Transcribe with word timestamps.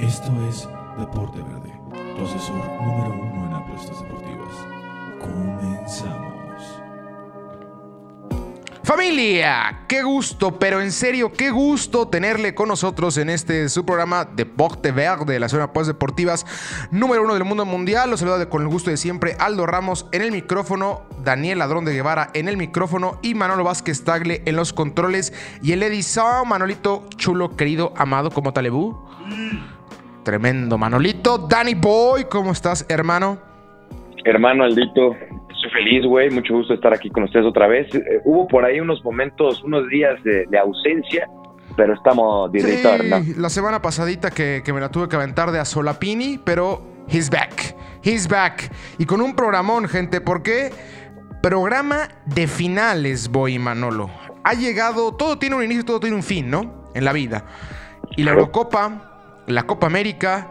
Esto 0.00 0.30
es 0.46 0.68
Deporte 0.98 1.38
Verde, 1.38 1.72
tu 2.16 2.24
asesor 2.24 2.56
número 2.82 3.14
uno 3.14 3.46
en 3.46 3.54
apuestas 3.54 3.98
deportivas. 4.02 4.54
Comenzamos. 5.18 6.36
Familia, 8.82 9.84
qué 9.88 10.02
gusto, 10.02 10.58
pero 10.58 10.82
en 10.82 10.92
serio, 10.92 11.32
qué 11.32 11.50
gusto 11.50 12.08
tenerle 12.08 12.54
con 12.54 12.68
nosotros 12.68 13.16
en 13.16 13.30
este 13.30 13.70
su 13.70 13.86
programa 13.86 14.26
Deporte 14.26 14.92
Verde, 14.92 15.40
la 15.40 15.48
zona 15.48 15.60
de 15.64 15.70
apuestas 15.70 15.94
deportivas 15.94 16.44
número 16.90 17.22
uno 17.22 17.32
del 17.32 17.44
mundo 17.44 17.64
mundial. 17.64 18.10
Los 18.10 18.20
saluda 18.20 18.50
con 18.50 18.60
el 18.62 18.68
gusto 18.68 18.90
de 18.90 18.98
siempre 18.98 19.34
Aldo 19.38 19.64
Ramos 19.66 20.06
en 20.12 20.20
el 20.20 20.30
micrófono, 20.30 21.04
Daniel 21.24 21.58
Ladrón 21.60 21.86
de 21.86 21.94
Guevara 21.94 22.30
en 22.34 22.48
el 22.48 22.58
micrófono 22.58 23.18
y 23.22 23.34
Manolo 23.34 23.64
Vázquez 23.64 24.04
Tagle 24.04 24.42
en 24.44 24.56
los 24.56 24.74
controles 24.74 25.32
y 25.62 25.72
el 25.72 25.82
edición 25.82 26.46
Manolito 26.46 27.06
chulo, 27.16 27.56
querido, 27.56 27.94
amado, 27.96 28.30
como 28.30 28.52
Talebú. 28.52 29.06
Tremendo 30.30 30.76
Manolito. 30.76 31.38
Danny 31.38 31.74
Boy, 31.76 32.24
¿cómo 32.24 32.50
estás, 32.50 32.84
hermano? 32.88 33.38
Hermano 34.24 34.64
Aldito, 34.64 35.12
estoy 35.12 35.70
feliz, 35.72 36.04
güey. 36.04 36.30
Mucho 36.30 36.52
gusto 36.54 36.74
estar 36.74 36.92
aquí 36.92 37.10
con 37.10 37.22
ustedes 37.22 37.46
otra 37.46 37.68
vez. 37.68 37.86
Eh, 37.94 38.00
hubo 38.24 38.48
por 38.48 38.64
ahí 38.64 38.80
unos 38.80 39.04
momentos, 39.04 39.62
unos 39.62 39.88
días 39.88 40.20
de, 40.24 40.44
de 40.50 40.58
ausencia, 40.58 41.28
pero 41.76 41.94
estamos 41.94 42.50
de 42.50 42.58
Sí, 42.58 42.82
retorno. 42.82 43.24
la 43.36 43.48
semana 43.48 43.80
pasadita 43.80 44.32
que, 44.32 44.62
que 44.64 44.72
me 44.72 44.80
la 44.80 44.88
tuve 44.90 45.08
que 45.08 45.14
aventar 45.14 45.52
de 45.52 45.60
a 45.60 45.64
Solapini, 45.64 46.40
pero 46.44 46.82
he's 47.08 47.30
back. 47.30 47.76
He's 48.02 48.26
back. 48.26 48.68
Y 48.98 49.04
con 49.06 49.20
un 49.20 49.36
programón, 49.36 49.86
gente. 49.86 50.20
¿Por 50.20 50.42
qué? 50.42 50.70
Programa 51.40 52.08
de 52.24 52.48
finales, 52.48 53.28
Boy 53.30 53.60
Manolo. 53.60 54.10
Ha 54.42 54.54
llegado, 54.54 55.14
todo 55.14 55.38
tiene 55.38 55.54
un 55.54 55.62
inicio, 55.62 55.84
todo 55.84 56.00
tiene 56.00 56.16
un 56.16 56.24
fin, 56.24 56.50
¿no? 56.50 56.82
En 56.96 57.04
la 57.04 57.12
vida. 57.12 57.44
Y 58.16 58.24
la 58.24 58.32
Eurocopa, 58.32 59.15
la 59.46 59.64
Copa 59.64 59.86
América 59.86 60.50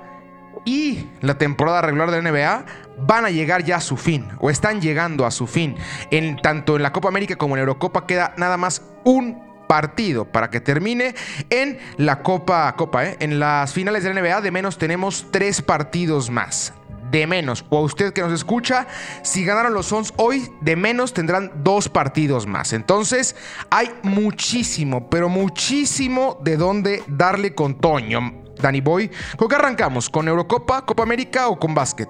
y 0.65 1.07
la 1.21 1.37
temporada 1.37 1.81
regular 1.81 2.11
de 2.11 2.21
la 2.21 2.31
NBA 2.31 2.65
van 2.97 3.25
a 3.25 3.29
llegar 3.29 3.63
ya 3.63 3.77
a 3.77 3.81
su 3.81 3.97
fin 3.97 4.27
o 4.39 4.49
están 4.49 4.81
llegando 4.81 5.25
a 5.25 5.31
su 5.31 5.47
fin. 5.47 5.75
En 6.11 6.37
tanto 6.37 6.75
en 6.75 6.83
la 6.83 6.91
Copa 6.91 7.09
América 7.09 7.35
como 7.35 7.55
en 7.55 7.59
la 7.59 7.61
Eurocopa 7.61 8.07
queda 8.07 8.33
nada 8.37 8.57
más 8.57 8.81
un 9.03 9.43
partido 9.67 10.25
para 10.25 10.49
que 10.49 10.61
termine 10.61 11.15
en 11.49 11.79
la 11.97 12.21
Copa 12.21 12.73
Copa, 12.75 13.05
¿eh? 13.05 13.17
en 13.19 13.39
las 13.39 13.73
finales 13.73 14.03
de 14.03 14.13
la 14.13 14.21
NBA 14.21 14.41
de 14.41 14.51
menos 14.51 14.77
tenemos 14.77 15.27
tres 15.31 15.61
partidos 15.61 16.29
más. 16.29 16.73
De 17.11 17.27
menos, 17.27 17.63
o 17.69 17.77
a 17.77 17.81
usted 17.81 18.13
que 18.13 18.21
nos 18.21 18.33
escucha, 18.33 18.87
si 19.21 19.45
ganaron 19.45 19.73
los 19.73 19.85
Suns 19.85 20.11
hoy, 20.17 20.49
de 20.61 20.75
menos 20.75 21.13
tendrán 21.13 21.51
dos 21.63 21.87
partidos 21.87 22.47
más. 22.47 22.73
Entonces, 22.73 23.35
hay 23.69 23.91
muchísimo, 24.01 25.07
pero 25.09 25.29
muchísimo 25.29 26.39
de 26.43 26.57
dónde 26.57 27.03
darle 27.07 27.53
con 27.53 27.79
Toño. 27.79 28.44
Danny 28.61 28.81
Boy, 28.81 29.09
¿con 29.37 29.47
qué 29.47 29.55
arrancamos? 29.55 30.09
¿Con 30.09 30.27
Eurocopa, 30.27 30.85
Copa 30.85 31.03
América 31.03 31.47
o 31.49 31.57
con 31.57 31.73
básquet? 31.73 32.09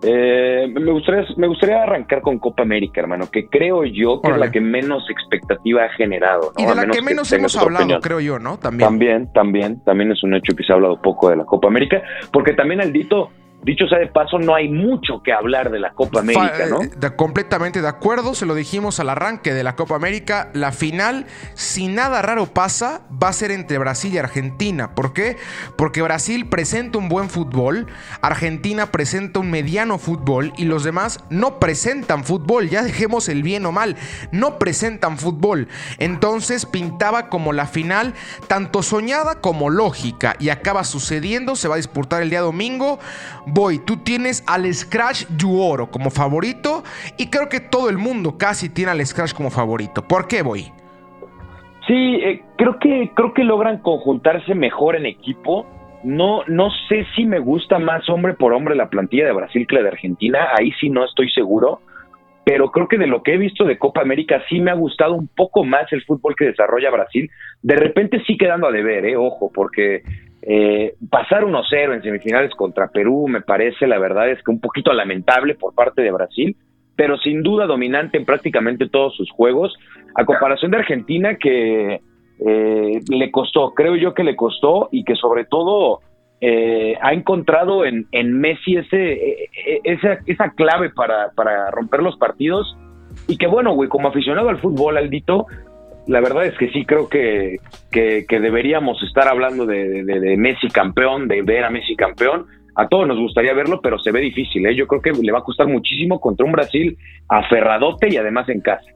Eh, 0.00 0.68
me, 0.72 0.92
gustaría, 0.92 1.24
me 1.36 1.48
gustaría 1.48 1.82
arrancar 1.82 2.22
con 2.22 2.38
Copa 2.38 2.62
América, 2.62 3.00
hermano, 3.00 3.28
que 3.30 3.48
creo 3.48 3.84
yo 3.84 4.20
que 4.20 4.28
Órale. 4.28 4.44
es 4.44 4.48
la 4.48 4.52
que 4.52 4.60
menos 4.60 5.10
expectativa 5.10 5.84
ha 5.84 5.88
generado. 5.90 6.52
¿no? 6.56 6.62
Y 6.62 6.66
de 6.66 6.74
la 6.74 6.82
menos 6.82 6.96
que 6.96 7.02
menos 7.02 7.32
hemos 7.32 7.56
hablado, 7.56 7.84
opinión. 7.84 8.00
creo 8.00 8.20
yo, 8.20 8.38
¿no? 8.38 8.58
También. 8.58 8.88
También, 8.88 9.32
también, 9.32 9.82
también 9.84 10.12
es 10.12 10.22
un 10.22 10.34
hecho 10.34 10.54
que 10.54 10.62
se 10.62 10.72
ha 10.72 10.76
hablado 10.76 11.02
poco 11.02 11.30
de 11.30 11.36
la 11.36 11.44
Copa 11.44 11.66
América, 11.66 12.00
porque 12.32 12.52
también 12.52 12.80
Aldito, 12.80 13.30
dicho 13.62 13.86
sea 13.88 13.98
de 13.98 14.06
paso, 14.06 14.38
no 14.38 14.54
hay 14.54 14.68
mucho 14.68 15.22
que 15.22 15.32
hablar 15.32 15.70
de 15.70 15.78
la 15.80 15.90
Copa 15.92 16.20
América, 16.20 16.66
¿no? 16.70 16.82
eh, 16.82 16.90
de- 16.96 17.16
completamente 17.16 17.82
de 17.82 17.88
acuerdo, 17.88 18.34
se 18.34 18.46
lo 18.46 18.54
dijimos 18.54 19.00
al 19.00 19.08
arranque 19.10 19.52
de 19.52 19.62
la 19.64 19.74
Copa 19.76 19.96
América. 19.96 20.50
La 20.54 20.72
final, 20.72 21.26
si 21.54 21.88
nada 21.88 22.22
raro 22.22 22.46
pasa, 22.46 23.02
va 23.22 23.28
a 23.28 23.32
ser 23.32 23.50
entre 23.50 23.78
Brasil 23.78 24.14
y 24.14 24.18
Argentina. 24.18 24.94
¿Por 24.94 25.12
qué? 25.12 25.36
Porque 25.76 26.02
Brasil 26.02 26.48
presenta 26.48 26.98
un 26.98 27.08
buen 27.08 27.28
fútbol, 27.28 27.88
Argentina 28.22 28.86
presenta 28.92 29.40
un 29.40 29.50
mediano 29.50 29.98
fútbol 29.98 30.52
y 30.56 30.64
los 30.64 30.84
demás 30.84 31.18
no 31.28 31.58
presentan 31.58 32.24
fútbol. 32.24 32.68
Ya 32.70 32.82
dejemos 32.82 33.28
el 33.28 33.42
bien 33.42 33.66
o 33.66 33.72
mal, 33.72 33.96
no 34.32 34.58
presentan 34.58 35.18
fútbol. 35.18 35.68
Entonces 35.98 36.64
pintaba 36.64 37.28
como 37.28 37.52
la 37.52 37.66
final, 37.66 38.14
tanto 38.46 38.82
soñada 38.82 39.40
como 39.40 39.68
lógica, 39.68 40.36
y 40.38 40.48
acaba 40.50 40.84
sucediendo. 40.84 41.56
Se 41.56 41.68
va 41.68 41.74
a 41.74 41.78
disputar 41.78 42.22
el 42.22 42.30
día 42.30 42.40
domingo. 42.40 42.98
Voy, 43.50 43.78
tú 43.78 43.96
tienes 43.96 44.44
al 44.46 44.72
Scratch 44.72 45.24
Yuoro 45.38 45.90
como 45.90 46.10
favorito 46.10 46.82
y 47.16 47.30
creo 47.30 47.48
que 47.48 47.60
todo 47.60 47.88
el 47.88 47.96
mundo 47.96 48.36
casi 48.36 48.68
tiene 48.68 48.90
al 48.90 49.04
Scratch 49.06 49.32
como 49.32 49.50
favorito. 49.50 50.06
¿Por 50.06 50.28
qué 50.28 50.42
voy? 50.42 50.70
Sí, 51.86 52.16
eh, 52.16 52.42
creo 52.56 52.78
que 52.78 53.10
creo 53.14 53.32
que 53.32 53.44
logran 53.44 53.78
conjuntarse 53.78 54.54
mejor 54.54 54.96
en 54.96 55.06
equipo. 55.06 55.66
No 56.04 56.42
no 56.46 56.68
sé 56.88 57.06
si 57.16 57.24
me 57.24 57.38
gusta 57.38 57.78
más 57.78 58.08
hombre 58.10 58.34
por 58.34 58.52
hombre 58.52 58.76
la 58.76 58.90
plantilla 58.90 59.24
de 59.24 59.32
Brasil 59.32 59.66
que 59.66 59.76
la 59.76 59.82
de 59.82 59.88
Argentina, 59.88 60.48
ahí 60.54 60.70
sí 60.78 60.90
no 60.90 61.04
estoy 61.04 61.30
seguro, 61.30 61.80
pero 62.44 62.70
creo 62.70 62.86
que 62.86 62.98
de 62.98 63.06
lo 63.06 63.22
que 63.22 63.34
he 63.34 63.38
visto 63.38 63.64
de 63.64 63.78
Copa 63.78 64.02
América 64.02 64.42
sí 64.48 64.60
me 64.60 64.70
ha 64.70 64.74
gustado 64.74 65.14
un 65.14 65.28
poco 65.28 65.64
más 65.64 65.90
el 65.92 66.04
fútbol 66.04 66.36
que 66.36 66.44
desarrolla 66.44 66.90
Brasil. 66.90 67.30
De 67.62 67.76
repente 67.76 68.22
sí 68.26 68.36
quedando 68.36 68.68
a 68.68 68.72
deber, 68.72 69.06
eh, 69.06 69.16
ojo, 69.16 69.50
porque 69.52 70.02
eh, 70.42 70.94
pasar 71.10 71.44
1-0 71.44 71.94
en 71.94 72.02
semifinales 72.02 72.54
contra 72.54 72.88
Perú 72.88 73.26
me 73.28 73.40
parece, 73.40 73.86
la 73.86 73.98
verdad 73.98 74.30
es 74.30 74.42
que 74.42 74.50
un 74.50 74.60
poquito 74.60 74.92
lamentable 74.92 75.54
por 75.54 75.74
parte 75.74 76.02
de 76.02 76.12
Brasil, 76.12 76.56
pero 76.96 77.16
sin 77.18 77.42
duda 77.42 77.66
dominante 77.66 78.18
en 78.18 78.24
prácticamente 78.24 78.88
todos 78.88 79.16
sus 79.16 79.30
juegos, 79.30 79.76
a 80.14 80.24
comparación 80.24 80.70
de 80.70 80.78
Argentina 80.78 81.36
que 81.36 82.00
eh, 82.46 83.00
le 83.08 83.30
costó, 83.30 83.74
creo 83.74 83.96
yo 83.96 84.14
que 84.14 84.24
le 84.24 84.36
costó 84.36 84.88
y 84.92 85.04
que 85.04 85.14
sobre 85.16 85.44
todo 85.44 86.00
eh, 86.40 86.96
ha 87.02 87.12
encontrado 87.12 87.84
en, 87.84 88.06
en 88.12 88.38
Messi 88.38 88.76
ese, 88.76 89.12
eh, 89.12 89.50
eh, 89.66 89.80
esa, 89.82 90.18
esa 90.26 90.50
clave 90.50 90.90
para, 90.90 91.30
para 91.32 91.70
romper 91.70 92.02
los 92.02 92.16
partidos. 92.16 92.76
Y 93.26 93.36
que 93.36 93.48
bueno, 93.48 93.74
güey, 93.74 93.88
como 93.88 94.08
aficionado 94.08 94.48
al 94.48 94.60
fútbol, 94.60 94.96
Aldito, 94.96 95.46
la 96.08 96.20
verdad 96.20 96.46
es 96.46 96.56
que 96.58 96.70
sí 96.70 96.84
creo 96.84 97.08
que, 97.08 97.60
que, 97.90 98.24
deberíamos 98.28 99.00
estar 99.02 99.28
hablando 99.28 99.66
de 99.66 100.36
Messi 100.38 100.68
campeón, 100.68 101.28
de 101.28 101.42
ver 101.42 101.64
a 101.64 101.70
Messi 101.70 101.94
campeón. 101.94 102.46
A 102.74 102.86
todos 102.86 103.08
nos 103.08 103.18
gustaría 103.18 103.52
verlo, 103.54 103.80
pero 103.82 103.98
se 103.98 104.12
ve 104.12 104.20
difícil. 104.20 104.64
¿eh? 104.64 104.74
Yo 104.74 104.86
creo 104.86 105.02
que 105.02 105.10
le 105.10 105.32
va 105.32 105.40
a 105.40 105.42
costar 105.42 105.66
muchísimo 105.66 106.20
contra 106.20 106.46
un 106.46 106.52
Brasil 106.52 106.96
aferradote 107.28 108.08
y 108.08 108.16
además 108.16 108.48
en 108.48 108.60
casa. 108.60 108.86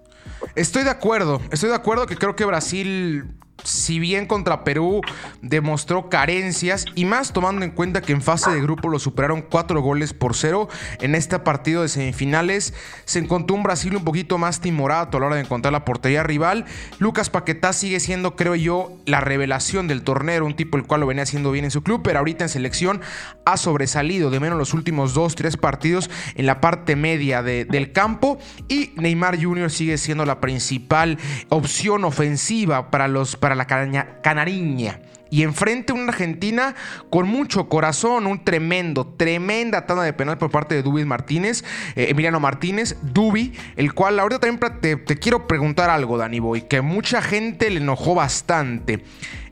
Estoy 0.54 0.84
de 0.84 0.90
acuerdo, 0.90 1.40
estoy 1.50 1.68
de 1.68 1.74
acuerdo 1.74 2.06
que 2.06 2.16
creo 2.16 2.36
que 2.36 2.44
Brasil, 2.44 3.24
si 3.64 3.98
bien 3.98 4.26
contra 4.26 4.64
Perú 4.64 5.00
demostró 5.40 6.08
carencias 6.08 6.84
y 6.94 7.04
más 7.04 7.32
tomando 7.32 7.64
en 7.64 7.70
cuenta 7.70 8.00
que 8.00 8.12
en 8.12 8.22
fase 8.22 8.50
de 8.50 8.60
grupo 8.60 8.88
lo 8.88 8.98
superaron 8.98 9.42
cuatro 9.42 9.80
goles 9.80 10.12
por 10.14 10.34
cero, 10.34 10.68
en 11.00 11.14
este 11.14 11.38
partido 11.38 11.82
de 11.82 11.88
semifinales 11.88 12.74
se 13.04 13.18
encontró 13.18 13.56
un 13.56 13.62
Brasil 13.62 13.94
un 13.96 14.04
poquito 14.04 14.38
más 14.38 14.60
timorato 14.60 15.16
a 15.16 15.20
la 15.20 15.26
hora 15.26 15.36
de 15.36 15.42
encontrar 15.42 15.72
la 15.72 15.84
portería 15.84 16.22
rival. 16.22 16.64
Lucas 16.98 17.30
Paquetá 17.30 17.72
sigue 17.72 18.00
siendo, 18.00 18.36
creo 18.36 18.54
yo, 18.54 18.92
la 19.06 19.20
revelación 19.20 19.88
del 19.88 20.02
torneo, 20.02 20.44
un 20.44 20.56
tipo 20.56 20.76
el 20.76 20.84
cual 20.84 21.00
lo 21.00 21.06
venía 21.06 21.22
haciendo 21.24 21.50
bien 21.50 21.64
en 21.64 21.70
su 21.70 21.82
club, 21.82 22.02
pero 22.02 22.18
ahorita 22.18 22.44
en 22.44 22.48
selección 22.48 23.00
ha 23.44 23.56
sobresalido 23.56 24.30
de 24.30 24.40
menos 24.40 24.58
los 24.58 24.74
últimos 24.74 25.14
dos, 25.14 25.34
tres 25.34 25.56
partidos 25.56 26.10
en 26.34 26.46
la 26.46 26.60
parte 26.60 26.96
media 26.96 27.42
de- 27.42 27.64
del 27.64 27.92
campo 27.92 28.38
y 28.68 28.92
Neymar 28.96 29.42
Jr. 29.42 29.70
sigue 29.70 29.98
siendo 29.98 30.24
la 30.24 30.40
principal 30.40 31.18
opción 31.48 32.04
ofensiva 32.04 32.90
para, 32.90 33.08
los, 33.08 33.36
la 33.54 33.66
canaña- 33.66 34.20
canariña. 34.22 35.00
Y 35.30 35.44
enfrente 35.44 35.94
una 35.94 36.08
Argentina 36.12 36.74
con 37.08 37.26
mucho 37.26 37.66
corazón, 37.70 38.26
un 38.26 38.44
tremendo, 38.44 39.06
tremenda 39.06 39.86
tanda 39.86 40.02
de 40.02 40.12
penal 40.12 40.36
por 40.36 40.50
parte 40.50 40.74
de 40.74 40.82
Dubi 40.82 41.06
Martínez, 41.06 41.64
eh, 41.96 42.08
Emiliano 42.10 42.38
Martínez, 42.38 42.98
Dubi, 43.00 43.54
el 43.76 43.94
cual 43.94 44.20
ahorita 44.20 44.41
también 44.41 44.60
te, 44.82 44.96
te 44.96 45.16
quiero 45.16 45.46
preguntar 45.46 45.88
algo, 45.88 46.18
Dani 46.18 46.38
Boy, 46.38 46.62
que 46.68 46.82
mucha 46.82 47.22
gente 47.22 47.71
le 47.71 47.78
enojó 47.80 48.15
bastante. 48.15 49.04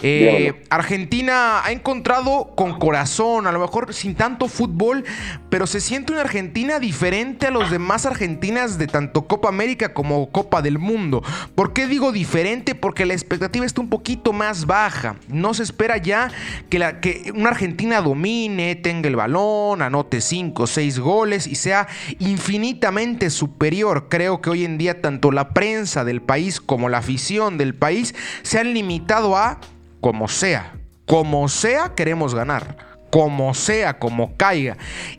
Eh. 0.03 0.65
Argentina 0.69 1.65
ha 1.65 1.73
encontrado 1.73 2.53
con 2.57 2.79
corazón, 2.79 3.47
a 3.47 3.53
lo 3.53 3.61
mejor 3.61 3.95
sin 3.95 4.15
tanto 4.15 4.49
fútbol, 4.49 5.05
pero 5.51 5.67
se 5.67 5.81
siente 5.81 6.13
una 6.13 6.23
Argentina 6.23 6.79
diferente 6.79 7.49
a 7.49 7.51
los 7.51 7.71
demás 7.71 8.07
Argentinas 8.07 8.79
de 8.79 8.87
tanto 8.87 9.27
Copa 9.27 9.49
América 9.49 9.93
como 9.93 10.31
Copa 10.31 10.63
del 10.63 10.79
Mundo. 10.79 11.23
¿Por 11.55 11.73
qué 11.73 11.87
digo 11.87 12.13
diferente? 12.13 12.75
Porque 12.75 13.05
la 13.05 13.15
expectativa 13.15 13.67
está 13.67 13.81
un 13.81 13.91
poquito 13.91 14.33
más 14.33 14.67
baja. 14.67 15.17
No 15.29 15.53
se 15.53 15.65
espera 15.65 15.97
ya 15.97 16.31
que, 16.71 17.33
una 17.35 17.51
Argentina 17.51 18.01
domine, 18.01 18.77
tenga 18.77 19.09
el 19.09 19.17
balón, 19.17 19.83
anote 19.83 20.21
5 20.21 20.63
o 20.63 20.67
6 20.67 20.99
goles 21.01 21.47
y 21.47 21.57
sea 21.57 21.89
infinitamente 22.19 23.29
superior. 23.31 24.07
Creo 24.09 24.41
que 24.41 24.51
hoy 24.51 24.65
en 24.65 24.79
día 24.79 25.01
tanto 25.01 25.33
la 25.33 25.51
prensa 25.51 26.05
del 26.05 26.23
país 26.23 26.61
como 26.61 26.89
la 26.89 26.99
afición 26.99 27.59
del 27.59 27.75
país 27.75 28.15
se 28.43 28.59
han 28.59 28.73
limitado 28.73 29.37
a 29.37 29.61
como 30.01 30.29
sea, 30.29 30.75
como 31.07 31.49
sea 31.49 31.95
queremos 31.95 32.35
ganar. 32.35 32.90
Como 33.11 33.55
sea, 33.55 33.99
como 33.99 34.37
caiga. 34.37 34.77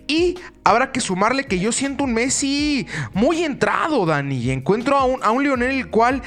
Y 0.08 0.36
habrá 0.64 0.92
que 0.92 1.02
sumarle 1.02 1.46
que 1.46 1.60
yo 1.60 1.72
siento 1.72 2.06
un 2.06 2.14
Messi 2.14 2.88
muy 3.14 3.44
entrado, 3.44 4.06
Dani. 4.06 4.38
Y 4.38 4.52
encuentro 4.52 4.98
a 4.98 5.06
un, 5.06 5.24
a 5.24 5.32
un 5.32 5.44
Lionel 5.44 5.72
el 5.72 5.90
cual 5.90 6.22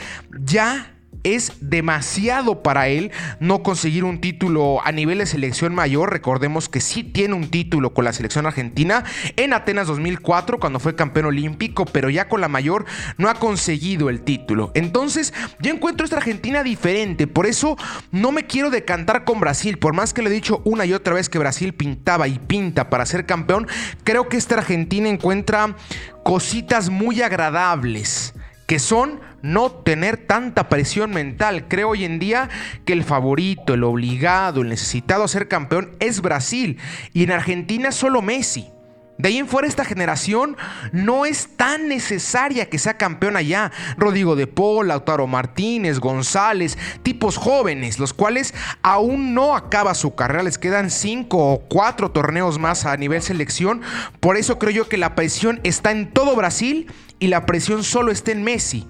ya 0.44 0.93
es 1.24 1.54
demasiado 1.60 2.62
para 2.62 2.88
él 2.88 3.10
no 3.40 3.62
conseguir 3.62 4.04
un 4.04 4.20
título 4.20 4.80
a 4.84 4.92
nivel 4.92 5.18
de 5.18 5.26
selección 5.26 5.74
mayor. 5.74 6.12
Recordemos 6.12 6.68
que 6.68 6.80
sí 6.80 7.02
tiene 7.02 7.34
un 7.34 7.50
título 7.50 7.92
con 7.94 8.04
la 8.04 8.12
selección 8.12 8.46
argentina 8.46 9.04
en 9.36 9.52
Atenas 9.52 9.88
2004 9.88 10.60
cuando 10.60 10.78
fue 10.78 10.94
campeón 10.94 11.26
olímpico, 11.26 11.86
pero 11.86 12.10
ya 12.10 12.28
con 12.28 12.40
la 12.40 12.48
mayor 12.48 12.84
no 13.16 13.28
ha 13.28 13.34
conseguido 13.34 14.10
el 14.10 14.22
título. 14.22 14.70
Entonces 14.74 15.32
yo 15.60 15.72
encuentro 15.72 16.04
esta 16.04 16.18
Argentina 16.18 16.62
diferente, 16.62 17.26
por 17.26 17.46
eso 17.46 17.76
no 18.12 18.30
me 18.30 18.46
quiero 18.46 18.70
decantar 18.70 19.24
con 19.24 19.40
Brasil, 19.40 19.78
por 19.78 19.94
más 19.94 20.12
que 20.12 20.22
le 20.22 20.30
he 20.30 20.32
dicho 20.32 20.60
una 20.64 20.84
y 20.84 20.92
otra 20.92 21.14
vez 21.14 21.28
que 21.28 21.38
Brasil 21.38 21.72
pintaba 21.72 22.28
y 22.28 22.38
pinta 22.38 22.90
para 22.90 23.06
ser 23.06 23.26
campeón, 23.26 23.66
creo 24.04 24.28
que 24.28 24.36
esta 24.36 24.56
Argentina 24.56 25.08
encuentra 25.08 25.76
cositas 26.22 26.90
muy 26.90 27.22
agradables 27.22 28.34
que 28.66 28.78
son 28.78 29.20
no 29.42 29.70
tener 29.70 30.16
tanta 30.16 30.68
presión 30.68 31.10
mental. 31.10 31.68
Creo 31.68 31.90
hoy 31.90 32.04
en 32.04 32.18
día 32.18 32.48
que 32.84 32.92
el 32.92 33.04
favorito, 33.04 33.74
el 33.74 33.84
obligado, 33.84 34.62
el 34.62 34.68
necesitado 34.68 35.24
a 35.24 35.28
ser 35.28 35.48
campeón 35.48 35.96
es 36.00 36.20
Brasil 36.20 36.78
y 37.12 37.24
en 37.24 37.32
Argentina 37.32 37.92
solo 37.92 38.22
Messi. 38.22 38.73
De 39.16 39.28
ahí 39.28 39.38
en 39.38 39.46
fuera 39.46 39.68
esta 39.68 39.84
generación 39.84 40.56
no 40.92 41.24
es 41.24 41.48
tan 41.56 41.88
necesaria 41.88 42.68
que 42.68 42.80
sea 42.80 42.96
campeón 42.96 43.36
allá. 43.36 43.70
Rodrigo 43.96 44.34
de 44.34 44.48
Paul, 44.48 44.88
Lautaro 44.88 45.28
Martínez, 45.28 46.00
González, 46.00 46.76
tipos 47.04 47.36
jóvenes, 47.36 48.00
los 48.00 48.12
cuales 48.12 48.54
aún 48.82 49.32
no 49.32 49.54
acaba 49.54 49.94
su 49.94 50.16
carrera. 50.16 50.42
Les 50.42 50.58
quedan 50.58 50.90
cinco 50.90 51.52
o 51.52 51.60
cuatro 51.60 52.10
torneos 52.10 52.58
más 52.58 52.86
a 52.86 52.96
nivel 52.96 53.22
selección. 53.22 53.82
Por 54.18 54.36
eso 54.36 54.58
creo 54.58 54.72
yo 54.72 54.88
que 54.88 54.96
la 54.96 55.14
presión 55.14 55.60
está 55.62 55.92
en 55.92 56.10
todo 56.10 56.34
Brasil 56.34 56.90
y 57.20 57.28
la 57.28 57.46
presión 57.46 57.84
solo 57.84 58.10
está 58.10 58.32
en 58.32 58.42
Messi. 58.42 58.86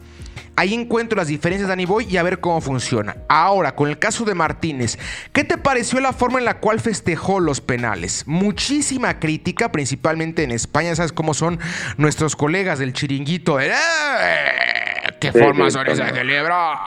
Ahí 0.57 0.75
encuentro 0.75 1.17
las 1.17 1.29
diferencias, 1.29 1.69
Danny 1.69 1.85
Boy, 1.85 2.07
y 2.09 2.17
a 2.17 2.23
ver 2.23 2.41
cómo 2.41 2.61
funciona. 2.61 3.17
Ahora, 3.29 3.75
con 3.75 3.89
el 3.89 3.99
caso 3.99 4.25
de 4.25 4.35
Martínez, 4.35 4.99
¿qué 5.33 5.43
te 5.43 5.59
pareció 5.59 6.01
la 6.01 6.13
forma 6.13 6.39
en 6.39 6.45
la 6.45 6.59
cual 6.61 6.81
festejó 6.81 7.41
los 7.41 7.61
penales? 7.61 8.25
Muchísima 8.27 9.19
crítica, 9.19 9.73
principalmente 9.73 10.45
en 10.45 10.53
España. 10.53 10.95
¿Sabes 10.95 11.13
cómo 11.13 11.35
son 11.35 11.59
nuestros 11.97 12.37
colegas 12.37 12.79
del 12.79 12.93
chiringuito? 12.93 13.61
¡Eh! 13.61 13.73
¿Qué 15.33 15.39
formas 15.39 15.73
son 15.73 15.87
esas 15.87 16.13
de 16.13 16.19
celebrar? 16.19 16.79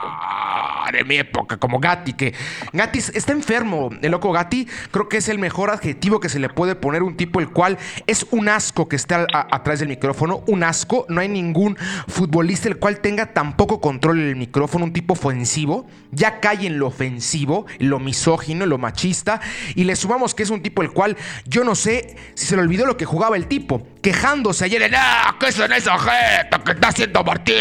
De 0.92 1.04
mi 1.04 1.16
época, 1.16 1.58
como 1.58 1.80
Gatti, 1.80 2.14
que 2.14 2.34
Gatti 2.72 2.98
está 2.98 3.32
enfermo. 3.32 3.90
El 4.00 4.10
loco 4.12 4.32
Gatti 4.32 4.66
creo 4.90 5.08
que 5.08 5.18
es 5.18 5.28
el 5.28 5.38
mejor 5.38 5.70
adjetivo 5.70 6.18
que 6.18 6.28
se 6.28 6.38
le 6.38 6.48
puede 6.48 6.76
poner 6.76 7.02
un 7.02 7.16
tipo 7.16 7.40
el 7.40 7.50
cual 7.50 7.76
es 8.06 8.26
un 8.30 8.48
asco 8.48 8.88
que 8.88 8.96
está 8.96 9.26
atrás 9.32 9.80
del 9.80 9.88
micrófono. 9.88 10.42
Un 10.46 10.62
asco. 10.62 11.04
No 11.08 11.20
hay 11.20 11.28
ningún 11.28 11.76
futbolista 12.06 12.68
el 12.68 12.78
cual 12.78 13.00
tenga 13.00 13.34
tan 13.34 13.56
poco 13.56 13.80
control 13.80 14.20
en 14.20 14.28
el 14.28 14.36
micrófono, 14.36 14.86
un 14.86 14.92
tipo 14.92 15.12
ofensivo. 15.12 15.86
Ya 16.10 16.40
cae 16.40 16.66
en 16.66 16.78
lo 16.78 16.86
ofensivo, 16.86 17.66
en 17.78 17.90
lo 17.90 17.98
misógino, 17.98 18.64
lo 18.64 18.78
machista. 18.78 19.40
Y 19.74 19.84
le 19.84 19.94
sumamos 19.94 20.34
que 20.34 20.44
es 20.44 20.50
un 20.50 20.62
tipo 20.62 20.80
el 20.82 20.90
cual 20.90 21.16
yo 21.44 21.64
no 21.64 21.74
sé 21.74 22.16
si 22.34 22.46
se 22.46 22.56
le 22.56 22.62
olvidó 22.62 22.86
lo 22.86 22.96
que 22.96 23.04
jugaba 23.04 23.36
el 23.36 23.46
tipo. 23.46 23.86
Quejándose 24.08 24.64
ayer 24.64 24.80
en, 24.80 24.94
¡ah! 24.94 25.36
¿Qué 25.38 25.52
son 25.52 25.70
esa 25.70 25.98
gente 25.98 26.64
que 26.64 26.72
está 26.72 26.88
haciendo 26.88 27.22
Martín? 27.22 27.56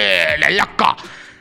¡Laca! 0.51 0.95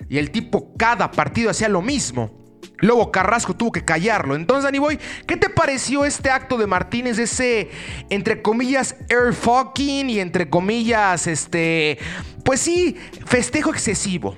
Y 0.08 0.18
el 0.18 0.32
tipo 0.32 0.74
cada 0.76 1.12
partido 1.12 1.50
hacía 1.50 1.68
lo 1.68 1.80
mismo. 1.80 2.58
Lobo 2.78 3.12
Carrasco 3.12 3.54
tuvo 3.54 3.70
que 3.70 3.84
callarlo. 3.84 4.34
Entonces, 4.34 4.64
Danny 4.64 4.98
¿qué 5.28 5.36
te 5.36 5.48
pareció 5.48 6.04
este 6.04 6.30
acto 6.30 6.58
de 6.58 6.66
Martínez? 6.66 7.20
Ese, 7.20 7.70
entre 8.10 8.42
comillas, 8.42 8.96
air 9.08 9.32
fucking 9.32 10.10
y 10.10 10.18
entre 10.18 10.50
comillas, 10.50 11.28
este, 11.28 11.98
pues 12.44 12.58
sí, 12.58 12.96
festejo 13.26 13.70
excesivo. 13.70 14.36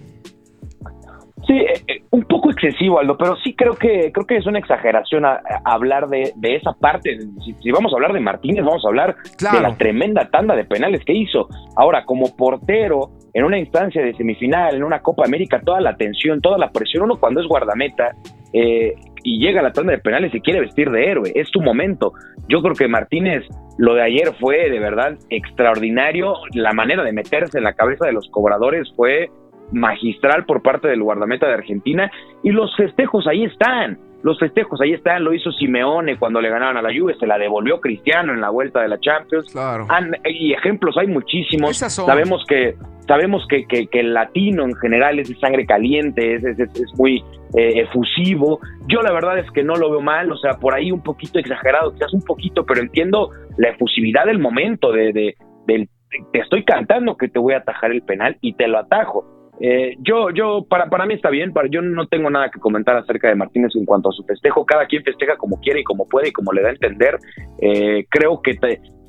Sí, 1.49 1.57
eh, 1.57 1.83
eh, 1.87 2.03
un 2.11 2.25
poco 2.25 2.51
excesivo, 2.51 3.01
Aldo, 3.01 3.17
pero 3.17 3.35
sí 3.37 3.55
creo 3.55 3.75
que 3.75 4.13
creo 4.13 4.27
que 4.27 4.37
es 4.37 4.47
una 4.47 4.59
exageración 4.59 5.25
hablar 5.65 6.07
de, 6.09 6.35
esa 6.43 6.75
parte. 6.75 7.19
Si, 7.63 7.71
vamos 7.71 7.91
a 7.91 7.97
hablar 7.97 8.13
de 8.13 8.21
Martínez, 8.21 8.67
vamos 8.67 8.85
a 8.85 8.89
hablar 8.89 9.17
de 9.39 9.61
la 9.61 9.75
tremenda 9.77 10.29
tanda 10.29 10.55
de 10.55 10.65
penales 10.65 11.03
que 11.07 11.15
hizo. 11.15 11.49
Ahora, 11.75 12.05
como 12.05 12.37
portero, 12.37 13.13
en 13.33 13.45
una 13.45 13.59
instancia 13.59 14.03
de 14.03 14.13
semifinal, 14.15 14.77
en 14.77 14.85
una 14.85 15.01
Copa 15.01 15.25
América, 15.25 15.63
toda 15.65 15.81
la 15.81 15.97
tensión, 15.97 16.43
toda 16.43 16.59
la 16.59 16.71
presión, 16.71 17.05
uno 17.05 17.17
cuando 17.17 17.41
es 17.41 17.47
guardameta 17.47 18.15
eh, 18.53 18.95
y 19.25 19.41
llega 19.41 19.61
a 19.61 19.63
la 19.63 19.73
tanda 19.73 19.93
de 19.93 19.99
penales 19.99 20.35
y 20.35 20.43
quiere 20.43 20.61
vestir 20.61 20.91
de 20.91 21.07
héroe, 21.11 21.33
es 21.35 21.51
tu 21.51 21.63
momento. 21.63 22.13
Yo 22.49 22.61
creo 22.61 22.75
que 22.75 22.89
Martínez, 22.89 23.45
lo 23.79 23.95
de 23.95 24.03
ayer 24.03 24.35
fue 24.39 24.69
de 24.69 24.79
verdad 24.81 25.17
extraordinario, 25.31 26.35
la 26.53 26.75
manera 26.75 27.03
de 27.05 27.13
meterse 27.13 27.57
en 27.57 27.65
la 27.65 27.73
cabeza 27.73 28.05
de 28.05 28.13
los 28.13 28.29
cobradores 28.31 28.93
fue 28.95 29.31
magistral 29.73 30.45
por 30.45 30.63
parte 30.63 30.89
del 30.89 31.03
guardameta 31.03 31.47
de 31.47 31.55
Argentina 31.55 32.11
y 32.43 32.51
los 32.51 32.75
festejos 32.77 33.27
ahí 33.27 33.45
están. 33.45 33.99
Los 34.23 34.39
festejos 34.41 34.81
ahí 34.81 34.95
están, 34.95 35.23
lo 35.23 35.33
hizo 35.33 35.53
Simeone 35.53 36.19
cuando 36.19 36.41
le 36.41 36.51
ganaron 36.51 36.77
a 36.77 36.83
la 36.83 36.91
Juve, 36.93 37.15
se 37.21 37.27
la 37.27 37.39
devolvió 37.39 37.81
Cristiano 37.81 38.33
en 38.33 38.41
la 38.41 38.51
vuelta 38.51 38.83
de 38.83 38.89
la 38.89 38.99
Champions. 38.99 39.53
Claro. 39.53 39.87
y 40.25 40.53
ejemplos 40.53 40.97
hay 40.99 41.07
muchísimos. 41.07 41.77
Sabemos 41.77 42.45
que 42.49 42.75
sabemos 43.07 43.47
que, 43.49 43.67
que, 43.67 43.89
el 43.93 44.13
latino 44.13 44.65
en 44.65 44.75
general 44.77 45.19
es 45.19 45.29
de 45.29 45.37
sangre 45.37 45.65
caliente, 45.65 46.35
es, 46.35 46.45
es, 46.45 46.59
es 46.59 46.99
muy 46.99 47.25
eh, 47.57 47.81
efusivo. 47.81 48.61
Yo 48.87 49.01
la 49.01 49.13
verdad 49.13 49.39
es 49.39 49.51
que 49.53 49.63
no 49.63 49.77
lo 49.77 49.91
veo 49.91 50.03
mal, 50.03 50.31
o 50.31 50.37
sea, 50.37 50.55
por 50.55 50.75
ahí 50.75 50.93
un 50.93 51.03
poquito 51.03 51.39
exagerado, 51.39 51.95
quizás 51.95 52.13
un 52.13 52.23
poquito, 52.23 52.67
pero 52.67 52.81
entiendo 52.81 53.31
la 53.57 53.71
efusividad 53.71 54.27
del 54.27 54.39
momento, 54.39 54.93
de, 54.93 55.13
de, 55.13 55.37
del 55.67 55.89
te 56.33 56.39
estoy 56.39 56.65
cantando 56.65 57.17
que 57.17 57.29
te 57.29 57.39
voy 57.39 57.55
a 57.55 57.59
atajar 57.59 57.91
el 57.91 58.03
penal 58.03 58.37
y 58.41 58.55
te 58.55 58.69
lo 58.69 58.79
atajo. 58.79 59.25
Eh, 59.61 59.97
yo, 60.01 60.31
yo, 60.31 60.65
para, 60.69 60.89
para 60.89 61.07
mí 61.07 61.15
está 61.15 61.31
bien, 61.31 61.53
para, 61.53 61.69
yo 61.69 61.83
no 61.83 62.07
tengo 62.07 62.31
nada 62.31 62.51
que 62.51 62.61
comentar 62.61 62.97
acerca 62.97 63.29
de 63.29 63.35
Martínez 63.35 63.73
en 63.75 63.85
cuanto 63.85 64.11
a 64.11 64.13
su 64.13 64.23
festejo, 64.25 64.65
cada 64.65 64.87
quien 64.87 65.03
festeja 65.03 65.37
como 65.37 65.61
quiere 65.61 65.81
y 65.81 65.85
como 65.85 66.07
puede 66.07 66.29
y 66.29 66.33
como 66.33 66.53
le 66.53 66.63
da 66.63 66.69
a 66.69 66.73
entender, 66.73 67.19
eh, 67.61 68.07
creo 68.09 68.41
que 68.41 68.57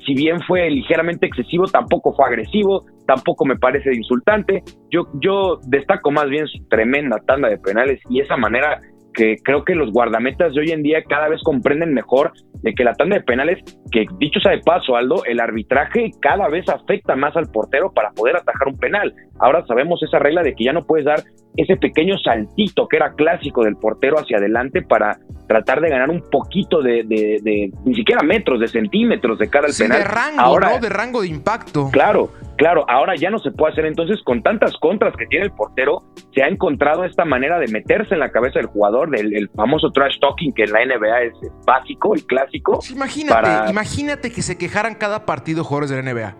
si 0.04 0.14
bien 0.14 0.40
fue 0.46 0.68
ligeramente 0.70 1.26
excesivo, 1.26 1.66
tampoco 1.66 2.14
fue 2.14 2.26
agresivo, 2.26 2.84
tampoco 3.06 3.44
me 3.44 3.56
parece 3.56 3.94
insultante, 3.94 4.62
yo, 4.90 5.06
yo 5.20 5.60
destaco 5.66 6.10
más 6.10 6.28
bien 6.28 6.46
su 6.46 6.66
tremenda 6.68 7.18
tanda 7.26 7.48
de 7.48 7.58
penales 7.58 8.00
y 8.08 8.20
esa 8.20 8.36
manera 8.36 8.80
que 9.14 9.36
creo 9.42 9.64
que 9.64 9.74
los 9.74 9.92
guardametas 9.92 10.54
de 10.54 10.60
hoy 10.60 10.70
en 10.70 10.82
día 10.82 11.02
cada 11.08 11.28
vez 11.28 11.40
comprenden 11.42 11.94
mejor 11.94 12.32
de 12.62 12.74
que 12.74 12.84
la 12.84 12.94
tanda 12.94 13.16
de 13.16 13.22
penales, 13.22 13.58
que 13.90 14.06
dicho 14.18 14.40
sea 14.40 14.52
de 14.52 14.60
paso, 14.60 14.96
Aldo, 14.96 15.24
el 15.24 15.40
arbitraje 15.40 16.10
cada 16.20 16.48
vez 16.48 16.68
afecta 16.68 17.16
más 17.16 17.36
al 17.36 17.50
portero 17.50 17.92
para 17.92 18.10
poder 18.10 18.36
atajar 18.36 18.68
un 18.68 18.78
penal. 18.78 19.14
Ahora 19.38 19.64
sabemos 19.66 20.02
esa 20.02 20.18
regla 20.18 20.42
de 20.42 20.54
que 20.54 20.64
ya 20.64 20.72
no 20.72 20.84
puedes 20.84 21.06
dar 21.06 21.22
ese 21.56 21.76
pequeño 21.76 22.16
saltito 22.18 22.86
que 22.86 22.96
era 22.96 23.14
clásico 23.14 23.64
del 23.64 23.76
portero 23.76 24.18
hacia 24.18 24.38
adelante 24.38 24.82
para 24.82 25.18
tratar 25.48 25.80
de 25.80 25.88
ganar 25.88 26.10
un 26.10 26.22
poquito 26.30 26.80
de, 26.80 27.02
de, 27.04 27.72
ni 27.84 27.94
siquiera 27.94 28.22
metros, 28.22 28.60
de 28.60 28.68
centímetros 28.68 29.38
de 29.38 29.48
cara 29.48 29.66
al 29.66 29.74
penal. 29.76 29.98
De 29.98 30.04
rango, 30.04 30.40
ahora, 30.40 30.78
De 30.78 30.88
rango 30.88 31.22
de 31.22 31.28
impacto. 31.28 31.88
Claro, 31.90 32.30
claro, 32.60 32.84
ahora 32.88 33.14
ya 33.16 33.30
no 33.30 33.38
se 33.38 33.50
puede 33.50 33.72
hacer. 33.72 33.86
Entonces, 33.86 34.20
con 34.22 34.42
tantas 34.42 34.76
contras 34.76 35.16
que 35.16 35.24
tiene 35.26 35.46
el 35.46 35.52
portero, 35.52 36.02
se 36.34 36.42
ha 36.42 36.48
encontrado 36.48 37.06
esta 37.06 37.24
manera 37.24 37.58
de 37.58 37.68
meterse 37.68 38.12
en 38.12 38.20
la 38.20 38.30
cabeza 38.30 38.58
del 38.58 38.66
jugador, 38.66 39.08
del 39.08 39.48
famoso 39.56 39.90
trash 39.90 40.18
talking 40.20 40.52
que 40.52 40.64
en 40.64 40.72
la 40.72 40.84
NBA 40.84 41.22
es, 41.22 41.32
básico 41.66 42.14
y 42.14 42.20
clásico. 42.20 42.80
imagínate, 42.92 43.70
imagínate 43.70 44.30
que 44.30 44.42
se 44.42 44.58
quejaran 44.58 44.94
cada 44.94 45.24
partido 45.24 45.64
jugadores 45.64 45.88
de 45.88 46.02
la 46.02 46.12
NBA. 46.12 46.36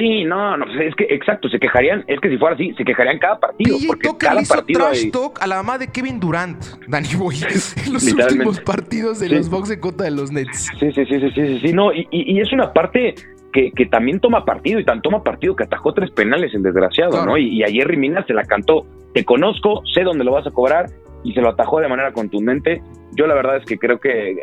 Sí, 0.00 0.24
no, 0.24 0.56
no, 0.56 0.64
es 0.80 0.94
que 0.94 1.04
exacto, 1.10 1.50
se 1.50 1.58
quejarían, 1.58 2.04
es 2.06 2.18
que 2.20 2.30
si 2.30 2.38
fuera 2.38 2.54
así, 2.54 2.72
se 2.72 2.84
quejarían 2.84 3.18
cada 3.18 3.38
partido. 3.38 3.76
porque 3.86 4.08
cada 4.18 4.40
partido 4.48 4.80
trash 4.80 5.10
talk 5.10 5.42
a 5.42 5.46
la 5.46 5.56
mamá 5.56 5.76
de 5.76 5.88
Kevin 5.88 6.18
Durant, 6.18 6.64
Danny 6.88 7.14
Boy, 7.16 7.36
en 7.86 7.92
los 7.92 8.10
últimos 8.10 8.60
partidos 8.60 9.20
de 9.20 9.28
los 9.28 9.50
Bucks 9.50 9.70
en 9.70 9.80
contra 9.80 10.06
de 10.06 10.12
los 10.12 10.32
Nets. 10.32 10.70
Sí, 10.78 10.90
sí, 10.92 11.04
sí, 11.04 11.20
sí, 11.20 11.30
sí, 11.34 11.60
sí, 11.60 11.72
no, 11.74 11.92
y, 11.92 12.08
y, 12.10 12.40
es 12.40 12.50
una 12.50 12.72
parte 12.72 13.14
que, 13.52 13.72
que, 13.72 13.86
también 13.86 14.20
toma 14.20 14.44
partido 14.44 14.78
y 14.78 14.84
tan 14.84 15.02
toma 15.02 15.22
partido 15.22 15.56
que 15.56 15.64
atajó 15.64 15.92
tres 15.92 16.10
penales 16.10 16.54
el 16.54 16.62
desgraciado, 16.62 17.24
¿no? 17.24 17.36
Y, 17.36 17.48
y 17.48 17.64
ayer 17.64 17.86
Rimina 17.86 18.24
se 18.26 18.34
la 18.34 18.44
cantó, 18.44 18.86
te 19.12 19.24
conozco, 19.24 19.82
sé 19.92 20.02
dónde 20.02 20.24
lo 20.24 20.32
vas 20.32 20.46
a 20.46 20.50
cobrar 20.50 20.86
y 21.22 21.32
se 21.32 21.40
lo 21.40 21.50
atajó 21.50 21.80
de 21.80 21.88
manera 21.88 22.12
contundente. 22.12 22.82
Yo 23.16 23.26
la 23.26 23.34
verdad 23.34 23.56
es 23.56 23.64
que 23.64 23.78
creo 23.78 23.98
que 23.98 24.32
eh, 24.32 24.36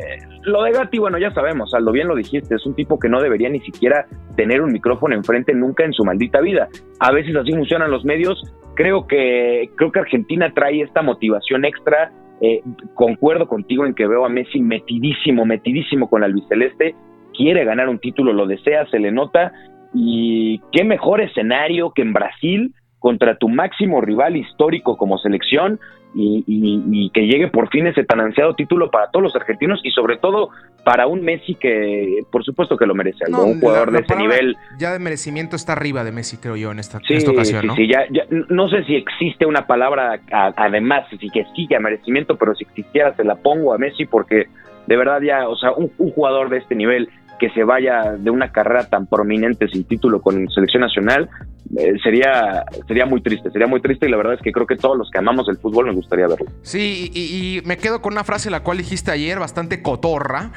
lo 0.43 0.63
de 0.63 0.71
Gatti, 0.71 0.97
bueno, 0.99 1.17
ya 1.17 1.31
sabemos, 1.31 1.73
Aldo, 1.73 1.91
bien 1.91 2.07
lo 2.07 2.15
dijiste, 2.15 2.55
es 2.55 2.65
un 2.65 2.75
tipo 2.75 2.99
que 2.99 3.09
no 3.09 3.21
debería 3.21 3.49
ni 3.49 3.59
siquiera 3.61 4.07
tener 4.35 4.61
un 4.61 4.71
micrófono 4.71 5.15
enfrente 5.15 5.53
nunca 5.53 5.85
en 5.85 5.93
su 5.93 6.03
maldita 6.03 6.41
vida. 6.41 6.67
A 6.99 7.11
veces 7.11 7.35
así 7.35 7.51
funcionan 7.51 7.91
los 7.91 8.05
medios. 8.05 8.41
Creo 8.75 9.07
que 9.07 9.69
creo 9.75 9.91
que 9.91 9.99
Argentina 9.99 10.51
trae 10.53 10.81
esta 10.81 11.01
motivación 11.01 11.65
extra. 11.65 12.11
Eh, 12.41 12.61
concuerdo 12.93 13.47
contigo 13.47 13.85
en 13.85 13.95
que 13.95 14.05
veo 14.05 14.25
a 14.25 14.29
Messi 14.29 14.59
metidísimo, 14.59 15.45
metidísimo 15.45 16.09
con 16.09 16.23
el 16.23 16.31
albiceleste. 16.31 16.95
Quiere 17.37 17.63
ganar 17.63 17.87
un 17.87 17.99
título, 17.99 18.33
lo 18.33 18.47
desea, 18.47 18.87
se 18.87 18.99
le 18.99 19.11
nota. 19.11 19.53
Y 19.93 20.59
qué 20.71 20.83
mejor 20.83 21.21
escenario 21.21 21.91
que 21.91 22.01
en 22.01 22.13
Brasil 22.13 22.73
contra 22.99 23.37
tu 23.37 23.47
máximo 23.47 24.01
rival 24.01 24.35
histórico 24.35 24.97
como 24.97 25.17
selección 25.17 25.79
y, 26.15 27.11
que 27.13 27.27
llegue 27.27 27.47
por 27.47 27.69
fin 27.69 27.85
ese 27.87 28.03
tan 28.03 28.19
ansiado 28.19 28.55
título 28.55 28.89
para 28.89 29.11
todos 29.11 29.23
los 29.23 29.35
argentinos 29.35 29.79
y 29.83 29.91
sobre 29.91 30.17
todo 30.17 30.49
para 30.83 31.05
un 31.05 31.21
Messi 31.21 31.55
que 31.55 32.21
por 32.31 32.43
supuesto 32.43 32.75
que 32.75 32.85
lo 32.85 32.95
merece, 32.95 33.25
un 33.29 33.59
jugador 33.59 33.91
de 33.91 33.99
ese 33.99 34.15
nivel. 34.15 34.55
Ya 34.79 34.93
de 34.93 34.99
merecimiento 34.99 35.55
está 35.55 35.73
arriba 35.73 36.03
de 36.03 36.11
Messi, 36.11 36.37
creo 36.37 36.55
yo, 36.55 36.71
en 36.71 36.79
esta, 36.79 36.97
ocasión. 36.97 37.61
Sí, 37.61 37.67
¿no? 37.67 37.75
ya, 37.77 38.25
no 38.29 38.67
sé 38.69 38.83
si 38.85 38.95
existe 38.95 39.45
una 39.45 39.67
palabra 39.67 40.19
además, 40.31 41.05
si 41.09 41.29
que 41.29 41.45
sí 41.55 41.67
a 41.75 41.79
merecimiento, 41.79 42.35
pero 42.35 42.55
si 42.55 42.63
existiera 42.63 43.15
se 43.15 43.23
la 43.23 43.35
pongo 43.35 43.73
a 43.73 43.77
Messi 43.77 44.05
porque 44.05 44.47
de 44.87 44.97
verdad 44.97 45.21
ya, 45.21 45.47
o 45.47 45.55
sea, 45.55 45.71
un 45.73 46.11
jugador 46.11 46.49
de 46.49 46.57
este 46.57 46.73
nivel 46.73 47.09
que 47.39 47.49
se 47.51 47.63
vaya 47.63 48.13
de 48.17 48.29
una 48.29 48.51
carrera 48.51 48.87
tan 48.89 49.07
prominente 49.07 49.67
sin 49.67 49.83
título 49.83 50.21
con 50.21 50.49
selección 50.49 50.81
nacional 50.81 51.29
eh, 51.75 51.93
sería 52.01 52.63
sería 52.87 53.05
muy 53.05 53.21
triste, 53.21 53.51
sería 53.51 53.67
muy 53.67 53.81
triste 53.81 54.07
y 54.07 54.09
la 54.09 54.17
verdad 54.17 54.35
es 54.35 54.41
que 54.41 54.51
creo 54.51 54.65
que 54.65 54.75
todos 54.77 54.97
los 54.97 55.09
que 55.11 55.17
amamos 55.17 55.49
el 55.49 55.57
fútbol 55.57 55.87
nos 55.87 55.95
gustaría 55.95 56.27
verlo. 56.27 56.45
Sí, 56.61 57.11
y, 57.13 57.61
me 57.65 57.77
quedo 57.77 58.01
con 58.01 58.13
una 58.13 58.23
frase 58.23 58.49
la 58.49 58.63
cual 58.63 58.77
dijiste 58.77 59.11
ayer, 59.11 59.39
bastante 59.39 59.81
cotorra. 59.81 60.51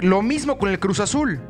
Lo 0.00 0.20
mismo 0.20 0.58
con 0.58 0.68
el 0.68 0.78
Cruz 0.78 1.00
Azul. 1.00 1.40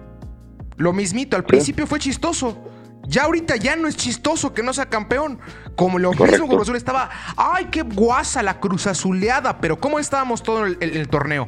Lo 0.76 0.92
mismito, 0.92 1.36
al 1.36 1.44
principio 1.44 1.86
fue 1.86 1.98
chistoso. 1.98 2.62
Ya 3.08 3.24
ahorita 3.24 3.56
ya 3.56 3.76
no 3.76 3.88
es 3.88 3.96
chistoso 3.96 4.52
que 4.52 4.62
no 4.62 4.72
sea 4.72 4.86
campeón. 4.86 5.40
Como 5.74 5.98
lo 5.98 6.12
mismo 6.12 6.46
Cruz 6.46 6.62
Azul 6.62 6.76
estaba, 6.76 7.10
ay, 7.36 7.66
qué 7.70 7.82
guasa 7.82 8.42
la 8.42 8.60
Cruz 8.60 8.86
Azuleada, 8.86 9.58
pero 9.60 9.80
¿cómo 9.80 9.98
estábamos 9.98 10.42
todo 10.42 10.64
el, 10.64 10.76
el 10.80 11.08
torneo? 11.08 11.46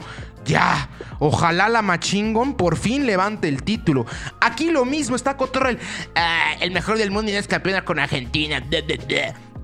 Ya, 0.48 0.88
ojalá 1.18 1.68
la 1.68 1.82
Machingón 1.82 2.54
por 2.54 2.78
fin 2.78 3.04
levante 3.04 3.48
el 3.48 3.62
título. 3.62 4.06
Aquí 4.40 4.70
lo 4.70 4.86
mismo, 4.86 5.14
está 5.14 5.36
Cotorrel. 5.36 5.78
Ah, 6.14 6.54
el 6.60 6.70
mejor 6.70 6.96
del 6.96 7.10
mundo 7.10 7.30
y 7.30 7.34
no 7.34 7.38
es 7.38 7.46
campeona 7.46 7.84
con 7.84 7.98
Argentina. 7.98 8.64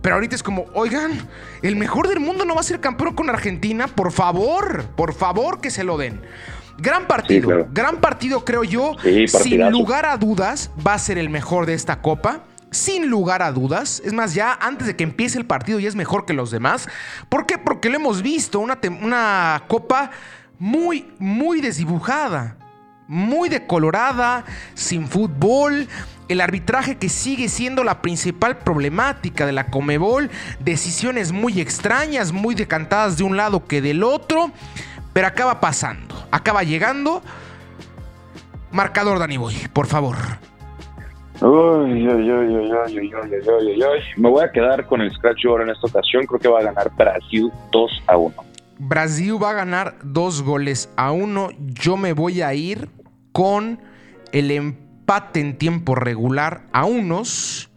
Pero 0.03 0.15
ahorita 0.15 0.37
es 0.37 0.43
como, 0.43 0.67
oigan, 0.75 1.27
el 1.63 1.77
mejor 1.77 2.07
del 2.09 2.21
mundo 2.21 2.45
no 2.45 2.55
va 2.55 2.61
a 2.61 2.65
ser 2.65 2.81
campeón 2.81 3.15
con 3.15 3.31
Argentina. 3.31 3.87
Por 3.87 4.13
favor, 4.13 4.85
por 4.95 5.15
favor 5.15 5.63
que 5.63 5.71
se 5.71 5.85
lo 5.85 5.97
den. 5.97 6.21
Gran 6.77 7.07
partido, 7.07 7.67
gran 7.71 8.03
partido 8.03 8.45
creo 8.45 8.63
yo. 8.63 8.95
Sin 9.27 9.71
lugar 9.71 10.05
a 10.05 10.19
dudas, 10.19 10.71
va 10.87 10.93
a 10.93 10.99
ser 10.99 11.17
el 11.17 11.31
mejor 11.31 11.65
de 11.65 11.73
esta 11.73 12.03
copa 12.03 12.45
sin 12.73 13.09
lugar 13.09 13.43
a 13.43 13.53
dudas. 13.53 14.03
Es 14.05 14.13
más, 14.13 14.35
ya 14.35 14.53
antes 14.53 14.87
de 14.87 14.97
que 14.97 15.05
empiece 15.05 15.39
el 15.39 15.47
partido 15.47 15.79
ya 15.79 15.89
es 15.89 15.95
mejor 15.95 16.27
que 16.27 16.35
los 16.35 16.51
demás. 16.51 16.89
¿Por 17.31 17.47
qué? 17.47 17.57
Porque 17.57 17.89
lo 17.89 17.97
hemos 17.97 18.21
visto, 18.21 18.59
una, 18.59 18.79
una 19.01 19.63
copa 19.69 20.11
muy, 20.59 21.13
muy 21.19 21.61
desdibujada, 21.61 22.57
muy 23.07 23.49
decolorada, 23.49 24.45
sin 24.75 25.07
fútbol. 25.07 25.89
El 26.29 26.41
arbitraje 26.41 26.97
que 26.97 27.09
sigue 27.09 27.49
siendo 27.49 27.85
la 27.85 28.01
principal 28.01 28.59
problemática 28.59 29.45
de 29.45 29.53
la 29.53 29.67
Comebol, 29.67 30.31
decisiones 30.61 31.33
muy 31.33 31.61
extrañas, 31.61 32.33
muy 32.33 32.55
decantadas 32.55 33.19
de 33.19 33.25
un 33.25 33.37
lado 33.37 33.67
que 33.67 33.83
del 33.83 34.03
otro, 34.03 34.51
pero 35.13 35.27
acaba 35.27 35.61
pasando, 35.61 36.27
acaba 36.31 36.63
llegando. 36.63 37.23
Marcador 38.73 39.19
Dani 39.19 39.37
Boy, 39.37 39.55
por 39.73 39.87
favor. 39.87 40.17
Me 44.17 44.31
voy 44.31 44.45
a 44.45 44.53
quedar 44.53 44.87
con 44.87 45.01
el 45.01 45.13
scratch 45.13 45.47
ahora 45.47 45.65
en 45.65 45.71
esta 45.71 45.87
ocasión. 45.87 46.25
Creo 46.27 46.41
que 46.41 46.49
va 46.49 46.61
a 46.61 46.63
ganar 46.63 46.91
Brasil 46.97 47.53
2 47.71 48.03
a 48.07 48.17
1. 48.17 48.44
Brasil 48.79 49.43
va 49.43 49.51
a 49.51 49.55
ganar 49.55 49.99
dos 50.03 50.43
goles 50.43 50.89
a 50.97 51.13
uno. 51.13 51.51
Yo 51.59 51.97
me 51.97 52.13
voy 52.13 52.43
a 52.43 52.55
ir 52.55 52.91
con 53.33 53.81
el 54.33 54.51
empate 54.51 55.41
en 55.41 55.57
tiempo 55.59 55.95
regular 55.95 56.67
a 56.73 56.85
unos. 56.85 57.71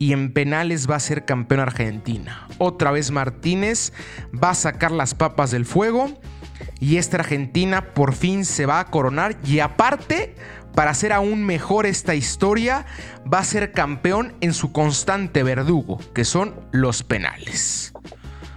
Y 0.00 0.12
en 0.12 0.32
penales 0.32 0.88
va 0.88 0.94
a 0.94 1.00
ser 1.00 1.24
campeón 1.24 1.60
Argentina. 1.60 2.46
Otra 2.58 2.92
vez 2.92 3.10
Martínez 3.10 3.92
va 4.32 4.50
a 4.50 4.54
sacar 4.54 4.92
las 4.92 5.14
papas 5.14 5.50
del 5.50 5.64
fuego. 5.64 6.20
Y 6.78 6.98
esta 6.98 7.16
Argentina 7.16 7.94
por 7.94 8.14
fin 8.14 8.44
se 8.44 8.64
va 8.64 8.78
a 8.78 8.86
coronar. 8.86 9.36
Y 9.44 9.58
aparte, 9.58 10.36
para 10.76 10.92
hacer 10.92 11.12
aún 11.12 11.44
mejor 11.44 11.86
esta 11.86 12.14
historia, 12.14 12.86
va 13.32 13.40
a 13.40 13.44
ser 13.44 13.72
campeón 13.72 14.34
en 14.40 14.54
su 14.54 14.70
constante 14.70 15.42
verdugo, 15.42 15.98
que 16.14 16.24
son 16.24 16.54
los 16.70 17.02
penales. 17.02 17.92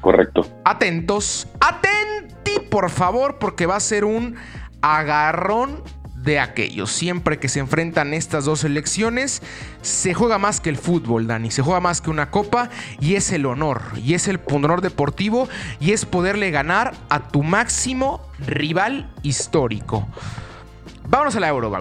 Correcto. 0.01 0.47
Atentos, 0.65 1.47
atenti 1.59 2.59
por 2.69 2.89
favor, 2.89 3.37
porque 3.37 3.65
va 3.65 3.75
a 3.75 3.79
ser 3.79 4.03
un 4.03 4.35
agarrón 4.81 5.83
de 6.15 6.39
aquellos. 6.39 6.91
Siempre 6.91 7.39
que 7.39 7.49
se 7.49 7.59
enfrentan 7.59 8.13
estas 8.13 8.45
dos 8.45 8.63
elecciones, 8.63 9.41
se 9.81 10.13
juega 10.13 10.37
más 10.37 10.61
que 10.61 10.69
el 10.69 10.77
fútbol, 10.77 11.27
Dani. 11.27 11.51
Se 11.51 11.61
juega 11.61 11.79
más 11.79 12.01
que 12.01 12.09
una 12.09 12.29
copa 12.29 12.69
y 12.99 13.15
es 13.15 13.31
el 13.31 13.45
honor. 13.45 13.81
Y 13.97 14.13
es 14.13 14.27
el 14.27 14.39
honor 14.51 14.81
deportivo 14.81 15.47
y 15.79 15.91
es 15.91 16.05
poderle 16.05 16.51
ganar 16.51 16.93
a 17.09 17.27
tu 17.27 17.43
máximo 17.43 18.21
rival 18.39 19.11
histórico. 19.23 20.07
Vámonos 21.07 21.35
a 21.35 21.39
la 21.39 21.49
Euro, 21.49 21.71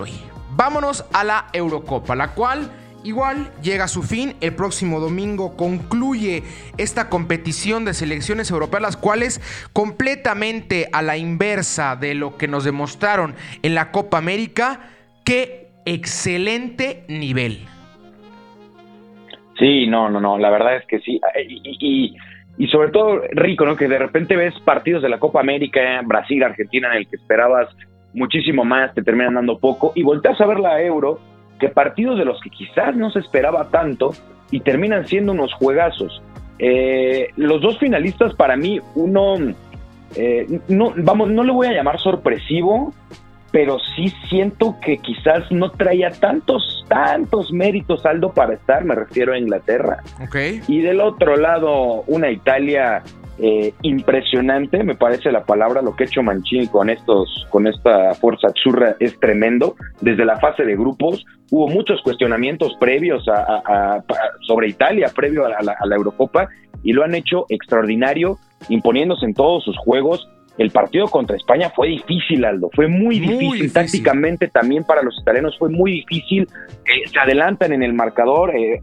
Vámonos 0.57 1.05
a 1.13 1.25
la 1.25 1.47
Eurocopa, 1.53 2.17
la 2.17 2.35
cual 2.35 2.71
Igual 3.03 3.51
llega 3.63 3.85
a 3.85 3.89
su 3.89 4.03
fin, 4.03 4.35
el 4.43 4.55
próximo 4.55 5.01
domingo 5.01 5.57
concluye 5.57 6.43
esta 6.77 7.09
competición 7.09 7.87
de 7.87 7.95
selecciones 7.95 8.51
europeas, 8.51 8.83
las 8.83 8.97
cuales 8.99 9.41
completamente 9.73 10.89
a 10.93 11.01
la 11.01 11.17
inversa 11.17 11.97
de 11.97 12.15
lo 12.15 12.37
que 12.37 12.47
nos 12.47 12.65
demostraron 12.65 13.35
en 13.63 13.75
la 13.75 13.91
Copa 13.91 14.19
América, 14.19 14.81
qué 15.25 15.69
excelente 15.87 17.05
nivel. 17.09 17.61
Sí, 19.59 19.87
no, 19.87 20.11
no, 20.11 20.21
no, 20.21 20.37
la 20.37 20.51
verdad 20.51 20.77
es 20.77 20.87
que 20.87 21.01
sí. 21.01 21.19
Y, 21.49 22.15
y, 22.59 22.69
sobre 22.69 22.91
todo 22.91 23.23
rico, 23.33 23.65
¿no? 23.65 23.77
Que 23.77 23.89
de 23.89 23.99
repente 23.99 24.37
ves 24.37 24.55
partidos 24.61 25.03
de 25.03 25.09
la 25.09 25.19
Copa 25.19 25.41
América, 25.41 26.03
Brasil, 26.05 26.43
Argentina, 26.43 26.91
en 26.93 26.99
el 26.99 27.09
que 27.09 27.17
esperabas 27.17 27.69
muchísimo 28.13 28.65
más, 28.65 28.93
te 28.93 29.03
terminan 29.03 29.35
dando 29.35 29.59
poco, 29.59 29.93
y 29.95 30.03
volteas 30.03 30.39
a 30.41 30.47
ver 30.47 30.61
la 30.61 30.83
Euro 30.83 31.30
que 31.61 31.69
partidos 31.69 32.19
de 32.19 32.25
los 32.25 32.41
que 32.41 32.51
quizás 32.51 32.97
no 32.97 33.11
se 33.11 33.21
esperaba 33.21 33.69
tanto 33.69 34.11
y 34.51 34.61
terminan 34.61 35.07
siendo 35.07 35.33
unos 35.33 35.53
juegazos. 35.55 36.21
Eh, 36.59 37.29
los 37.37 37.61
dos 37.61 37.79
finalistas 37.79 38.35
para 38.35 38.57
mí, 38.57 38.81
uno, 38.97 39.37
eh, 40.17 40.61
no, 40.69 40.93
vamos, 40.97 41.31
no 41.31 41.45
le 41.45 41.53
voy 41.53 41.69
a 41.69 41.73
llamar 41.73 42.01
sorpresivo, 42.01 42.93
pero 43.53 43.79
sí 43.97 44.13
siento 44.29 44.77
que 44.81 44.99
quizás 44.99 45.51
no 45.51 45.71
traía 45.73 46.11
tantos, 46.11 46.85
tantos 46.89 47.53
méritos 47.53 48.07
Aldo 48.07 48.33
para 48.33 48.55
estar, 48.55 48.85
me 48.85 48.95
refiero 48.95 49.33
a 49.33 49.39
Inglaterra. 49.39 50.03
Okay. 50.27 50.61
Y 50.69 50.81
del 50.81 51.01
otro 51.01 51.37
lado, 51.37 52.05
una 52.07 52.31
Italia 52.31 53.03
eh, 53.39 53.73
impresionante, 53.83 54.85
me 54.85 54.95
parece 54.95 55.33
la 55.33 55.45
palabra, 55.45 55.81
lo 55.81 55.97
que 55.97 56.05
ha 56.05 56.07
hecho 56.07 56.23
Mancini 56.23 56.69
con 56.69 56.91
estos, 56.91 57.47
con 57.49 57.67
esta 57.67 58.15
fuerza 58.15 58.49
churra 58.53 58.97
es 59.01 59.19
tremendo. 59.19 59.75
Desde 60.01 60.25
la 60.25 60.39
fase 60.39 60.65
de 60.65 60.77
grupos 60.77 61.25
hubo 61.51 61.67
muchos 61.69 62.01
cuestionamientos 62.03 62.77
previos 62.79 63.27
a, 63.29 64.05
sobre 64.47 64.69
Italia, 64.69 65.11
previo 65.15 65.47
a 65.47 65.63
la, 65.63 65.75
a 65.79 65.87
la 65.87 65.97
Eurocopa, 65.97 66.49
y 66.83 66.93
lo 66.93 67.03
han 67.03 67.15
hecho 67.15 67.47
extraordinario, 67.49 68.39
imponiéndose 68.69 69.25
en 69.25 69.35
todos 69.35 69.65
sus 69.65 69.77
juegos. 69.79 70.29
El 70.59 70.71
partido 70.71 71.07
contra 71.09 71.37
España 71.37 71.71
fue 71.71 71.89
difícil, 71.89 72.45
Aldo, 72.45 72.71
fue 72.75 72.87
muy, 72.87 73.19
difícil. 73.19 73.73
Tácticamente 73.73 74.49
también 74.49 74.85
para 74.85 75.03
los 75.03 75.19
italianos 75.21 75.57
fue 75.59 75.71
muy 75.71 75.93
difícil. 75.93 76.47
Eh, 76.85 77.09
se 77.09 77.19
adelantan 77.19 77.73
en 77.73 77.83
el 77.83 77.95
marcador. 77.95 78.55
Eh, 78.55 78.81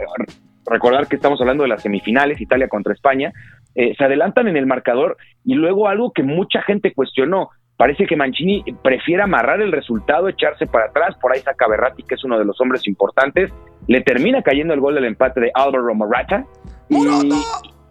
recordar 0.65 1.07
que 1.07 1.15
estamos 1.15 1.39
hablando 1.41 1.63
de 1.63 1.69
las 1.69 1.81
semifinales, 1.81 2.41
Italia 2.41 2.67
contra 2.67 2.93
España, 2.93 3.31
eh, 3.75 3.93
se 3.95 4.03
adelantan 4.03 4.47
en 4.47 4.57
el 4.57 4.65
marcador 4.65 5.17
y 5.43 5.53
luego 5.53 5.87
algo 5.87 6.11
que 6.11 6.23
mucha 6.23 6.61
gente 6.63 6.93
cuestionó, 6.93 7.49
parece 7.77 8.05
que 8.05 8.15
Mancini 8.15 8.63
prefiere 8.83 9.23
amarrar 9.23 9.61
el 9.61 9.71
resultado, 9.71 10.27
echarse 10.27 10.65
para 10.65 10.85
atrás, 10.85 11.15
por 11.21 11.31
ahí 11.31 11.41
saca 11.41 11.67
Berratti, 11.67 12.03
que 12.03 12.15
es 12.15 12.23
uno 12.23 12.39
de 12.39 12.45
los 12.45 12.59
hombres 12.59 12.87
importantes, 12.87 13.53
le 13.87 14.01
termina 14.01 14.41
cayendo 14.41 14.73
el 14.73 14.79
gol 14.79 14.95
del 14.95 15.05
empate 15.05 15.39
de 15.39 15.51
Álvaro 15.53 15.93
Morata, 15.93 16.43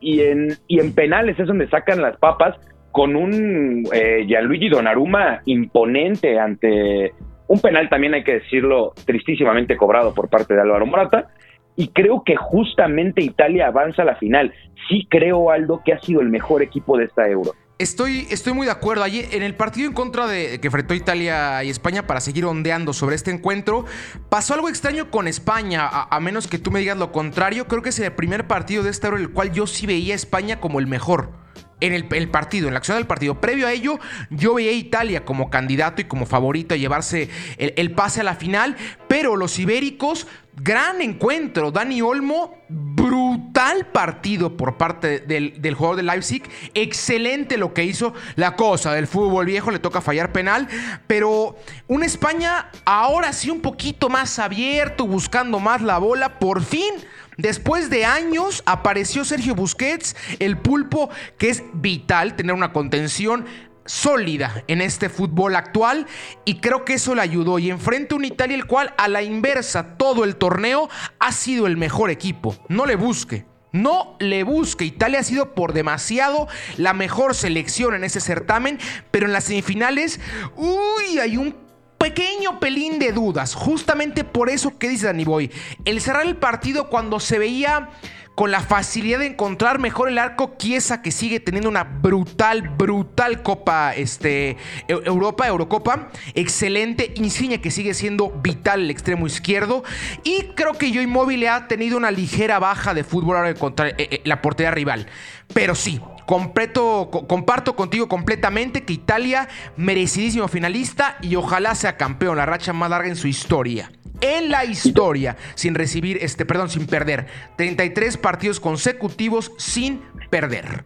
y, 0.00 0.20
en, 0.20 0.48
y 0.66 0.80
en 0.80 0.94
penales 0.94 1.38
es 1.38 1.46
donde 1.46 1.68
sacan 1.68 2.02
las 2.02 2.16
papas 2.18 2.56
con 2.96 3.14
un 3.14 3.86
eh, 3.92 4.24
Gianluigi 4.26 4.70
Donnarumma 4.70 5.42
imponente 5.44 6.40
ante 6.40 7.12
un 7.46 7.60
penal 7.60 7.90
también 7.90 8.14
hay 8.14 8.24
que 8.24 8.40
decirlo 8.40 8.94
tristísimamente 9.04 9.76
cobrado 9.76 10.14
por 10.14 10.30
parte 10.30 10.54
de 10.54 10.62
Álvaro 10.62 10.86
Morata 10.86 11.28
y 11.76 11.88
creo 11.88 12.22
que 12.24 12.36
justamente 12.36 13.22
Italia 13.22 13.66
avanza 13.66 14.00
a 14.00 14.06
la 14.06 14.16
final. 14.16 14.54
Sí 14.88 15.06
creo, 15.10 15.50
Aldo, 15.50 15.82
que 15.84 15.92
ha 15.92 16.00
sido 16.00 16.22
el 16.22 16.30
mejor 16.30 16.62
equipo 16.62 16.96
de 16.96 17.04
esta 17.04 17.28
Euro. 17.28 17.52
Estoy, 17.78 18.26
estoy 18.30 18.54
muy 18.54 18.64
de 18.64 18.72
acuerdo. 18.72 19.02
Ayer, 19.02 19.26
en 19.32 19.42
el 19.42 19.54
partido 19.54 19.88
en 19.88 19.92
contra 19.92 20.26
de 20.26 20.58
que 20.58 20.68
enfrentó 20.68 20.94
Italia 20.94 21.62
y 21.64 21.68
España 21.68 22.06
para 22.06 22.20
seguir 22.20 22.46
ondeando 22.46 22.94
sobre 22.94 23.14
este 23.14 23.30
encuentro, 23.30 23.84
pasó 24.30 24.54
algo 24.54 24.70
extraño 24.70 25.10
con 25.10 25.28
España, 25.28 25.86
a, 25.86 26.20
menos 26.20 26.48
que 26.48 26.58
tú 26.58 26.70
me 26.70 26.80
digas 26.80 26.96
lo 26.96 27.12
contrario. 27.12 27.66
Creo 27.66 27.82
que 27.82 27.90
es 27.90 27.98
el 27.98 28.10
primer 28.12 28.46
partido 28.46 28.82
de 28.82 28.88
esta 28.88 29.08
Euro 29.08 29.18
en 29.18 29.24
el 29.24 29.32
cual 29.34 29.52
yo 29.52 29.66
sí 29.66 29.86
veía 29.86 30.14
a 30.14 30.16
España 30.16 30.60
como 30.60 30.80
el 30.80 30.86
mejor 30.86 31.44
en 31.80 31.92
el, 31.92 32.28
partido, 32.30 32.68
en 32.68 32.74
la 32.74 32.78
acción 32.78 32.96
del 32.96 33.06
partido. 33.06 33.40
Previo 33.40 33.66
a 33.66 33.72
ello, 33.72 33.98
yo 34.30 34.54
veía 34.54 34.70
a 34.70 34.74
Italia 34.74 35.24
como 35.24 35.50
candidato 35.50 36.00
y 36.00 36.04
como 36.04 36.26
favorito 36.26 36.74
a 36.74 36.78
llevarse 36.78 37.28
el, 37.58 37.92
pase 37.92 38.20
a 38.20 38.24
la 38.24 38.34
final, 38.34 38.76
pero 39.08 39.36
los 39.36 39.58
ibéricos, 39.58 40.26
gran 40.56 41.02
encuentro. 41.02 41.70
Dani 41.70 42.00
Olmo, 42.00 42.54
brutal 42.68 43.86
partido 43.88 44.56
por 44.56 44.78
parte 44.78 45.20
del, 45.20 45.60
del, 45.60 45.74
jugador 45.74 45.96
de 45.96 46.02
Leipzig. 46.04 46.44
Excelente 46.72 47.58
lo 47.58 47.74
que 47.74 47.84
hizo. 47.84 48.14
La 48.36 48.56
cosa 48.56 48.94
del 48.94 49.06
fútbol 49.06 49.44
viejo 49.44 49.70
le 49.70 49.78
toca 49.78 50.00
fallar 50.00 50.32
penal. 50.32 50.68
Pero 51.06 51.56
una 51.88 52.06
España 52.06 52.70
ahora 52.86 53.34
sí 53.34 53.50
un 53.50 53.60
poquito 53.60 54.08
más 54.08 54.38
abierto, 54.38 55.06
buscando 55.06 55.60
más 55.60 55.82
la 55.82 55.98
bola. 55.98 56.38
Por 56.38 56.62
fin. 56.62 56.94
Después 57.36 57.90
de 57.90 58.04
años 58.04 58.62
apareció 58.64 59.24
Sergio 59.24 59.54
Busquets, 59.54 60.16
el 60.38 60.56
pulpo, 60.56 61.10
que 61.38 61.50
es 61.50 61.62
vital 61.74 62.34
tener 62.34 62.54
una 62.54 62.72
contención 62.72 63.44
sólida 63.84 64.64
en 64.66 64.80
este 64.80 65.08
fútbol 65.08 65.54
actual 65.54 66.06
y 66.44 66.60
creo 66.60 66.84
que 66.84 66.94
eso 66.94 67.14
le 67.14 67.22
ayudó 67.22 67.58
y 67.58 67.70
enfrente 67.70 68.14
a 68.14 68.16
un 68.16 68.24
Italia 68.24 68.56
el 68.56 68.66
cual 68.66 68.94
a 68.98 69.06
la 69.06 69.22
inversa 69.22 69.96
todo 69.96 70.24
el 70.24 70.36
torneo 70.36 70.88
ha 71.18 71.32
sido 71.32 71.66
el 71.66 71.76
mejor 71.76 72.10
equipo. 72.10 72.56
No 72.68 72.86
le 72.86 72.96
busque. 72.96 73.44
No 73.72 74.16
le 74.18 74.42
busque. 74.42 74.86
Italia 74.86 75.20
ha 75.20 75.24
sido 75.24 75.54
por 75.54 75.74
demasiado 75.74 76.48
la 76.78 76.94
mejor 76.94 77.34
selección 77.34 77.94
en 77.94 78.04
ese 78.04 78.20
certamen, 78.20 78.78
pero 79.10 79.26
en 79.26 79.34
las 79.34 79.44
semifinales, 79.44 80.18
uy, 80.56 81.18
hay 81.18 81.36
un 81.36 81.65
pequeño 82.06 82.60
pelín 82.60 83.00
de 83.00 83.10
dudas. 83.10 83.54
Justamente 83.54 84.22
por 84.22 84.48
eso 84.48 84.78
que 84.78 84.88
dice 84.88 85.06
Danny 85.06 85.24
Boy. 85.24 85.50
El 85.84 86.00
cerrar 86.00 86.24
el 86.24 86.36
partido 86.36 86.88
cuando 86.88 87.18
se 87.18 87.36
veía 87.38 87.90
con 88.36 88.52
la 88.52 88.60
facilidad 88.60 89.18
de 89.18 89.26
encontrar 89.26 89.80
mejor 89.80 90.08
el 90.08 90.18
arco 90.18 90.54
Chiesa 90.56 91.02
que 91.02 91.10
sigue 91.10 91.40
teniendo 91.40 91.68
una 91.68 91.82
brutal, 91.82 92.68
brutal 92.68 93.42
Copa 93.42 93.92
este, 93.92 94.56
Europa, 94.86 95.48
Eurocopa. 95.48 96.10
Excelente. 96.34 97.12
Insigne 97.16 97.60
que 97.60 97.72
sigue 97.72 97.92
siendo 97.92 98.30
vital 98.30 98.82
el 98.82 98.90
extremo 98.90 99.26
izquierdo. 99.26 99.82
Y 100.22 100.44
creo 100.54 100.74
que 100.74 100.92
Joey 100.94 101.08
Móvil 101.08 101.48
ha 101.48 101.66
tenido 101.66 101.96
una 101.96 102.12
ligera 102.12 102.60
baja 102.60 102.94
de 102.94 103.02
fútbol 103.02 103.36
ahora 103.38 103.48
de 103.48 103.56
contra 103.56 103.88
eh, 103.88 103.94
eh, 103.98 104.20
la 104.24 104.42
portería 104.42 104.70
rival. 104.70 105.08
Pero 105.52 105.74
sí, 105.74 106.00
Completo, 106.26 107.08
comparto 107.28 107.76
contigo 107.76 108.08
completamente 108.08 108.84
que 108.84 108.92
Italia, 108.92 109.48
merecidísimo 109.76 110.48
finalista 110.48 111.16
y 111.22 111.36
ojalá 111.36 111.74
sea 111.74 111.96
campeón, 111.96 112.36
la 112.36 112.46
racha 112.46 112.72
más 112.72 112.90
larga 112.90 113.08
en 113.08 113.16
su 113.16 113.28
historia. 113.28 113.90
En 114.20 114.50
la 114.50 114.64
historia 114.64 115.36
sin 115.54 115.74
recibir, 115.74 116.18
este, 116.20 116.44
perdón, 116.44 116.68
sin 116.68 116.86
perder. 116.86 117.26
33 117.56 118.16
partidos 118.16 118.60
consecutivos 118.60 119.52
sin 119.56 120.00
perder. 120.30 120.82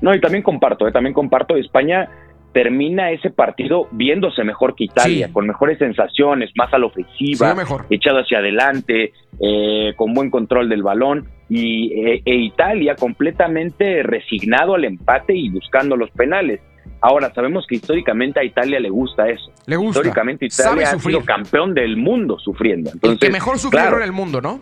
No, 0.00 0.14
y 0.14 0.20
también 0.20 0.42
comparto, 0.42 0.86
eh, 0.86 0.92
también 0.92 1.14
comparto, 1.14 1.56
España 1.56 2.08
termina 2.52 3.10
ese 3.10 3.30
partido 3.30 3.88
viéndose 3.92 4.44
mejor 4.44 4.74
que 4.74 4.84
Italia, 4.84 5.30
con 5.32 5.46
mejores 5.46 5.78
sensaciones, 5.78 6.50
más 6.54 6.72
a 6.74 6.78
la 6.78 6.86
ofensiva, 6.86 7.56
echado 7.88 8.18
hacia 8.18 8.38
adelante, 8.38 9.12
eh, 9.40 9.94
con 9.96 10.12
buen 10.12 10.30
control 10.30 10.68
del 10.68 10.82
balón, 10.82 11.28
y 11.54 11.92
eh, 11.92 12.22
e 12.24 12.34
Italia 12.34 12.96
completamente 12.96 14.02
resignado 14.02 14.74
al 14.74 14.86
empate 14.86 15.36
y 15.36 15.50
buscando 15.50 15.96
los 15.98 16.10
penales. 16.12 16.62
Ahora, 17.02 17.30
sabemos 17.34 17.66
que 17.68 17.74
históricamente 17.74 18.40
a 18.40 18.44
Italia 18.44 18.80
le 18.80 18.88
gusta 18.88 19.28
eso. 19.28 19.52
Le 19.66 19.76
gusta. 19.76 20.00
Históricamente 20.00 20.46
Italia 20.46 20.90
ha 20.90 20.98
sido 20.98 21.22
campeón 21.22 21.74
del 21.74 21.98
mundo 21.98 22.38
sufriendo. 22.38 22.90
el 23.02 23.18
que 23.18 23.28
mejor 23.28 23.58
sufrió 23.58 23.98
en 23.98 24.02
el 24.02 24.12
mundo, 24.12 24.40
¿no? 24.40 24.60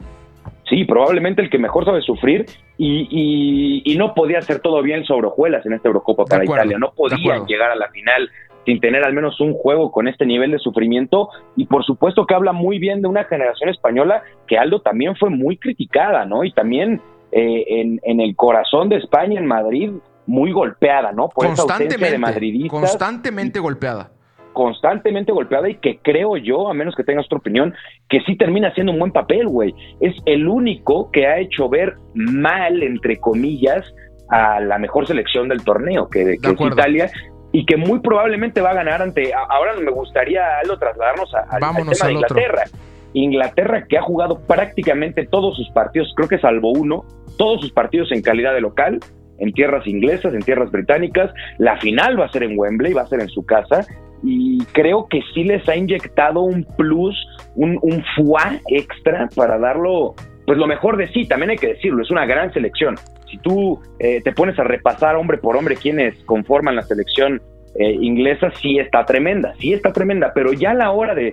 Sí, 0.69 0.85
probablemente 0.85 1.43
el 1.43 1.51
que 1.51 1.59
mejor 1.59 1.85
sabe 1.85 2.01
sufrir 2.03 2.47
y, 2.77 3.83
y, 3.85 3.97
no 3.97 4.13
podía 4.13 4.39
hacer 4.39 4.59
todo 4.59 4.83
bien 4.83 5.05
sobre 5.05 5.29
hojuelas 5.29 5.65
en 5.67 5.75
esta 5.75 5.89
Eurocopa 5.89 6.25
para 6.25 6.45
Italia. 6.45 6.77
No 6.77 6.93
podían 6.93 7.47
llegar 7.47 7.71
a 7.71 7.77
la 7.77 7.89
final 7.91 8.29
sin 8.65 8.81
tener 8.81 9.05
al 9.05 9.15
menos 9.15 9.41
un 9.41 9.55
juego 9.55 9.91
con 9.91 10.09
este 10.09 10.27
nivel 10.27 10.51
de 10.51 10.59
sufrimiento 10.59 11.29
y 11.57 11.67
por 11.67 11.85
supuesto 11.85 12.27
que 12.27 12.35
habla 12.35 12.53
muy 12.53 12.79
bien 12.79 13.03
de 13.03 13.09
una 13.09 13.25
generación 13.25 13.71
española 13.71 14.23
que 14.47 14.59
Aldo 14.59 14.81
también 14.81 15.17
fue 15.17 15.31
muy 15.31 15.57
criticada, 15.57 16.25
¿no? 16.27 16.45
Y 16.45 16.53
también 16.53 17.01
eh, 17.33 17.65
en, 17.69 18.01
en 18.03 18.21
el 18.21 18.37
corazón 18.37 18.89
de 18.89 18.97
España, 18.97 19.39
en 19.39 19.47
Madrid, 19.47 19.91
muy 20.27 20.53
golpeada, 20.53 21.13
¿no? 21.13 21.29
Por 21.29 21.47
constantemente, 21.47 21.97
esa 21.97 22.13
de 22.13 22.19
madridistas. 22.19 22.81
Constantemente 22.81 23.61
golpeada. 23.61 24.11
Constantemente 24.53 25.33
golpeada 25.33 25.69
y 25.69 25.77
que 25.77 25.99
creo 26.03 26.37
yo, 26.37 26.69
a 26.69 26.75
menos 26.75 26.95
que 26.97 27.05
tengas 27.05 27.27
otra 27.27 27.39
opinión, 27.39 27.75
que 28.09 28.21
sí 28.23 28.37
termina 28.37 28.69
haciendo 28.69 28.93
un 28.93 28.99
buen 28.99 29.13
papel, 29.13 29.47
güey. 29.47 29.75
Es 30.01 30.15
el 30.27 30.49
único 30.49 31.11
que 31.13 31.27
ha 31.27 31.39
hecho 31.39 31.69
ver 31.69 31.95
mal, 32.15 32.83
entre 32.83 33.19
comillas, 33.19 33.85
a 34.29 34.61
la 34.61 34.79
mejor 34.79 35.07
selección 35.07 35.49
del 35.49 35.63
torneo, 35.63 36.09
que, 36.09 36.37
que 36.41 36.51
es 36.51 36.61
Italia, 36.61 37.11
y 37.53 37.67
que 37.67 37.77
muy 37.77 38.01
probablemente 38.01 38.61
va 38.61 38.71
a 38.71 38.75
ganar 38.75 39.03
ante. 39.03 39.33
Ahora 39.35 39.75
me 39.77 39.91
gustaría, 39.91 40.59
Aldo, 40.63 40.79
trasladarnos 40.79 41.35
a, 41.35 41.41
al 41.51 41.61
tema 41.61 42.07
de 42.07 42.13
Inglaterra. 42.13 42.65
Inglaterra 43.13 43.87
que 43.89 43.99
ha 43.99 44.03
jugado 44.03 44.41
prácticamente 44.47 45.27
todos 45.27 45.57
sus 45.57 45.69
partidos, 45.71 46.13
creo 46.15 46.29
que 46.29 46.39
salvo 46.39 46.71
uno, 46.71 47.05
todos 47.37 47.61
sus 47.61 47.73
partidos 47.73 48.13
en 48.13 48.23
calidad 48.23 48.55
de 48.55 48.61
local, 48.61 49.01
en 49.39 49.53
tierras 49.53 49.87
inglesas, 49.87 50.33
en 50.33 50.43
tierras 50.43 50.71
británicas. 50.71 51.33
La 51.59 51.77
final 51.79 52.21
va 52.21 52.27
a 52.27 52.33
ser 52.33 52.45
en 52.45 52.57
Wembley, 52.57 52.93
va 52.93 53.03
a 53.03 53.07
ser 53.07 53.21
en 53.21 53.29
su 53.29 53.45
casa. 53.45 53.85
Y 54.23 54.63
creo 54.73 55.07
que 55.09 55.23
sí 55.35 55.45
les 55.45 55.67
ha 55.69 55.75
inyectado 55.75 56.43
un 56.43 56.65
plus, 56.77 57.17
un, 57.57 57.79
un 57.83 58.05
fuá 58.15 58.61
extra 58.69 59.29
para 59.35 59.59
darlo, 59.59 60.15
pues 60.51 60.59
lo 60.59 60.67
mejor 60.67 60.97
de 60.97 61.07
sí, 61.13 61.29
también 61.29 61.51
hay 61.51 61.59
que 61.59 61.69
decirlo, 61.69 62.03
es 62.03 62.11
una 62.11 62.27
gran 62.27 62.53
selección. 62.53 62.97
Si 63.31 63.39
tú 63.39 63.81
eh, 64.01 64.21
te 64.21 64.33
pones 64.33 64.59
a 64.59 64.65
repasar 64.65 65.15
hombre 65.15 65.39
por 65.39 65.57
hombre 65.57 65.77
quienes 65.77 66.19
conforman 66.25 66.75
la 66.75 66.83
selección 66.83 67.41
eh, 67.79 67.93
inglesa, 67.93 68.51
sí 68.61 68.81
está 68.81 69.05
tremenda, 69.05 69.55
sí 69.61 69.73
está 69.73 69.93
tremenda, 69.93 70.33
pero 70.35 70.53
ya 70.53 70.73
a 70.73 70.75
la 70.75 70.91
hora 70.91 71.15
de, 71.15 71.33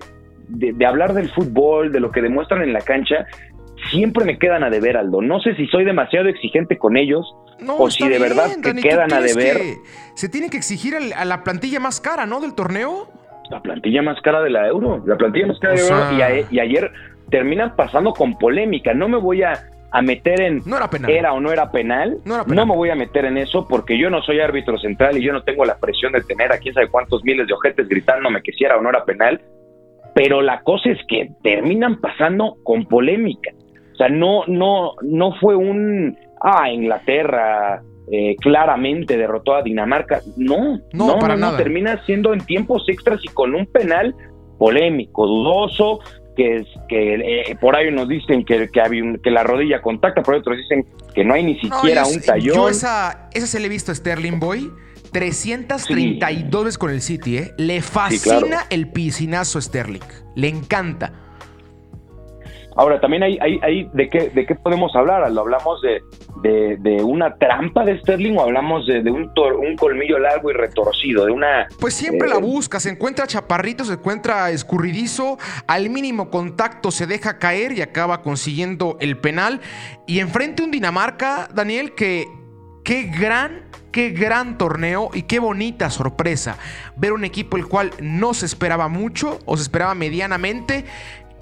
de, 0.50 0.86
hablar 0.86 1.16
del 1.16 1.30
fútbol, 1.30 1.92
de 1.92 2.00
lo 2.00 2.12
que 2.12 2.22
demuestran 2.22 2.62
en 2.62 2.74
la 2.74 2.82
cancha, 2.82 3.26
siempre 3.90 4.24
me 4.24 4.38
quedan 4.38 4.64
a 4.64 4.70
deber, 4.70 4.98
Aldo. 4.98 5.24
No 5.24 5.40
sé 5.40 5.56
si 5.56 5.66
soy 5.66 5.84
demasiado 5.84 6.30
exigente 6.30 6.78
con 6.78 6.96
ellos 6.96 7.26
o 7.68 7.90
si 7.90 8.08
de 8.08 8.20
verdad 8.20 8.52
que 8.62 8.76
quedan 8.76 9.12
a 9.14 9.20
deber. 9.20 9.58
se 10.14 10.30
tiene 10.30 10.52
que 10.52 10.58
exigir 10.58 10.94
a 10.96 11.26
la 11.26 11.44
plantilla 11.44 11.80
más 11.80 12.00
cara, 12.02 12.28
¿no? 12.28 12.40
Del 12.40 12.54
torneo. 12.54 13.08
La 13.50 13.62
plantilla 13.62 14.04
más 14.04 14.22
cara 14.22 14.42
de 14.42 14.52
la 14.52 14.68
Euro. 14.68 15.02
La 15.08 15.18
plantilla 15.18 15.48
más 15.48 15.60
cara 15.60 15.74
de 15.74 15.90
la 15.90 16.30
Euro. 16.36 16.48
Y, 16.52 16.60
ayer 16.60 16.92
terminan 17.30 17.76
pasando 17.76 18.14
con 18.14 18.38
polémica. 18.38 18.94
No 18.94 19.08
me 19.08 19.18
voy 19.18 19.44
a, 19.44 19.54
a 19.92 20.02
meter 20.02 20.42
en 20.42 20.62
no 20.66 20.78
era, 20.78 20.90
penal. 20.90 21.12
era 21.12 21.34
o 21.34 21.40
no 21.40 21.52
era, 21.52 21.72
penal. 21.72 22.18
no 22.26 22.44
No 22.46 22.66
me 22.66 22.76
voy 22.76 22.90
a 22.90 22.96
meter 22.96 23.26
en 23.26 23.38
eso 23.38 23.68
porque 23.68 23.98
yo 23.98 24.10
no 24.10 24.22
soy 24.22 24.40
árbitro 24.40 24.78
central 24.78 25.18
y 25.18 25.24
yo 25.24 25.34
no 25.34 25.44
tengo 25.44 25.66
la 25.66 25.78
presión 25.78 26.14
de 26.14 26.22
tener 26.22 26.52
a 26.52 26.58
quién 26.58 26.74
sabe 26.74 26.90
cuántos 26.90 27.24
miles 27.24 27.48
de 27.48 27.54
ojetes 27.54 27.88
gritándome 27.88 28.42
que 28.42 28.52
si 28.52 28.64
era 28.64 28.78
o 28.78 28.82
no 28.82 28.90
era 28.90 29.06
penal. 29.06 29.42
Pero 30.14 30.42
la 30.42 30.62
cosa 30.62 30.90
es 30.90 31.00
que 31.08 31.30
terminan 31.44 32.00
pasando 32.02 32.56
con 32.64 32.86
polémica. 32.86 33.52
O 33.94 33.96
sea, 33.98 34.10
no, 34.10 34.44
no, 34.48 34.94
no 35.04 35.34
fue 35.40 35.56
un, 35.56 36.18
ah, 36.42 36.70
Inglaterra 36.70 37.82
eh, 38.12 38.36
claramente 38.38 39.18
derrotó 39.18 39.54
a 39.54 39.62
Dinamarca. 39.62 40.22
No, 40.38 40.80
no, 40.94 41.20
para 41.20 41.36
nada. 41.36 41.58
termina 41.58 42.04
siendo 42.06 42.34
en 42.34 42.46
tiempos 42.46 42.88
extras 42.88 43.20
y 43.24 43.28
con 43.30 43.54
un 43.54 43.66
penal 43.66 44.16
polémico, 44.58 45.28
dudoso, 45.28 46.00
que 46.38 46.58
es 46.58 46.68
que 46.88 47.16
eh, 47.16 47.58
por 47.60 47.76
ahí 47.76 47.92
nos 47.92 48.08
dicen 48.08 48.46
que, 48.46 48.70
que, 48.70 49.20
que, 49.24 49.32
la 49.32 49.44
rodilla 49.44 49.82
contacta, 49.82 50.22
por 50.22 50.36
otros 50.36 50.56
dicen 50.56 50.86
que 51.14 51.26
no 51.26 51.34
hay 51.34 51.44
ni 51.44 51.60
siquiera 51.60 52.06
un 52.06 52.22
tallón. 52.22 52.56
Yo 52.56 52.70
esa, 52.70 53.28
esa 53.34 53.48
se 53.48 53.60
le 53.60 53.66
he 53.66 53.70
visto 53.70 53.92
a 53.92 53.96
Sterling 53.96 54.40
Boy 54.40 54.72
332 55.12 56.64
veces 56.64 56.78
con 56.78 56.92
el 56.92 57.02
City, 57.02 57.38
¿eh? 57.38 57.54
Le 57.58 57.82
fascina 57.82 58.68
el 58.70 58.90
piscinazo 58.90 59.58
a 59.58 59.62
Sterling. 59.62 60.04
Le 60.36 60.48
encanta. 60.48 61.12
Ahora, 62.78 63.00
también 63.00 63.24
hay, 63.24 63.40
hay, 63.42 63.60
hay 63.64 63.90
de, 63.94 64.08
qué, 64.08 64.30
de 64.30 64.46
qué 64.46 64.54
podemos 64.54 64.96
hablar. 64.96 65.30
¿Lo 65.32 65.42
hablamos 65.42 65.82
de, 65.82 66.78
de, 66.78 67.04
una 67.04 67.36
trampa 67.36 67.84
de 67.84 68.00
Sterling 68.00 68.38
o 68.38 68.42
hablamos 68.42 68.86
de, 68.86 69.00
un, 69.10 69.32
un 69.36 69.76
colmillo 69.76 70.20
largo 70.20 70.52
y 70.52 70.54
retorcido? 70.54 71.26
De 71.26 71.32
una. 71.32 71.68
Pues 71.80 71.96
siempre 71.96 72.30
la 72.30 72.36
eh, 72.36 72.42
busca. 72.42 72.80
Se 72.80 72.90
encuentra 72.90 73.26
chaparrito, 73.26 73.84
se 73.84 73.94
encuentra 73.94 74.52
escurridizo. 74.52 75.40
Al 75.68 75.90
mínimo 75.90 76.30
contacto 76.30 76.92
se 76.92 77.08
deja 77.08 77.40
caer 77.40 77.72
y 77.72 77.82
acaba 77.82 78.22
consiguiendo 78.22 78.98
el 79.00 79.18
penal. 79.18 79.60
Y 80.06 80.20
enfrente 80.20 80.62
un 80.62 80.72
Dinamarca, 80.72 81.50
Daniel, 81.54 81.94
que. 81.96 82.28
Qué 82.84 83.04
gran 83.04 83.68
qué 83.92 84.12
gran 84.12 84.58
torneo 84.58 85.10
y 85.14 85.24
qué 85.24 85.40
bonita 85.40 85.90
sorpresa 85.90 86.58
ver 86.96 87.14
un 87.14 87.26
equipo 87.26 87.58
el 87.58 87.68
cual 87.68 87.92
no 88.00 88.34
se 88.34 88.46
esperaba 88.46 88.88
mucho 88.88 89.40
o 89.46 89.58
se 89.58 89.64
esperaba 89.64 89.94
medianamente 89.96 90.86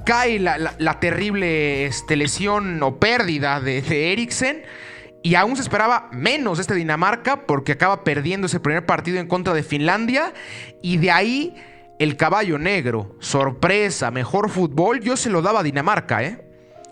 cae 0.05 0.39
la, 0.39 0.99
terrible 0.99 1.85
este, 1.85 2.15
lesión 2.15 2.81
o 2.81 2.99
pérdida 2.99 3.59
de, 3.59 4.13
Eriksen. 4.13 4.63
Y 5.23 5.35
aún 5.35 5.55
se 5.55 5.63
esperaba 5.63 6.07
menos 6.11 6.57
de 6.57 6.61
este 6.61 6.75
Dinamarca 6.75 7.47
porque 7.47 7.71
acaba 7.71 8.03
perdiendo 8.03 8.45
ese 8.45 8.59
primer 8.59 8.85
partido 8.85 9.19
en 9.19 9.27
contra 9.27 9.53
de 9.53 9.63
Finlandia. 9.63 10.33
Y 10.81 10.97
de 10.97 11.11
ahí 11.11 11.55
el 11.99 12.15
caballo 12.15 12.59
negro, 12.59 13.15
sorpresa, 13.19 14.11
mejor 14.11 14.49
fútbol, 14.49 15.01
yo 15.01 15.17
se 15.17 15.29
lo 15.29 15.41
daba 15.41 15.61
a 15.61 15.63
Dinamarca, 15.63 16.23
¿eh? 16.23 16.45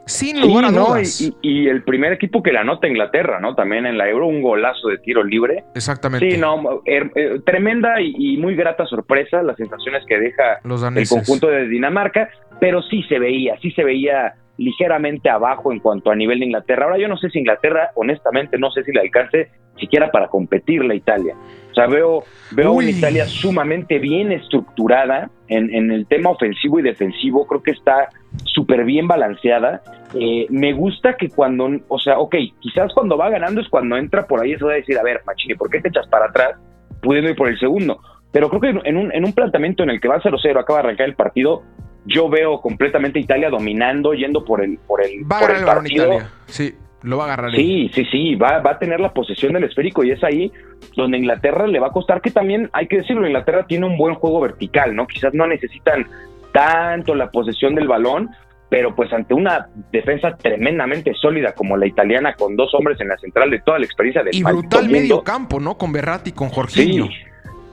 Sin 0.05 0.41
lugar 0.41 0.65
a 0.65 0.71
dudas. 0.71 1.33
Y, 1.41 1.67
el 1.67 1.83
primer 1.83 2.13
equipo 2.13 2.43
que 2.43 2.51
la 2.51 2.61
anota 2.61 2.87
Inglaterra, 2.87 3.39
¿no? 3.39 3.55
También 3.55 3.85
en 3.85 3.97
la 3.97 4.09
Euro, 4.09 4.27
un 4.27 4.41
golazo 4.41 4.89
de 4.89 4.97
tiro 4.97 5.23
libre. 5.23 5.63
Exactamente. 5.75 6.31
Sí, 6.31 6.37
no, 6.37 6.81
er, 6.85 7.11
eh, 7.15 7.39
tremenda 7.45 8.01
y, 8.01 8.37
muy 8.37 8.55
grata 8.55 8.85
sorpresa 8.85 9.41
las 9.41 9.55
sensaciones 9.57 10.03
que 10.07 10.19
deja 10.19 10.59
el 10.95 11.07
conjunto 11.07 11.47
de 11.47 11.67
Dinamarca, 11.67 12.29
pero 12.59 12.81
sí 12.81 13.03
se 13.03 13.19
veía, 13.19 13.57
sí 13.61 13.71
se 13.71 13.83
veía 13.83 14.35
ligeramente 14.57 15.29
abajo 15.29 15.71
en 15.71 15.79
cuanto 15.79 16.11
a 16.11 16.15
nivel 16.15 16.39
de 16.39 16.45
Inglaterra. 16.45 16.85
Ahora 16.85 16.97
yo 16.97 17.07
no 17.07 17.17
sé 17.17 17.29
si 17.29 17.39
Inglaterra, 17.39 17.91
honestamente, 17.95 18.57
no 18.57 18.71
sé 18.71 18.83
si 18.83 18.91
le 18.91 19.01
alcance 19.01 19.49
siquiera 19.79 20.11
para 20.11 20.27
competir 20.27 20.83
la 20.83 20.95
Italia. 20.95 21.35
O 21.71 21.73
sea, 21.73 21.87
veo, 21.87 22.23
veo 22.51 22.71
una 22.71 22.91
Italia 22.91 23.25
sumamente 23.25 23.97
bien 23.97 24.31
estructurada 24.31 25.31
en, 25.47 25.73
en, 25.73 25.91
el 25.91 26.05
tema 26.05 26.29
ofensivo 26.29 26.79
y 26.79 26.83
defensivo. 26.83 27.47
Creo 27.47 27.63
que 27.63 27.71
está 27.71 28.09
súper 28.45 28.85
bien 28.85 29.07
balanceada. 29.07 29.81
Eh, 30.13 30.45
me 30.49 30.73
gusta 30.73 31.17
que 31.17 31.29
cuando, 31.29 31.69
o 31.87 31.97
sea, 31.97 32.19
ok, 32.19 32.35
quizás 32.59 32.93
cuando 32.93 33.17
va 33.17 33.31
ganando 33.31 33.59
es 33.59 33.67
cuando 33.69 33.97
entra 33.97 34.27
por 34.27 34.41
ahí, 34.41 34.53
eso 34.53 34.67
va 34.67 34.73
a 34.73 34.75
decir, 34.75 34.97
a 34.99 35.03
ver, 35.03 35.21
Machini, 35.25 35.55
¿por 35.55 35.69
qué 35.71 35.81
te 35.81 35.89
echas 35.89 36.07
para 36.07 36.25
atrás 36.25 36.59
pudiendo 37.01 37.31
ir 37.31 37.35
por 37.35 37.47
el 37.47 37.59
segundo? 37.59 37.99
Pero 38.31 38.49
creo 38.49 38.61
que 38.61 38.89
en 38.89 38.97
un, 38.97 39.11
en 39.11 39.25
un 39.25 39.33
planteamiento 39.33 39.81
en 39.81 39.89
el 39.89 39.99
que 39.99 40.07
va 40.07 40.21
0-0, 40.21 40.59
acaba 40.59 40.79
de 40.79 40.85
arrancar 40.85 41.07
el 41.07 41.15
partido, 41.15 41.63
yo 42.05 42.29
veo 42.29 42.61
completamente 42.61 43.19
Italia 43.19 43.49
dominando, 43.49 44.13
yendo 44.13 44.43
por 44.43 44.63
el, 44.63 44.77
por 44.77 45.03
el, 45.03 45.23
va 45.23 45.39
por 45.39 45.51
el 45.51 45.63
partido. 45.63 46.05
Italia. 46.05 46.29
Sí, 46.45 46.75
lo 47.03 47.17
va 47.17 47.23
a 47.23 47.27
agarrar. 47.27 47.51
Sí, 47.51 47.89
sí, 47.93 48.05
sí, 48.11 48.35
va, 48.35 48.59
va 48.59 48.71
a 48.71 48.79
tener 48.79 48.99
la 48.99 49.13
posesión 49.13 49.53
del 49.53 49.65
esférico 49.65 50.03
y 50.03 50.11
es 50.11 50.23
ahí 50.23 50.51
donde 50.95 51.17
Inglaterra 51.17 51.67
le 51.67 51.79
va 51.79 51.87
a 51.87 51.91
costar 51.91 52.21
que 52.21 52.31
también, 52.31 52.69
hay 52.73 52.87
que 52.87 52.97
decirlo, 52.97 53.27
Inglaterra 53.27 53.65
tiene 53.67 53.85
un 53.85 53.97
buen 53.97 54.15
juego 54.15 54.41
vertical, 54.41 54.95
¿no? 54.95 55.05
Quizás 55.07 55.33
no 55.33 55.47
necesitan 55.47 56.07
tanto 56.53 57.15
la 57.15 57.29
posesión 57.29 57.75
del 57.75 57.87
balón, 57.87 58.29
pero 58.69 58.95
pues 58.95 59.11
ante 59.11 59.33
una 59.33 59.67
defensa 59.91 60.35
tremendamente 60.35 61.13
sólida 61.13 61.53
como 61.53 61.77
la 61.77 61.85
italiana 61.85 62.33
con 62.33 62.55
dos 62.55 62.73
hombres 62.73 62.99
en 63.01 63.09
la 63.09 63.17
central 63.17 63.51
de 63.51 63.59
toda 63.59 63.79
la 63.79 63.85
experiencia 63.85 64.23
del 64.23 64.35
Y 64.35 64.43
brutal 64.43 64.89
medio 64.89 65.23
campo, 65.23 65.59
¿no? 65.59 65.77
Con 65.77 65.91
Berratti, 65.91 66.31
con 66.31 66.49
Jorginho. 66.49 67.05
Sí, 67.05 67.13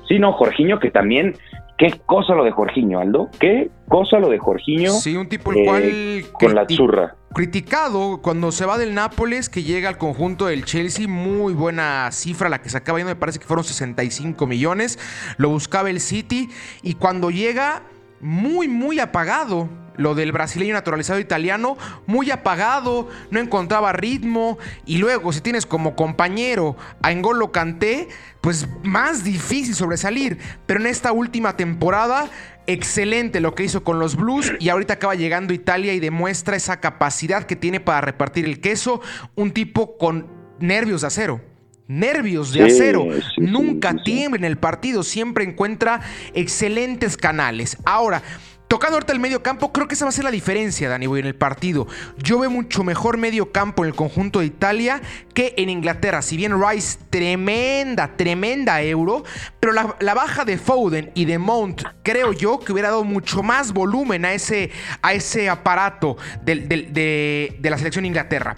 sí, 0.08 0.18
no, 0.18 0.32
Jorginho 0.32 0.78
que 0.78 0.90
también 0.90 1.34
Qué 1.80 1.98
cosa 2.04 2.34
lo 2.34 2.44
de 2.44 2.50
Jorginho, 2.50 3.00
Aldo. 3.00 3.30
Qué 3.40 3.70
cosa 3.88 4.18
lo 4.18 4.28
de 4.28 4.38
Jorginho. 4.38 4.92
Sí, 4.92 5.16
un 5.16 5.30
tipo 5.30 5.50
el 5.50 5.64
cual. 5.64 5.82
Eh, 5.82 6.26
con 6.30 6.54
la 6.54 6.66
zurra. 6.68 7.16
Criticado 7.32 8.20
cuando 8.20 8.52
se 8.52 8.66
va 8.66 8.76
del 8.76 8.94
Nápoles, 8.94 9.48
que 9.48 9.62
llega 9.62 9.88
al 9.88 9.96
conjunto 9.96 10.44
del 10.44 10.66
Chelsea. 10.66 11.08
Muy 11.08 11.54
buena 11.54 12.12
cifra 12.12 12.50
la 12.50 12.60
que 12.60 12.68
se 12.68 12.76
acaba 12.76 12.98
yendo. 12.98 13.10
Me 13.10 13.18
parece 13.18 13.38
que 13.38 13.46
fueron 13.46 13.64
65 13.64 14.46
millones. 14.46 14.98
Lo 15.38 15.48
buscaba 15.48 15.88
el 15.88 16.00
City. 16.00 16.50
Y 16.82 16.96
cuando 16.96 17.30
llega, 17.30 17.80
muy, 18.20 18.68
muy 18.68 19.00
apagado 19.00 19.70
lo 19.96 20.14
del 20.14 20.32
brasileño 20.32 20.74
naturalizado 20.74 21.20
italiano, 21.20 21.76
muy 22.06 22.30
apagado, 22.30 23.08
no 23.30 23.40
encontraba 23.40 23.92
ritmo. 23.92 24.58
Y 24.86 24.98
luego, 24.98 25.32
si 25.32 25.40
tienes 25.40 25.66
como 25.66 25.96
compañero 25.96 26.76
a 27.02 27.12
Engolo 27.12 27.52
Kanté, 27.52 28.08
pues 28.40 28.68
más 28.82 29.24
difícil 29.24 29.74
sobresalir. 29.74 30.38
Pero 30.66 30.80
en 30.80 30.86
esta 30.86 31.12
última 31.12 31.56
temporada, 31.56 32.28
excelente 32.66 33.40
lo 33.40 33.54
que 33.54 33.64
hizo 33.64 33.84
con 33.84 33.98
los 33.98 34.16
Blues. 34.16 34.52
Y 34.58 34.68
ahorita 34.68 34.94
acaba 34.94 35.14
llegando 35.14 35.52
Italia 35.52 35.92
y 35.92 36.00
demuestra 36.00 36.56
esa 36.56 36.80
capacidad 36.80 37.44
que 37.44 37.56
tiene 37.56 37.80
para 37.80 38.00
repartir 38.00 38.44
el 38.44 38.60
queso. 38.60 39.00
Un 39.34 39.52
tipo 39.52 39.98
con 39.98 40.28
nervios 40.60 41.02
de 41.02 41.06
acero 41.06 41.50
nervios 41.90 42.52
de 42.52 42.62
acero. 42.62 43.04
Nunca 43.36 43.94
tiembla 44.04 44.38
en 44.38 44.44
el 44.44 44.56
partido, 44.56 45.02
siempre 45.02 45.42
encuentra 45.44 46.00
excelentes 46.34 47.16
canales. 47.16 47.76
Ahora, 47.84 48.22
Tocando 48.70 48.98
ahorita 48.98 49.12
el 49.12 49.18
medio 49.18 49.42
campo, 49.42 49.72
creo 49.72 49.88
que 49.88 49.94
esa 49.94 50.04
va 50.04 50.10
a 50.10 50.12
ser 50.12 50.22
la 50.22 50.30
diferencia, 50.30 50.88
Dani 50.88 51.08
Boy, 51.08 51.18
en 51.18 51.26
el 51.26 51.34
partido. 51.34 51.88
Yo 52.18 52.38
veo 52.38 52.50
mucho 52.50 52.84
mejor 52.84 53.18
medio 53.18 53.50
campo 53.50 53.82
en 53.82 53.88
el 53.88 53.96
conjunto 53.96 54.38
de 54.38 54.46
Italia 54.46 55.02
que 55.34 55.54
en 55.56 55.70
Inglaterra. 55.70 56.22
Si 56.22 56.36
bien 56.36 56.54
Rice, 56.62 56.96
tremenda, 57.10 58.16
tremenda 58.16 58.80
euro, 58.80 59.24
pero 59.58 59.72
la, 59.72 60.14
baja 60.14 60.44
de 60.44 60.56
Foden 60.56 61.10
y 61.16 61.24
de 61.24 61.38
Mount, 61.38 61.82
creo 62.04 62.32
yo 62.32 62.60
que 62.60 62.72
hubiera 62.72 62.90
dado 62.90 63.02
mucho 63.02 63.42
más 63.42 63.72
volumen 63.72 64.24
a 64.24 64.34
ese, 64.34 64.70
a 65.02 65.14
ese 65.14 65.48
aparato 65.48 66.16
de, 66.44 66.60
de 66.60 67.70
la 67.70 67.76
selección 67.76 68.04
de 68.04 68.06
Inglaterra. 68.06 68.56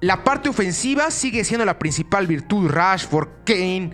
La 0.00 0.24
parte 0.24 0.50
ofensiva 0.50 1.10
sigue 1.10 1.42
siendo 1.42 1.64
la 1.64 1.78
principal 1.78 2.26
virtud. 2.26 2.70
Rashford, 2.70 3.28
Kane, 3.46 3.92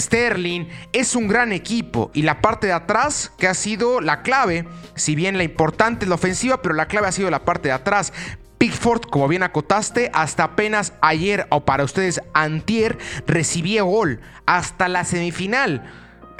Sterling 0.00 0.68
es 0.92 1.14
un 1.14 1.28
gran 1.28 1.52
equipo 1.52 2.10
y 2.14 2.22
la 2.22 2.40
parte 2.40 2.66
de 2.66 2.72
atrás 2.72 3.32
que 3.38 3.48
ha 3.48 3.54
sido 3.54 4.00
la 4.00 4.22
clave, 4.22 4.66
si 4.94 5.14
bien 5.14 5.36
la 5.36 5.44
importante 5.44 6.04
es 6.04 6.08
la 6.08 6.14
ofensiva, 6.16 6.62
pero 6.62 6.74
la 6.74 6.86
clave 6.86 7.08
ha 7.08 7.12
sido 7.12 7.30
la 7.30 7.44
parte 7.44 7.68
de 7.68 7.74
atrás. 7.74 8.12
Pickford, 8.58 9.02
como 9.10 9.26
bien 9.26 9.42
acotaste, 9.42 10.10
hasta 10.14 10.44
apenas 10.44 10.92
ayer 11.00 11.46
o 11.50 11.64
para 11.64 11.84
ustedes 11.84 12.20
antier 12.32 12.96
recibió 13.26 13.86
gol 13.86 14.20
hasta 14.46 14.88
la 14.88 15.04
semifinal 15.04 15.82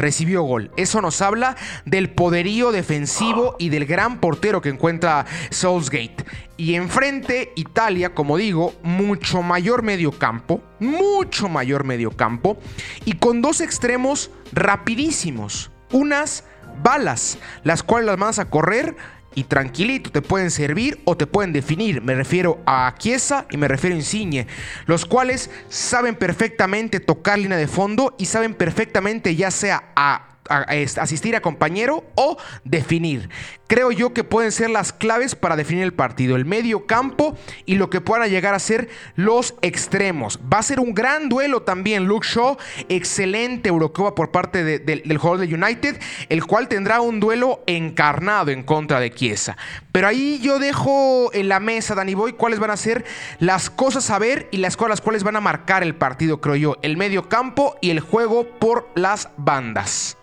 recibió 0.03 0.43
gol. 0.43 0.71
Eso 0.77 1.01
nos 1.01 1.23
habla 1.23 1.57
del 1.87 2.11
poderío 2.11 2.73
defensivo 2.73 3.57
y 3.59 3.71
del 3.71 3.87
gran 3.87 4.19
portero 4.21 4.61
que 4.61 4.69
encuentra 4.69 5.25
Soulsgate. 5.51 6.27
Y 6.59 6.75
enfrente, 6.75 7.53
Italia, 7.57 8.15
como 8.15 8.37
digo, 8.37 8.75
mucho 8.83 9.43
mayor 9.43 9.83
medio 9.83 10.12
campo, 10.12 10.61
mucho 10.79 11.49
mayor 11.49 11.85
medio 11.85 12.11
campo, 12.11 12.59
y 13.05 13.15
con 13.15 13.41
dos 13.41 13.61
extremos 13.61 14.31
rapidísimos. 14.53 15.71
Unas 15.91 16.45
balas, 16.83 17.38
las 17.65 17.83
cuales 17.83 18.07
las 18.07 18.19
vas 18.19 18.38
a 18.38 18.51
correr 18.51 18.97
y 19.35 19.45
tranquilito 19.45 20.11
te 20.11 20.23
pueden 20.23 20.51
servir 20.51 21.01
o 21.05 21.16
te 21.16 21.27
pueden 21.27 21.53
definir. 21.53 22.03
Me 22.03 22.14
refiero 22.14 22.61
a 22.66 22.95
Chiesa 22.99 23.47
y 23.51 23.57
me 23.57 23.68
refiero 23.68 23.95
a 23.95 23.99
Insigne, 23.99 24.47
los 24.87 25.05
cuales 25.05 25.51
saben 25.68 26.14
perfectamente 26.14 27.01
tocar 27.01 27.38
línea 27.38 27.59
de 27.59 27.68
fondo 27.68 28.14
y 28.18 28.27
saben 28.27 28.55
perfectamente 28.55 29.35
ya 29.37 29.51
sea 29.51 29.92
a 29.97 30.32
asistir 30.48 31.37
a 31.37 31.40
compañero 31.40 32.05
o 32.14 32.37
definir. 32.64 33.28
Creo 33.66 33.90
yo 33.90 34.12
que 34.12 34.24
pueden 34.24 34.52
ser 34.52 34.68
las 34.68 34.92
claves 34.92 35.35
para 35.35 35.57
definir 35.57 35.85
el 35.85 35.94
partido, 35.94 36.37
el 36.37 36.44
medio 36.44 36.87
campo 36.87 37.37
y 37.64 37.76
lo 37.76 37.88
que 37.88 38.02
puedan 38.02 38.28
llegar 38.28 38.55
a 38.55 38.59
ser 38.59 38.90
los 39.16 39.55
extremos. 39.62 40.38
Va 40.52 40.59
a 40.59 40.62
ser 40.62 40.78
un 40.78 40.92
gran 40.92 41.28
duelo 41.28 41.62
también, 41.62 42.05
Luke 42.05 42.26
Shaw, 42.28 42.59
excelente 42.88 43.70
Eurocopa 43.70 44.14
por 44.14 44.31
parte 44.31 44.62
del 44.62 45.18
jugador 45.18 45.46
de 45.46 45.55
United, 45.55 45.98
el 46.28 46.44
cual 46.44 46.68
tendrá 46.68 47.00
un 47.00 47.18
duelo 47.18 47.62
encarnado 47.66 48.50
en 48.50 48.62
contra 48.62 49.00
de 49.00 49.11
Chiesa. 49.11 49.57
Pero 49.90 50.07
ahí 50.07 50.38
yo 50.42 50.59
dejo 50.59 51.31
en 51.33 51.48
la 51.48 51.61
mesa, 51.61 51.94
Danny 51.94 52.14
Boy, 52.14 52.33
cuáles 52.33 52.59
van 52.59 52.70
a 52.70 52.76
ser 52.76 53.05
las 53.38 53.70
cosas 53.70 54.11
a 54.11 54.18
ver 54.18 54.48
y 54.50 54.59
las, 54.59 54.78
las 54.81 55.00
cuales 55.00 55.24
van 55.24 55.37
a 55.37 55.40
marcar 55.40 55.83
el 55.83 55.94
partido, 55.94 56.40
creo 56.40 56.57
yo, 56.57 56.76
el 56.83 56.96
medio 56.96 57.28
campo 57.28 57.76
y 57.81 57.90
el 57.90 58.00
juego 58.00 58.46
por 58.59 58.90
las 58.94 59.31
bandas. 59.37 60.18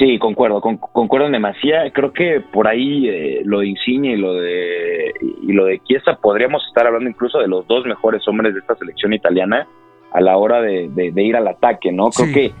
Sí, 0.00 0.18
concuerdo, 0.18 0.62
concuerdo 0.62 1.26
en 1.26 1.32
demasía. 1.32 1.92
Creo 1.92 2.10
que 2.14 2.40
por 2.40 2.66
ahí 2.66 3.06
eh, 3.06 3.42
lo 3.44 3.60
de 3.60 3.66
Insigne 3.66 4.12
y 4.12 4.16
lo 4.16 4.32
de 4.32 5.12
y 5.20 5.52
lo 5.52 5.66
de 5.66 5.78
Chiesa 5.80 6.16
podríamos 6.22 6.62
estar 6.68 6.86
hablando 6.86 7.10
incluso 7.10 7.38
de 7.38 7.46
los 7.46 7.66
dos 7.66 7.84
mejores 7.84 8.26
hombres 8.26 8.54
de 8.54 8.60
esta 8.60 8.74
selección 8.76 9.12
italiana 9.12 9.68
a 10.10 10.22
la 10.22 10.38
hora 10.38 10.62
de, 10.62 11.12
ir 11.16 11.36
al 11.36 11.46
ataque, 11.48 11.92
¿no? 11.92 12.08
Creo 12.08 12.32
que 12.32 12.52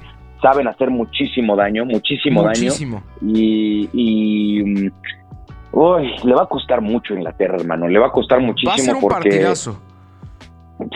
saben 0.42 0.68
hacer 0.68 0.90
muchísimo 0.90 1.56
daño, 1.56 1.86
muchísimo, 1.86 2.42
muchísimo. 2.42 3.02
daño. 3.22 3.34
Y, 3.34 3.88
y 3.94 4.62
mm, 4.62 4.92
uy, 5.72 6.12
le 6.22 6.34
va 6.34 6.42
a 6.42 6.46
costar 6.46 6.82
mucho 6.82 7.14
Inglaterra, 7.14 7.56
hermano. 7.58 7.88
Le 7.88 7.98
va 7.98 8.08
a 8.08 8.12
costar 8.12 8.40
muchísimo 8.40 8.70
va 8.70 8.74
a 8.74 8.78
ser 8.78 8.94
un 8.96 9.00
porque. 9.00 9.30
Partidazo. 9.30 9.80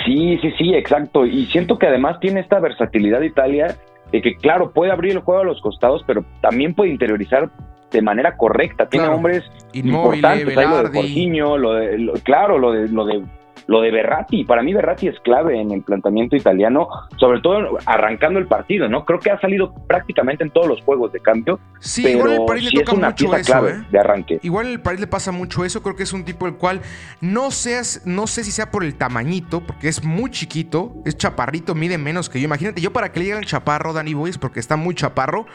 Sí, 0.05 0.39
sí, 0.43 0.53
sí, 0.59 0.75
exacto. 0.75 1.25
Y 1.25 1.47
siento 1.47 1.79
que 1.79 1.87
además 1.87 2.21
tiene 2.21 2.41
esta 2.41 2.61
versatilidad 2.61 3.23
Italia 3.23 3.75
de 4.12 4.23
que 4.23 4.37
claro, 4.37 4.71
puede 4.71 4.93
abrir 4.93 5.12
el 5.12 5.19
juego 5.21 5.40
a 5.40 5.45
los 5.45 5.61
costados, 5.61 6.03
pero 6.07 6.25
también 6.40 6.75
puede 6.75 6.90
interiorizar 6.90 7.51
de 7.90 8.03
manera 8.03 8.37
correcta. 8.37 8.87
Tiene 8.88 9.09
hombres 9.09 9.45
importantes, 9.73 10.55
lo 10.55 10.83
de 10.83 10.88
Jorginho, 10.88 11.57
lo 11.57 11.75
de, 11.75 12.12
claro, 12.23 12.59
lo 12.59 12.73
de, 12.73 12.88
lo 12.88 13.05
de 13.05 13.23
lo 13.66 13.81
de 13.81 13.90
Berratti, 13.90 14.44
para 14.44 14.62
mí 14.62 14.74
Berratti 14.74 15.09
es 15.09 15.18
clave 15.20 15.61
en 15.61 15.70
el 15.70 15.83
planteamiento 15.83 16.37
italiano, 16.37 16.88
sobre 17.16 17.40
todo 17.40 17.79
arrancando 17.87 18.38
el 18.38 18.46
partido, 18.46 18.88
¿no? 18.88 19.05
Creo 19.05 19.18
que 19.18 19.31
ha 19.31 19.40
salido 19.40 19.72
prácticamente 19.87 20.44
en 20.44 20.50
todos 20.50 20.66
los 20.66 20.83
juegos 20.83 21.12
de 21.12 21.20
cambio. 21.20 21.59
Sí, 21.81 22.03
pero 22.03 22.18
igual 22.18 22.33
el 22.33 22.44
París 22.44 22.74
le 22.74 22.83
toca 22.83 23.09
mucho 23.09 23.37
eso, 23.37 23.53
clave 23.53 23.70
¿eh? 23.70 23.85
de 23.90 23.98
arranque. 23.98 24.38
Igual 24.42 24.66
el 24.68 24.81
París 24.81 25.00
le 25.00 25.07
pasa 25.07 25.33
mucho 25.33 25.64
eso, 25.64 25.83
creo 25.83 25.96
que 25.96 26.03
es 26.03 26.12
un 26.12 26.24
tipo 26.24 26.46
el 26.46 26.55
cual 26.55 26.81
no 27.20 27.50
seas, 27.50 28.03
no 28.05 28.27
sé 28.27 28.44
si 28.44 28.50
sea 28.50 28.70
por 28.70 28.85
el 28.85 28.96
tamañito, 28.96 29.61
porque 29.61 29.88
es 29.88 30.05
muy 30.05 30.31
chiquito, 30.31 30.92
es 31.05 31.16
chaparrito, 31.16 31.74
mide 31.74 31.98
menos 31.98 32.29
que 32.29 32.40
yo. 32.40 32.44
Imagínate, 32.44 32.81
yo 32.81 32.92
para 32.92 33.12
que 33.12 33.20
le 33.20 33.27
llegue 33.27 33.38
el 33.38 33.46
chaparro, 33.46 33.92
Dani 33.92 34.14
Boyes, 34.14 34.38
porque 34.38 34.61
está 34.61 34.77
muy 34.77 34.94
chaparro. 34.94 35.46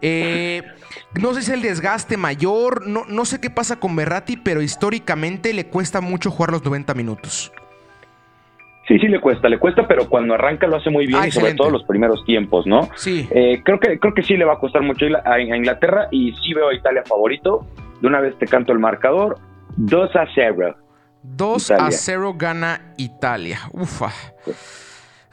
Eh, 0.00 0.62
no 1.20 1.34
sé 1.34 1.42
si 1.42 1.50
es 1.50 1.56
el 1.56 1.62
desgaste 1.62 2.16
mayor, 2.16 2.86
no, 2.86 3.04
no 3.08 3.24
sé 3.24 3.40
qué 3.40 3.50
pasa 3.50 3.78
con 3.78 3.96
Berratti, 3.96 4.36
pero 4.36 4.62
históricamente 4.62 5.52
le 5.52 5.66
cuesta 5.66 6.00
mucho 6.00 6.30
jugar 6.30 6.50
los 6.50 6.64
90 6.64 6.94
minutos. 6.94 7.52
Sí, 8.90 8.98
sí 8.98 9.06
le 9.06 9.20
cuesta, 9.20 9.48
le 9.48 9.58
cuesta, 9.58 9.86
pero 9.86 10.08
cuando 10.08 10.34
arranca 10.34 10.66
lo 10.66 10.76
hace 10.76 10.90
muy 10.90 11.06
bien, 11.06 11.20
ah, 11.22 11.28
y 11.28 11.30
sobre 11.30 11.54
todo 11.54 11.70
los 11.70 11.84
primeros 11.84 12.24
tiempos, 12.24 12.66
¿no? 12.66 12.88
Sí. 12.96 13.28
Eh, 13.30 13.62
creo 13.64 13.78
que 13.78 14.00
creo 14.00 14.14
que 14.14 14.24
sí 14.24 14.36
le 14.36 14.44
va 14.44 14.54
a 14.54 14.58
costar 14.58 14.82
mucho 14.82 15.06
a 15.24 15.40
Inglaterra 15.40 16.08
y 16.10 16.32
sí 16.42 16.52
veo 16.54 16.70
a 16.70 16.74
Italia 16.74 17.04
favorito. 17.06 17.66
De 18.00 18.08
una 18.08 18.20
vez 18.20 18.36
te 18.38 18.46
canto 18.46 18.72
el 18.72 18.80
marcador, 18.80 19.38
2 19.76 20.16
a 20.16 20.26
0. 20.34 20.76
2 21.22 21.70
a 21.70 21.90
0 21.90 22.34
gana 22.36 22.94
Italia. 22.96 23.60
Ufa. 23.72 24.10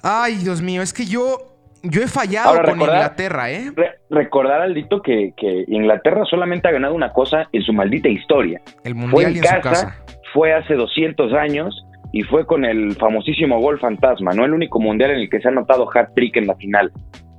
Ay, 0.04 0.36
Dios 0.36 0.62
mío, 0.62 0.84
es 0.84 0.94
que 0.94 1.06
yo 1.06 1.57
yo 1.90 2.02
he 2.02 2.08
fallado 2.08 2.62
con 2.64 2.80
Inglaterra, 2.80 3.52
¿eh? 3.52 3.72
recordar, 4.10 4.62
Aldito, 4.62 5.02
que, 5.02 5.34
que 5.36 5.66
Inglaterra 5.68 6.24
solamente 6.26 6.68
ha 6.68 6.72
ganado 6.72 6.94
una 6.94 7.12
cosa 7.12 7.48
en 7.52 7.62
su 7.62 7.74
maldita 7.74 8.10
historia. 8.10 8.62
El 8.84 8.96
Mundial 8.96 9.36
y 9.36 9.38
en 9.38 9.44
casa, 9.44 9.58
su 9.58 9.62
casa. 9.62 10.04
fue 10.34 10.54
hace 10.54 10.76
200 10.76 11.34
años 11.34 11.86
y 12.12 12.24
fue 12.24 12.46
con 12.46 12.66
el 12.66 12.96
famosísimo 12.96 13.60
gol 13.60 13.80
fantasma, 13.80 14.32
no 14.34 14.46
el 14.46 14.54
único 14.54 14.80
mundial 14.80 15.12
en 15.12 15.20
el 15.20 15.30
que 15.30 15.42
se 15.42 15.50
ha 15.50 15.52
notado 15.52 15.88
hat-trick 15.94 16.38
en 16.38 16.48
la 16.48 16.56
final. 16.56 16.92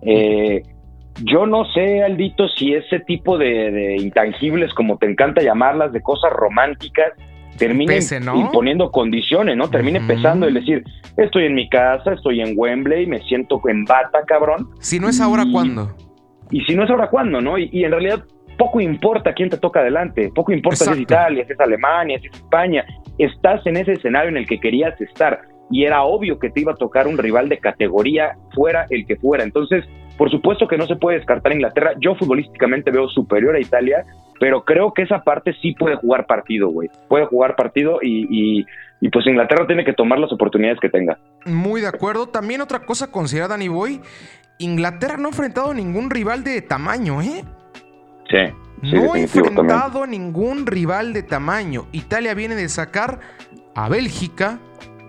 Eh, 0.03 0.63
yo 1.25 1.47
no 1.47 1.65
sé, 1.73 2.03
Aldito, 2.03 2.49
si 2.49 2.75
ese 2.75 3.01
tipo 3.01 3.39
de, 3.39 3.97
intangibles, 3.99 4.73
como 4.75 4.99
te 4.99 5.07
encanta 5.11 5.43
llamarlas, 5.43 5.93
de 5.93 6.01
cosas 6.01 6.33
románticas, 6.33 7.13
termine 7.59 7.99
imponiendo 8.35 8.91
condiciones, 8.91 9.57
¿no? 9.57 9.69
Termine 9.69 10.01
pesando 10.01 10.47
el 10.47 10.55
decir, 10.55 10.85
estoy 11.17 11.45
en 11.45 11.55
mi 11.55 11.69
casa, 11.69 12.15
estoy 12.15 12.41
en 12.41 12.55
Wembley, 12.57 13.07
me 13.07 13.21
siento 13.21 13.61
en 13.69 13.85
bata, 13.85 14.21
cabrón. 14.27 14.71
Si 14.81 14.99
no 14.99 15.09
es 15.09 15.21
ahora, 15.21 15.45
¿cuándo? 15.51 15.95
Y 16.51 16.63
si 16.65 16.75
no 16.75 16.85
es 16.85 16.91
ahora, 16.91 17.09
¿cuándo, 17.11 17.41
no? 17.41 17.59
Y, 17.59 17.85
en 17.85 17.91
realidad 17.91 18.25
poco 18.57 18.81
importa 18.81 19.35
quién 19.35 19.51
te 19.51 19.59
toca 19.59 19.81
adelante, 19.81 20.33
poco 20.35 20.53
importa 20.53 20.85
si 20.85 20.91
es 20.91 20.99
Italia, 20.99 21.45
si 21.47 21.53
es 21.53 21.61
Alemania, 21.61 22.19
si 22.19 22.27
es 22.27 22.35
España, 22.35 22.85
estás 23.19 23.65
en 23.67 23.77
ese 23.77 23.93
escenario 23.93 24.31
en 24.31 24.39
el 24.39 24.47
que 24.47 24.59
querías 24.59 25.01
estar 25.01 25.43
y 25.71 25.85
era 25.85 26.03
obvio 26.03 26.39
que 26.39 26.51
te 26.51 26.61
iba 26.61 26.73
a 26.73 26.77
tocar 26.77 27.07
un 27.07 27.19
rival 27.19 27.49
de 27.49 27.59
categoría, 27.59 28.37
fuera 28.55 28.87
el 28.91 29.07
que 29.07 29.17
fuera. 29.17 29.45
Entonces, 29.45 29.85
por 30.17 30.31
supuesto 30.31 30.67
que 30.67 30.77
no 30.77 30.87
se 30.87 30.97
puede 30.97 31.19
descartar 31.19 31.53
Inglaterra. 31.53 31.93
Yo 32.01 32.15
futbolísticamente 32.17 32.91
veo 32.91 33.09
superior 33.09 33.55
a 33.55 33.61
Italia, 33.61 34.05
pero 34.41 34.65
creo 34.65 34.93
que 34.93 35.03
esa 35.03 35.23
parte 35.23 35.55
sí 35.63 35.75
puede 35.79 35.97
jugar 35.97 36.27
partido, 36.27 36.69
güey. 36.69 36.91
Puede 37.09 37.27
jugar 37.27 37.55
partido 37.55 38.01
y, 38.03 38.67
y, 39.01 39.09
pues 39.11 39.27
Inglaterra 39.27 39.67
tiene 39.67 39.85
que 39.85 39.93
tomar 39.93 40.19
las 40.19 40.33
oportunidades 40.33 40.81
que 40.81 40.89
tenga. 40.89 41.19
Muy 41.47 41.81
de 41.81 41.87
acuerdo. 41.87 42.27
También 42.27 42.61
otra 42.61 42.81
cosa 42.81 43.13
considerada, 43.13 43.55
Danny 43.55 43.69
Boy, 43.69 44.01
Inglaterra 44.59 45.17
no 45.17 45.27
ha 45.27 45.31
enfrentado 45.31 45.73
ningún 45.73 46.11
rival 46.11 46.43
de 46.43 46.63
tamaño, 46.63 47.23
¿eh? 47.23 47.45
Sí. 48.29 48.93
no 48.97 49.15
ha 49.15 49.21
enfrentado 49.21 50.07
ningún 50.07 50.67
rival 50.67 51.13
de 51.13 51.23
tamaño. 51.23 51.87
Italia 51.93 52.35
viene 52.35 52.57
de 52.57 52.69
sacar 52.69 53.21
a 53.75 53.89
Bélgica 53.89 54.59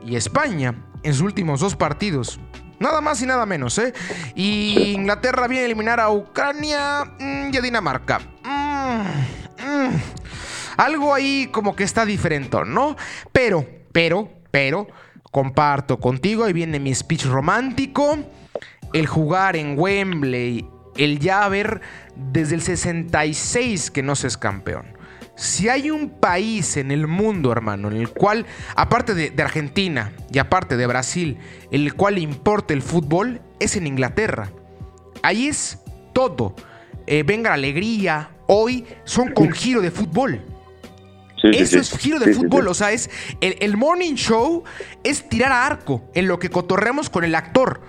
y 0.05 0.15
España 0.15 0.75
en 1.03 1.13
sus 1.13 1.21
últimos 1.21 1.59
dos 1.59 1.75
partidos. 1.75 2.39
Nada 2.79 3.01
más 3.01 3.21
y 3.21 3.25
nada 3.25 3.45
menos, 3.45 3.77
¿eh? 3.77 3.93
Y 4.35 4.93
Inglaterra 4.93 5.47
viene 5.47 5.63
a 5.63 5.65
eliminar 5.65 5.99
a 5.99 6.09
Ucrania 6.09 7.03
mm, 7.19 7.53
y 7.53 7.57
a 7.57 7.61
Dinamarca. 7.61 8.19
Mm, 8.43 9.01
mm. 9.65 10.01
Algo 10.77 11.13
ahí 11.13 11.49
como 11.51 11.75
que 11.75 11.83
está 11.83 12.05
diferente, 12.05 12.57
¿no? 12.65 12.95
Pero, 13.33 13.65
pero, 13.91 14.29
pero, 14.49 14.87
comparto 15.29 15.99
contigo, 15.99 16.45
ahí 16.45 16.53
viene 16.53 16.79
mi 16.79 16.95
speech 16.95 17.25
romántico. 17.25 18.17
El 18.93 19.07
jugar 19.07 19.57
en 19.57 19.77
Wembley, 19.77 20.65
el 20.95 21.19
ya 21.19 21.43
haber 21.43 21.81
desde 22.15 22.55
el 22.55 22.61
66 22.61 23.91
que 23.91 24.03
no 24.03 24.15
se 24.15 24.27
es 24.27 24.37
campeón. 24.37 24.98
Si 25.39 25.69
hay 25.69 25.89
un 25.89 26.09
país 26.09 26.75
en 26.75 26.91
el 26.91 27.07
mundo, 27.07 27.53
hermano, 27.53 27.89
en 27.89 27.95
el 27.95 28.09
cual, 28.09 28.45
aparte 28.75 29.13
de, 29.13 29.41
Argentina 29.41 30.11
y 30.33 30.37
aparte 30.37 30.75
de 30.75 30.85
Brasil, 30.85 31.37
el 31.71 31.93
cual 31.93 32.17
importa 32.17 32.73
el 32.73 32.81
fútbol, 32.81 33.39
es 33.57 33.77
en 33.77 33.87
Inglaterra. 33.87 34.51
Ahí 35.23 35.47
es 35.47 35.79
todo. 36.11 36.55
Eh, 37.07 37.23
venga 37.23 37.51
la 37.51 37.53
alegría. 37.53 38.31
Hoy 38.47 38.85
son 39.05 39.31
con 39.31 39.53
giro 39.53 39.79
de 39.79 39.91
fútbol. 39.91 40.41
Eso 41.41 41.79
es 41.79 41.97
giro 41.97 42.19
de 42.19 42.33
fútbol, 42.33 42.67
o 42.67 42.73
sea, 42.73 42.91
es 42.91 43.09
el, 43.39 43.77
morning 43.77 44.15
show 44.15 44.65
es 45.05 45.29
tirar 45.29 45.53
a 45.53 45.65
arco 45.65 46.03
en 46.15 46.27
lo 46.27 46.37
que 46.37 46.49
cotorremos 46.49 47.09
con 47.09 47.23
el 47.23 47.33
actor. 47.33 47.79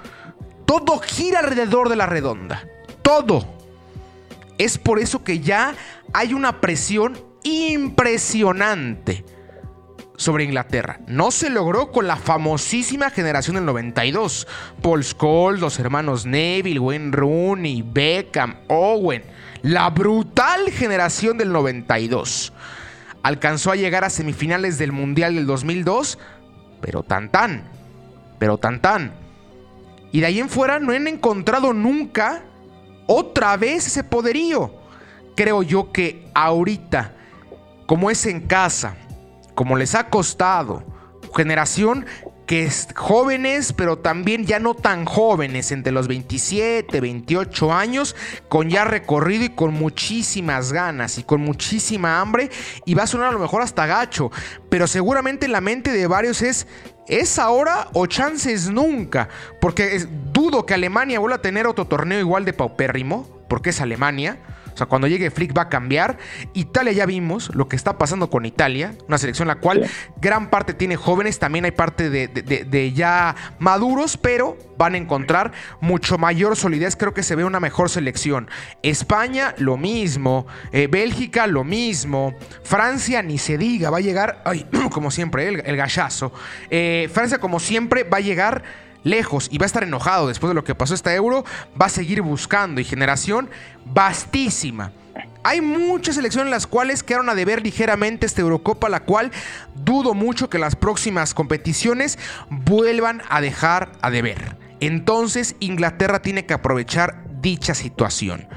Todo 0.66 1.00
gira 1.00 1.40
alrededor 1.40 1.88
de 1.88 1.96
la 1.96 2.06
redonda. 2.06 2.64
Todo. 3.02 3.44
Es 4.56 4.78
por 4.78 5.00
eso 5.00 5.24
que 5.24 5.40
ya 5.40 5.74
hay 6.12 6.32
una 6.32 6.60
presión 6.60 7.29
impresionante 7.42 9.24
sobre 10.20 10.44
Inglaterra. 10.44 11.00
No 11.06 11.30
se 11.30 11.48
logró 11.48 11.90
con 11.92 12.06
la 12.06 12.16
famosísima 12.16 13.08
generación 13.08 13.56
del 13.56 13.64
92. 13.64 14.46
Paul 14.82 15.02
Scholes, 15.02 15.62
los 15.62 15.78
hermanos 15.78 16.26
Neville, 16.26 16.78
Wayne 16.78 17.10
Rooney, 17.10 17.80
Beckham, 17.80 18.56
Owen. 18.68 19.22
La 19.62 19.88
brutal 19.88 20.70
generación 20.70 21.38
del 21.38 21.52
92. 21.52 22.52
Alcanzó 23.22 23.72
a 23.72 23.76
llegar 23.76 24.04
a 24.04 24.10
semifinales 24.10 24.76
del 24.76 24.92
Mundial 24.92 25.36
del 25.36 25.46
2002, 25.46 26.18
pero 26.82 27.02
tan 27.02 27.30
tan, 27.30 27.64
pero 28.38 28.58
tan 28.58 28.82
tan. 28.82 29.14
Y 30.12 30.20
de 30.20 30.26
ahí 30.26 30.38
en 30.38 30.50
fuera 30.50 30.80
no 30.80 30.92
han 30.92 31.08
encontrado 31.08 31.72
nunca 31.72 32.42
otra 33.06 33.56
vez 33.56 33.86
ese 33.86 34.04
poderío. 34.04 34.74
Creo 35.34 35.62
yo 35.62 35.92
que 35.92 36.28
ahorita 36.34 37.14
como 37.90 38.08
es 38.08 38.24
en 38.26 38.42
casa, 38.42 38.94
como 39.56 39.76
les 39.76 39.96
ha 39.96 40.10
costado, 40.10 40.84
generación 41.34 42.06
que 42.46 42.62
es 42.62 42.86
jóvenes, 42.94 43.72
pero 43.72 43.98
también 43.98 44.46
ya 44.46 44.60
no 44.60 44.74
tan 44.74 45.04
jóvenes, 45.04 45.72
entre 45.72 45.90
los 45.90 46.06
27, 46.06 47.00
28 47.00 47.72
años, 47.72 48.14
con 48.48 48.70
ya 48.70 48.84
recorrido 48.84 49.42
y 49.42 49.48
con 49.48 49.74
muchísimas 49.74 50.72
ganas 50.72 51.18
y 51.18 51.24
con 51.24 51.40
muchísima 51.40 52.20
hambre, 52.20 52.50
y 52.84 52.94
va 52.94 53.02
a 53.02 53.06
sonar 53.08 53.30
a 53.30 53.32
lo 53.32 53.40
mejor 53.40 53.60
hasta 53.60 53.86
gacho, 53.86 54.30
pero 54.68 54.86
seguramente 54.86 55.46
en 55.46 55.52
la 55.52 55.60
mente 55.60 55.90
de 55.90 56.06
varios 56.06 56.42
es, 56.42 56.68
¿es 57.08 57.40
ahora 57.40 57.88
o 57.92 58.06
chances 58.06 58.70
nunca? 58.70 59.28
Porque 59.60 60.06
dudo 60.32 60.64
que 60.64 60.74
Alemania 60.74 61.18
vuelva 61.18 61.38
a 61.38 61.42
tener 61.42 61.66
otro 61.66 61.88
torneo 61.88 62.20
igual 62.20 62.44
de 62.44 62.52
paupérrimo, 62.52 63.26
porque 63.48 63.70
es 63.70 63.80
Alemania. 63.80 64.38
O 64.74 64.76
sea, 64.76 64.86
cuando 64.86 65.06
llegue 65.08 65.30
Flick 65.30 65.56
va 65.56 65.62
a 65.62 65.68
cambiar. 65.68 66.18
Italia 66.54 66.92
ya 66.92 67.06
vimos 67.06 67.54
lo 67.54 67.68
que 67.68 67.76
está 67.76 67.98
pasando 67.98 68.30
con 68.30 68.46
Italia, 68.46 68.94
una 69.08 69.18
selección 69.18 69.48
la 69.48 69.56
cual 69.56 69.88
gran 70.20 70.50
parte 70.50 70.74
tiene 70.74 70.96
jóvenes, 70.96 71.38
también 71.38 71.64
hay 71.64 71.70
parte 71.70 72.10
de, 72.10 72.92
ya 72.92 73.34
maduros, 73.58 74.16
pero 74.16 74.56
van 74.76 74.94
a 74.94 74.98
encontrar 74.98 75.52
mucho 75.80 76.18
mayor 76.18 76.56
solidez. 76.56 76.96
Creo 76.96 77.14
que 77.14 77.22
se 77.22 77.36
ve 77.36 77.44
una 77.44 77.60
mejor 77.60 77.90
selección. 77.90 78.48
España, 78.82 79.54
lo 79.58 79.76
mismo. 79.76 80.46
Eh, 80.72 80.88
Bélgica, 80.90 81.46
lo 81.46 81.64
mismo. 81.64 82.34
Francia, 82.62 83.22
ni 83.22 83.38
se 83.38 83.58
diga, 83.58 83.90
va 83.90 83.98
a 83.98 84.02
llegar, 84.02 84.42
ay, 84.44 84.66
como 84.90 85.10
siempre, 85.10 85.48
el, 85.48 85.76
gallazo. 85.76 86.32
Eh, 86.70 87.10
Francia, 87.12 87.38
como 87.38 87.60
siempre, 87.60 88.04
va 88.04 88.18
a 88.18 88.20
llegar 88.20 88.62
lejos 89.02 89.48
y 89.50 89.58
va 89.58 89.64
a 89.64 89.66
estar 89.66 89.82
enojado 89.82 90.28
después 90.28 90.50
de 90.50 90.54
lo 90.54 90.64
que 90.64 90.74
pasó 90.74 90.94
este 90.94 91.14
euro, 91.14 91.44
va 91.80 91.86
a 91.86 91.90
seguir 91.90 92.22
buscando 92.22 92.80
y 92.80 92.84
generación 92.84 93.50
vastísima. 93.84 94.92
Hay 95.42 95.60
muchas 95.60 96.16
selecciones 96.16 96.46
en 96.46 96.50
las 96.50 96.66
cuales 96.66 97.02
quedaron 97.02 97.30
a 97.30 97.34
deber 97.34 97.62
ligeramente 97.62 98.26
esta 98.26 98.42
Eurocopa, 98.42 98.88
la 98.88 99.00
cual 99.00 99.32
dudo 99.74 100.12
mucho 100.12 100.50
que 100.50 100.58
las 100.58 100.76
próximas 100.76 101.32
competiciones 101.32 102.18
vuelvan 102.50 103.22
a 103.28 103.40
dejar 103.40 103.92
a 104.02 104.10
deber. 104.10 104.56
Entonces 104.80 105.56
Inglaterra 105.60 106.20
tiene 106.20 106.44
que 106.44 106.54
aprovechar 106.54 107.24
dicha 107.40 107.74
situación. 107.74 108.48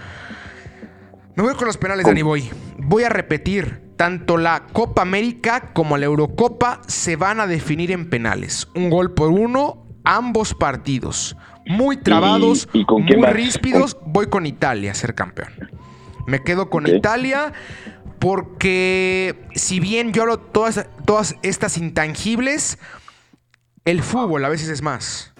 Me 1.36 1.44
voy 1.44 1.56
con 1.56 1.68
los 1.68 1.78
penales, 1.78 2.06
Dani 2.06 2.22
Boy. 2.22 2.52
Voy 2.78 3.04
a 3.04 3.10
repetir, 3.10 3.82
tanto 3.96 4.38
la 4.38 4.68
Copa 4.72 5.02
América 5.02 5.72
como 5.74 5.98
la 5.98 6.06
Eurocopa 6.06 6.82
se 6.88 7.16
van 7.16 7.40
a 7.40 7.48
definir 7.48 7.92
en 7.92 8.10
penales. 8.10 8.68
Un 8.76 8.90
gol 8.90 9.14
por 9.14 9.30
uno 9.30 9.83
ambos 10.04 10.54
partidos. 10.54 11.36
Muy 11.66 11.98
trabados, 11.98 12.68
muy 12.74 13.26
ríspidos. 13.28 13.98
Voy 14.06 14.28
con 14.28 14.46
Italia 14.46 14.92
a 14.92 14.96
ser 14.96 15.16
campeón. 15.16 15.50
Me 16.28 16.44
quedo 16.44 16.70
con 16.70 16.88
Italia 16.88 17.54
porque 18.20 19.48
si 19.56 19.80
bien 19.80 20.14
yo 20.14 20.24
hablo 20.24 20.40
todas, 20.40 20.88
todas 21.06 21.36
estas 21.42 21.78
intangibles, 21.78 22.80
el 23.86 24.02
fútbol 24.02 24.46
a 24.46 24.50
veces 24.50 24.70
es 24.70 24.82
más. 24.82 25.34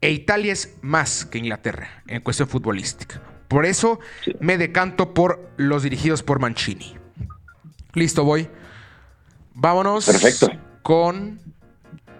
E 0.00 0.10
Italia 0.10 0.52
es 0.52 0.76
más 0.82 1.24
que 1.24 1.38
Inglaterra 1.38 2.02
en 2.08 2.20
cuestión 2.20 2.48
futbolística. 2.48 3.22
Por 3.48 3.64
eso 3.64 4.00
me 4.40 4.58
decanto 4.58 5.14
por 5.14 5.50
los 5.56 5.82
dirigidos 5.82 6.22
por 6.22 6.40
Mancini. 6.40 6.96
Listo, 7.94 8.24
voy. 8.24 8.48
Vámonos 9.54 10.06
Perfecto. 10.06 10.50
con 10.82 11.40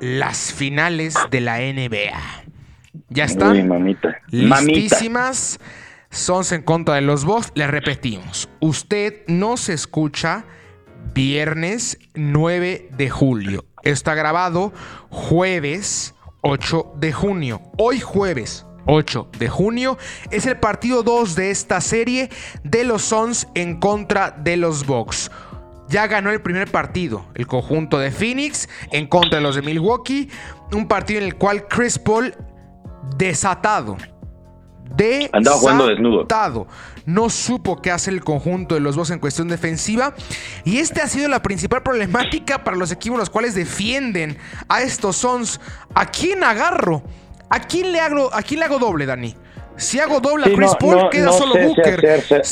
las 0.00 0.52
finales 0.52 1.14
de 1.30 1.40
la 1.40 1.58
NBA. 1.58 2.44
Ya 3.08 3.24
están 3.24 3.68
mamita. 3.68 4.16
listísimas. 4.30 5.58
Sons 6.10 6.52
en 6.52 6.62
contra 6.62 6.94
de 6.94 7.00
los 7.00 7.24
Bucks. 7.24 7.50
Le 7.54 7.66
repetimos, 7.66 8.48
usted 8.60 9.22
no 9.26 9.56
se 9.56 9.72
escucha 9.72 10.44
viernes 11.12 11.98
9 12.14 12.90
de 12.96 13.10
julio. 13.10 13.64
Está 13.82 14.14
grabado 14.14 14.72
jueves 15.10 16.14
8 16.42 16.94
de 16.98 17.12
junio. 17.12 17.62
Hoy 17.78 18.00
jueves 18.00 18.64
8 18.86 19.30
de 19.38 19.48
junio 19.48 19.98
es 20.30 20.46
el 20.46 20.56
partido 20.58 21.02
2 21.02 21.34
de 21.34 21.50
esta 21.50 21.80
serie 21.80 22.30
de 22.62 22.84
los 22.84 23.02
Suns 23.02 23.48
en 23.54 23.80
contra 23.80 24.30
de 24.30 24.56
los 24.56 24.86
Bucks 24.86 25.30
ya 25.94 26.08
ganó 26.08 26.30
el 26.30 26.40
primer 26.40 26.72
partido, 26.72 27.24
el 27.36 27.46
conjunto 27.46 28.00
de 28.00 28.10
Phoenix 28.10 28.68
en 28.90 29.06
contra 29.06 29.38
de 29.38 29.44
los 29.44 29.54
de 29.54 29.62
Milwaukee, 29.62 30.28
un 30.72 30.88
partido 30.88 31.20
en 31.20 31.26
el 31.26 31.36
cual 31.36 31.68
Chris 31.68 32.00
Paul 32.00 32.34
desatado, 33.16 33.96
de 34.96 35.30
Andaba 35.32 35.56
jugando 35.56 35.86
desnudo. 35.86 36.26
No 37.06 37.30
supo 37.30 37.80
qué 37.80 37.92
hacer 37.92 38.12
el 38.12 38.24
conjunto 38.24 38.74
de 38.74 38.80
los 38.80 38.96
dos 38.96 39.10
en 39.10 39.20
cuestión 39.20 39.46
defensiva. 39.46 40.14
Y 40.64 40.78
este 40.78 41.00
ha 41.00 41.06
sido 41.06 41.28
la 41.28 41.42
principal 41.42 41.84
problemática 41.84 42.64
para 42.64 42.76
los 42.76 42.90
equipos 42.90 43.16
los 43.16 43.30
cuales 43.30 43.54
defienden 43.54 44.36
a 44.68 44.82
estos 44.82 45.14
Sons. 45.14 45.60
¿A 45.94 46.06
quién 46.06 46.42
agarro? 46.42 47.04
¿A 47.50 47.60
quién 47.60 47.92
le 47.92 48.00
hago, 48.00 48.34
a 48.34 48.42
quién 48.42 48.58
le 48.58 48.66
hago 48.66 48.80
doble, 48.80 49.06
Dani? 49.06 49.36
Si 49.76 49.98
hago 49.98 50.20
doble 50.20 50.44
a 50.46 50.54
Chris 50.54 50.72
Paul, 50.78 51.08
queda 51.10 51.32
solo 51.32 51.54
Booker. 51.54 52.02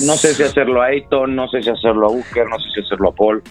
no 0.00 0.16
sé 0.16 0.34
si 0.34 0.42
hacerlo 0.42 0.82
a 0.82 0.86
Ayton, 0.86 1.34
no 1.34 1.48
sé 1.48 1.62
si 1.62 1.70
hacerlo 1.70 2.06
a 2.06 2.10
Booker, 2.10 2.48
no 2.48 2.58
sé 2.58 2.64
si 2.74 2.80
hacerlo 2.80 3.10
a 3.10 3.14
Paul. 3.14 3.42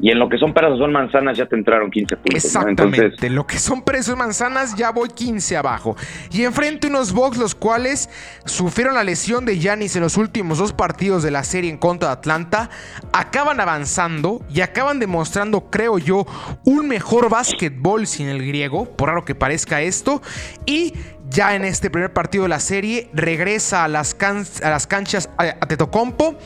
Y 0.00 0.10
en 0.10 0.18
lo 0.18 0.28
que 0.28 0.38
son 0.38 0.54
peras 0.54 0.72
o 0.72 0.78
son 0.78 0.92
manzanas 0.92 1.36
ya 1.36 1.46
te 1.46 1.56
entraron 1.56 1.90
15 1.90 2.16
puntos. 2.16 2.44
Exactamente. 2.44 3.26
En 3.26 3.34
lo 3.34 3.46
que 3.46 3.58
son 3.58 3.82
peras 3.82 4.08
o 4.08 4.16
manzanas 4.16 4.76
ya 4.76 4.92
voy 4.92 5.08
15 5.08 5.56
abajo. 5.56 5.96
Y 6.30 6.44
enfrente 6.44 6.86
unos 6.86 7.12
Bucks 7.12 7.36
los 7.36 7.54
cuales 7.56 8.08
sufrieron 8.44 8.94
la 8.94 9.02
lesión 9.02 9.44
de 9.44 9.58
Yanis 9.58 9.96
en 9.96 10.02
los 10.02 10.16
últimos 10.16 10.58
dos 10.58 10.72
partidos 10.72 11.24
de 11.24 11.32
la 11.32 11.42
serie 11.42 11.70
en 11.70 11.78
contra 11.78 12.10
de 12.10 12.12
Atlanta. 12.14 12.70
Acaban 13.12 13.60
avanzando 13.60 14.40
y 14.48 14.60
acaban 14.60 15.00
demostrando, 15.00 15.68
creo 15.68 15.98
yo, 15.98 16.26
un 16.64 16.86
mejor 16.86 17.28
básquetbol 17.28 18.06
sin 18.06 18.28
el 18.28 18.46
griego, 18.46 18.84
por 18.84 19.08
raro 19.08 19.24
que 19.24 19.34
parezca 19.34 19.82
esto. 19.82 20.22
Y 20.64 20.94
ya 21.30 21.54
en 21.54 21.64
este 21.64 21.90
primer 21.90 22.12
partido 22.12 22.44
de 22.44 22.48
la 22.48 22.60
serie 22.60 23.08
regresa 23.12 23.84
a 23.84 23.88
las, 23.88 24.14
a 24.14 24.88
canchas 24.88 25.30
a, 25.36 25.66
Tetocompo. 25.66 26.38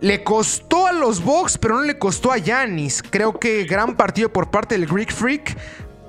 Le 0.00 0.22
costó 0.22 0.86
a 0.86 0.92
los 0.92 1.24
Bucks, 1.24 1.58
pero 1.58 1.76
no 1.76 1.82
le 1.82 1.98
costó 1.98 2.30
a 2.30 2.38
Yanis. 2.38 3.02
Creo 3.02 3.38
que 3.38 3.64
gran 3.64 3.96
partido 3.96 4.30
por 4.30 4.50
parte 4.50 4.78
del 4.78 4.86
Greek 4.86 5.10
Freak. 5.10 5.56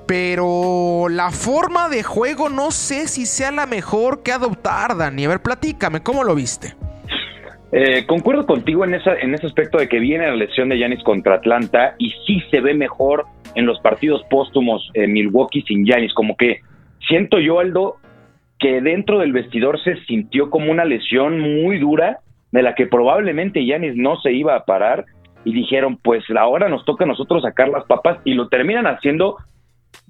Pero 0.06 1.08
la 1.10 1.30
forma 1.30 1.90
de 1.90 2.02
juego 2.02 2.48
no 2.48 2.70
sé 2.70 3.08
si 3.08 3.26
sea 3.26 3.52
la 3.52 3.66
mejor 3.66 4.22
que 4.22 4.32
adoptar, 4.32 4.96
Dani. 4.96 5.26
A 5.26 5.28
ver, 5.28 5.42
platícame, 5.42 6.02
¿cómo 6.02 6.24
lo 6.24 6.34
viste? 6.34 6.74
Eh, 7.72 8.06
concuerdo 8.06 8.46
contigo 8.46 8.86
en, 8.86 8.94
ese 8.94 9.46
aspecto 9.46 9.76
de 9.76 9.86
que 9.86 9.98
viene 9.98 10.26
la 10.26 10.36
lesión 10.36 10.70
de 10.70 10.78
Yanis 10.78 11.02
contra 11.02 11.34
Atlanta 11.34 11.94
y 11.98 12.10
sí 12.26 12.42
se 12.50 12.60
ve 12.60 12.72
mejor 12.72 13.26
en 13.54 13.66
los 13.66 13.78
partidos 13.80 14.22
póstumos 14.30 14.90
en 14.94 15.12
Milwaukee 15.12 15.62
sin 15.68 15.84
Yanis. 15.84 16.14
Como 16.14 16.34
que 16.36 16.60
siento 17.06 17.38
yo, 17.38 17.60
Aldo, 17.60 17.96
que 18.58 18.80
dentro 18.80 19.18
del 19.18 19.32
vestidor 19.32 19.82
se 19.82 19.96
sintió 20.06 20.50
como 20.50 20.70
una 20.70 20.84
lesión 20.84 21.38
muy 21.40 21.78
dura 21.78 22.20
de 22.50 22.62
la 22.62 22.74
que 22.74 22.86
probablemente 22.86 23.64
Yanis 23.64 23.94
no 23.96 24.16
se 24.20 24.32
iba 24.32 24.56
a 24.56 24.64
parar 24.64 25.04
y 25.44 25.52
dijeron, 25.52 25.98
pues 26.02 26.24
ahora 26.36 26.68
nos 26.68 26.84
toca 26.84 27.04
a 27.04 27.06
nosotros 27.06 27.42
sacar 27.42 27.68
las 27.68 27.84
papas 27.84 28.18
y 28.24 28.34
lo 28.34 28.48
terminan 28.48 28.86
haciendo 28.86 29.36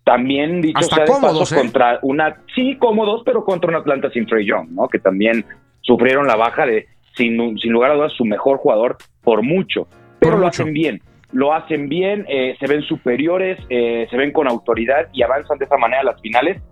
también 0.05 0.63
dicho 0.63 0.81
sea 0.83 1.05
de 1.05 1.11
paso 1.11 1.55
¿eh? 1.55 1.59
contra 1.59 1.99
una 2.03 2.37
sí 2.55 2.77
cómodos, 2.79 3.23
pero 3.25 3.45
contra 3.45 3.69
un 3.69 3.77
Atlanta 3.77 4.11
sin 4.11 4.27
Trey 4.27 4.47
Young, 4.47 4.71
¿no? 4.71 4.89
Que 4.89 4.99
también 4.99 5.45
sufrieron 5.83 6.27
la 6.27 6.37
baja 6.37 6.65
de 6.65 6.87
sin, 7.15 7.59
sin 7.59 7.73
lugar 7.73 7.91
a 7.91 7.95
dudas 7.95 8.13
su 8.13 8.25
mejor 8.25 8.59
jugador 8.59 8.97
por 9.23 9.43
mucho, 9.43 9.87
pero 10.19 10.39
lo 10.39 10.47
hacen 10.47 10.73
bien. 10.73 11.03
Lo 11.31 11.53
hacen 11.53 11.91
bien, 11.91 12.25
eh, 12.27 12.57
se 12.59 12.67
ven 12.67 12.81
superiores, 12.83 13.59
eh, 13.69 14.07
se 14.11 14.17
ven 14.17 14.33
con 14.33 14.49
autoridad 14.49 15.09
y 15.13 15.23
avanzan 15.23 15.59
de 15.59 15.67
esa 15.67 15.77
manera 15.77 16.01
a 16.01 16.05
las 16.05 16.21
finales 16.23 16.63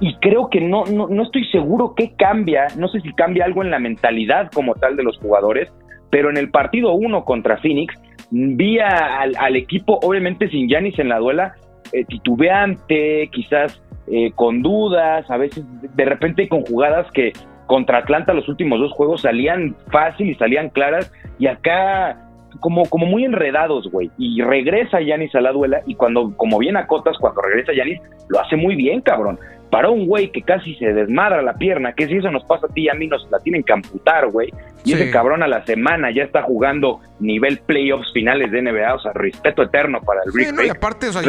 y 0.00 0.14
creo 0.16 0.48
que 0.48 0.60
no, 0.60 0.84
no, 0.84 1.08
no 1.08 1.22
estoy 1.22 1.44
seguro 1.46 1.94
qué 1.96 2.12
cambia, 2.16 2.68
no 2.76 2.88
sé 2.88 3.00
si 3.00 3.12
cambia 3.14 3.44
algo 3.44 3.62
en 3.62 3.70
la 3.70 3.78
mentalidad 3.78 4.50
como 4.52 4.74
tal 4.74 4.96
de 4.96 5.02
los 5.02 5.18
jugadores, 5.18 5.72
pero 6.10 6.30
en 6.30 6.36
el 6.36 6.50
partido 6.50 6.92
1 6.92 7.24
contra 7.24 7.58
Phoenix, 7.58 7.94
vi 8.30 8.78
al, 8.78 9.56
equipo, 9.56 9.98
obviamente 10.02 10.48
sin 10.48 10.68
Yanis 10.68 10.98
en 10.98 11.08
la 11.08 11.18
duela, 11.18 11.54
eh, 11.92 12.04
titubeante, 12.04 13.28
quizás 13.32 13.82
eh, 14.06 14.30
con 14.34 14.62
dudas, 14.62 15.28
a 15.30 15.36
veces 15.36 15.64
de 15.94 16.04
repente 16.04 16.48
con 16.48 16.62
jugadas 16.62 17.10
que 17.12 17.32
contra 17.66 17.98
Atlanta 17.98 18.32
los 18.32 18.48
últimos 18.48 18.78
dos 18.80 18.92
juegos 18.92 19.22
salían 19.22 19.76
fácil 19.90 20.30
y 20.30 20.34
salían 20.34 20.70
claras, 20.70 21.12
y 21.38 21.48
acá 21.48 22.24
como, 22.60 22.84
como 22.86 23.06
muy 23.06 23.24
enredados, 23.24 23.90
güey. 23.90 24.10
Y 24.16 24.40
regresa 24.42 25.00
Yanis 25.00 25.34
a 25.34 25.40
la 25.40 25.52
duela, 25.52 25.82
y 25.86 25.94
cuando, 25.94 26.34
como 26.36 26.58
bien 26.58 26.76
acotas, 26.76 27.16
cuando 27.18 27.42
regresa 27.42 27.72
Yanis, 27.74 28.00
lo 28.28 28.40
hace 28.40 28.56
muy 28.56 28.76
bien, 28.76 29.00
cabrón 29.00 29.38
para 29.70 29.90
un 29.90 30.06
güey 30.06 30.32
que 30.32 30.42
casi 30.42 30.74
se 30.76 30.92
desmadra 30.92 31.42
la 31.42 31.54
pierna, 31.54 31.92
que 31.92 32.06
si 32.06 32.16
eso 32.16 32.30
nos 32.30 32.44
pasa 32.44 32.66
a 32.66 32.72
ti 32.72 32.82
y 32.82 32.88
a 32.88 32.94
mí 32.94 33.06
nos 33.06 33.28
la 33.30 33.38
tienen 33.40 33.62
que 33.62 33.72
amputar, 33.72 34.28
güey. 34.30 34.52
Y 34.84 34.94
ese 34.94 35.10
cabrón 35.10 35.42
a 35.42 35.48
la 35.48 35.64
semana 35.66 36.10
ya 36.10 36.22
está 36.22 36.42
jugando 36.42 37.00
nivel 37.20 37.58
playoffs 37.58 38.12
finales 38.12 38.50
de 38.50 38.62
NBA, 38.62 38.94
o 38.94 38.98
sea, 39.00 39.12
respeto 39.12 39.62
eterno 39.62 40.00
para 40.00 40.22
el 40.24 40.32
sí, 40.32 40.46
y 40.64 40.68
aparte, 40.68 41.08
o 41.08 41.12
sea, 41.12 41.22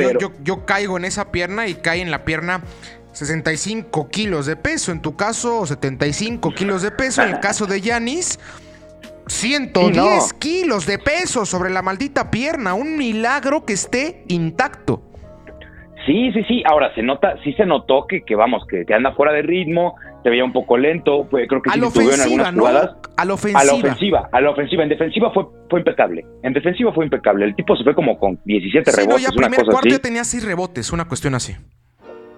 yo, 0.43 0.65
caigo 0.65 0.97
en 0.97 1.05
esa 1.05 1.31
pierna 1.31 1.67
y 1.67 1.75
cae 1.75 2.01
en 2.01 2.11
la 2.11 2.23
pierna 2.23 2.61
65 3.11 4.09
kilos 4.09 4.45
de 4.45 4.55
peso, 4.55 4.91
en 4.91 5.01
tu 5.01 5.15
caso 5.15 5.65
75 5.65 6.53
kilos 6.53 6.81
de 6.81 6.91
peso, 6.91 7.23
en 7.23 7.29
el 7.29 7.39
caso 7.41 7.65
de 7.65 7.81
Yanis 7.81 8.39
110 9.27 10.33
kilos 10.33 10.85
de 10.85 10.97
peso 10.97 11.45
sobre 11.45 11.69
la 11.69 11.81
maldita 11.81 12.31
pierna, 12.31 12.73
un 12.73 12.97
milagro 12.97 13.65
que 13.65 13.73
esté 13.73 14.23
intacto. 14.27 15.08
Sí, 16.05 16.31
sí, 16.33 16.43
sí. 16.47 16.63
Ahora 16.65 16.93
se 16.95 17.03
nota, 17.03 17.35
sí 17.43 17.53
se 17.53 17.65
notó 17.65 18.07
que, 18.07 18.21
que 18.21 18.35
vamos, 18.35 18.65
que, 18.67 18.85
anda 18.93 19.11
fuera 19.13 19.33
de 19.33 19.41
ritmo, 19.41 19.95
se 20.23 20.29
veía 20.29 20.43
un 20.43 20.53
poco 20.53 20.77
lento, 20.77 21.27
pues, 21.29 21.47
creo 21.47 21.61
que 21.61 21.69
sí 21.69 21.77
en 21.77 22.21
algunas 22.21 22.53
jugadas. 22.53 22.95
A 23.17 23.25
la 23.25 23.33
ofensiva. 23.33 23.59
A 23.59 23.65
la 23.65 23.73
ofensiva, 23.73 24.29
a 24.31 24.41
la 24.41 24.49
ofensiva. 24.51 24.83
En 24.83 24.89
defensiva 24.89 25.31
fue, 25.31 25.45
fue 25.69 25.79
impecable. 25.79 26.25
En 26.43 26.53
defensiva 26.53 26.93
fue 26.93 27.05
impecable. 27.05 27.45
El 27.45 27.55
tipo 27.55 27.75
se 27.75 27.83
fue 27.83 27.93
como 27.93 28.17
con 28.17 28.39
17 28.45 28.91
rebotes, 28.91 29.21
ya 29.21 29.29
una 29.35 29.49
cosa 29.49 29.63
cuarto 29.65 29.89
ya 29.89 29.99
tenía 29.99 30.23
6 30.23 30.45
rebotes, 30.45 30.91
una 30.93 31.05
cuestión 31.05 31.35
así. 31.35 31.55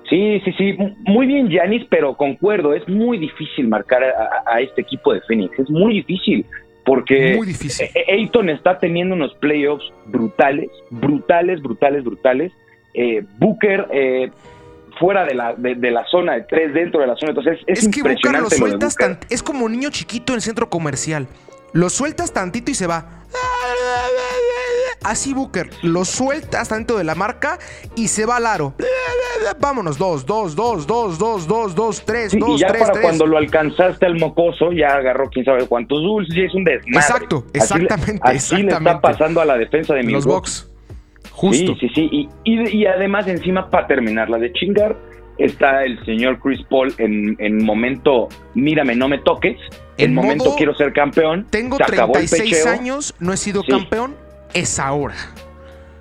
Sí, 0.10 0.42
sí, 0.44 0.52
sí. 0.58 0.78
Muy 1.06 1.26
bien, 1.26 1.50
Yanis, 1.50 1.86
pero 1.90 2.18
concuerdo, 2.18 2.74
es 2.74 2.86
muy 2.90 3.18
difícil 3.18 3.70
marcar 3.70 4.04
a, 4.04 4.60
este 4.60 4.82
equipo 4.82 5.14
de 5.14 5.22
Phoenix. 5.22 5.58
Es 5.58 5.70
muy 5.70 5.94
difícil 5.94 6.46
porque 6.84 7.36
muy 7.38 7.48
difícil. 7.48 7.88
Ayton 8.12 8.50
está 8.50 8.78
teniendo 8.80 9.16
unos 9.16 9.34
playoffs 9.36 9.86
brutales, 10.08 10.70
brutales, 10.90 11.62
brutales, 11.62 12.04
brutales 12.04 12.52
eh, 12.94 13.24
Booker 13.38 13.88
eh, 13.92 14.32
fuera 15.00 15.26
de 15.26 15.34
la, 15.34 15.54
de, 15.56 15.92
la 15.92 16.06
zona 16.06 16.34
de 16.34 16.44
tres, 16.44 16.74
dentro 16.74 17.02
de 17.02 17.08
la 17.08 17.16
zona. 17.16 17.32
Entonces 17.32 17.60
es, 17.68 17.88
que 17.88 18.02
Booker 18.02 18.40
lo 18.40 18.50
sueltas 18.50 18.96
es 19.30 19.44
como 19.44 19.66
un 19.66 19.72
niño 19.72 19.90
chiquito 19.90 20.34
en 20.34 20.38
el 20.38 20.42
centro 20.42 20.70
comercial. 20.70 21.28
Lo 21.74 21.90
sueltas 21.90 22.34
tantito 22.34 22.72
y 22.72 22.76
se 22.76 22.88
va. 22.88 23.22
Así 25.04 25.34
Booker, 25.34 25.70
lo 25.82 26.06
sueltas 26.06 26.70
dentro 26.70 26.98
de 26.98 27.04
la 27.04 27.16
marca 27.16 27.58
y 27.96 28.08
se 28.10 28.26
va 28.26 28.38
al 28.38 28.46
aro. 28.46 28.76
Vámonos, 29.60 29.98
dos, 29.98 30.26
dos, 30.26 30.56
dos, 30.56 30.86
dos, 30.86 31.18
dos, 31.18 31.48
dos, 31.48 31.74
dos, 31.74 32.06
tres, 32.06 32.38
dos, 32.38 32.58
y 32.58 32.62
ya 32.62 32.68
tres, 32.68 32.84
para 32.84 33.02
cuando 33.02 33.26
lo 33.26 33.38
alcanzaste 33.38 34.06
al 34.06 34.20
mocoso, 34.20 34.72
ya 34.72 34.96
agarró 34.96 35.30
quién 35.32 35.46
sabe 35.46 35.66
cuántos 35.66 36.04
dulces 36.04 36.36
y 36.36 36.44
es 36.44 36.54
un 36.54 36.64
desmadre. 36.64 37.00
Exacto, 37.00 37.46
exactamente. 37.52 38.22
Así, 38.22 38.62
le 38.62 38.72
está 38.72 39.02
pasando 39.02 39.42
a 39.42 39.46
la 39.46 39.58
defensa 39.58 39.96
de 39.96 40.04
Los 40.04 40.26
Bucks. 40.26 40.71
Justo. 41.42 41.74
Sí, 41.80 41.90
sí, 41.96 42.08
sí. 42.12 42.30
Y, 42.44 42.86
además, 42.86 43.28
encima, 43.28 43.68
para 43.68 43.88
terminar 43.88 44.30
la 44.30 44.38
de 44.38 44.54
chingar, 44.54 44.96
está 45.40 45.84
el 45.84 45.98
señor 46.06 46.40
Chris 46.40 46.62
Paul 46.70 46.94
en, 47.00 47.36
en 47.40 47.66
momento, 47.66 48.30
mírame, 48.54 48.96
no 48.96 49.08
me 49.08 49.18
toques. 49.18 49.58
En, 49.98 50.14
momento 50.14 50.54
quiero 50.56 50.76
ser 50.76 50.94
campeón. 50.94 51.48
Tengo 51.50 51.78
36 51.78 52.68
años, 52.68 53.16
no 53.20 53.34
he 53.34 53.38
sido 53.38 53.64
campeón, 53.64 54.14
es 54.54 54.78
ahora. 54.78 55.16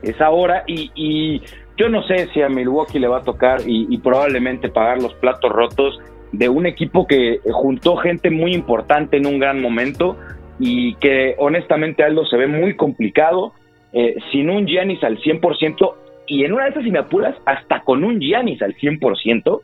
Es 0.03 0.21
ahora 0.21 0.63
y, 0.67 0.91
y, 0.95 1.41
yo 1.79 1.89
no 1.89 2.03
sé 2.07 2.29
si 2.35 2.43
a 2.43 2.51
Milwaukee 2.51 2.99
le 2.99 3.09
va 3.09 3.21
a 3.21 3.23
tocar 3.23 3.63
y, 3.67 3.87
y, 3.89 3.97
probablemente 3.97 4.69
pagar 4.69 5.01
los 5.01 5.15
platos 5.15 5.51
rotos 5.51 5.99
de 6.33 6.51
un 6.51 6.67
equipo 6.67 7.07
que 7.07 7.41
juntó 7.51 7.97
gente 7.97 8.31
muy 8.31 8.53
importante 8.53 9.17
en 9.17 9.27
un 9.27 9.39
gran 9.39 9.63
momento 9.63 10.19
y 10.59 10.97
que 10.97 11.35
honestamente 11.39 12.03
Aldo 12.03 12.27
se 12.27 12.37
ve 12.37 12.47
muy 12.47 12.77
complicado 12.77 13.55
eh, 13.93 14.17
sin 14.33 14.51
un 14.51 14.67
Giannis 14.67 15.03
al 15.03 15.19
100%, 15.19 15.95
y 16.27 16.45
en 16.45 16.53
una 16.53 16.65
de 16.65 16.71
esas, 16.71 16.85
si 16.85 16.91
me 16.91 17.01
apuras, 17.01 17.35
hasta 17.45 17.81
con 17.83 18.05
un 18.05 18.21
Giannis 18.21 18.63
al 18.63 18.75
100%, 18.77 19.61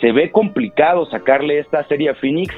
se 0.00 0.12
ve 0.12 0.30
complicado 0.30 1.06
sacarle 1.06 1.58
esta 1.58 1.86
serie 1.86 2.10
a 2.10 2.14
Phoenix, 2.14 2.54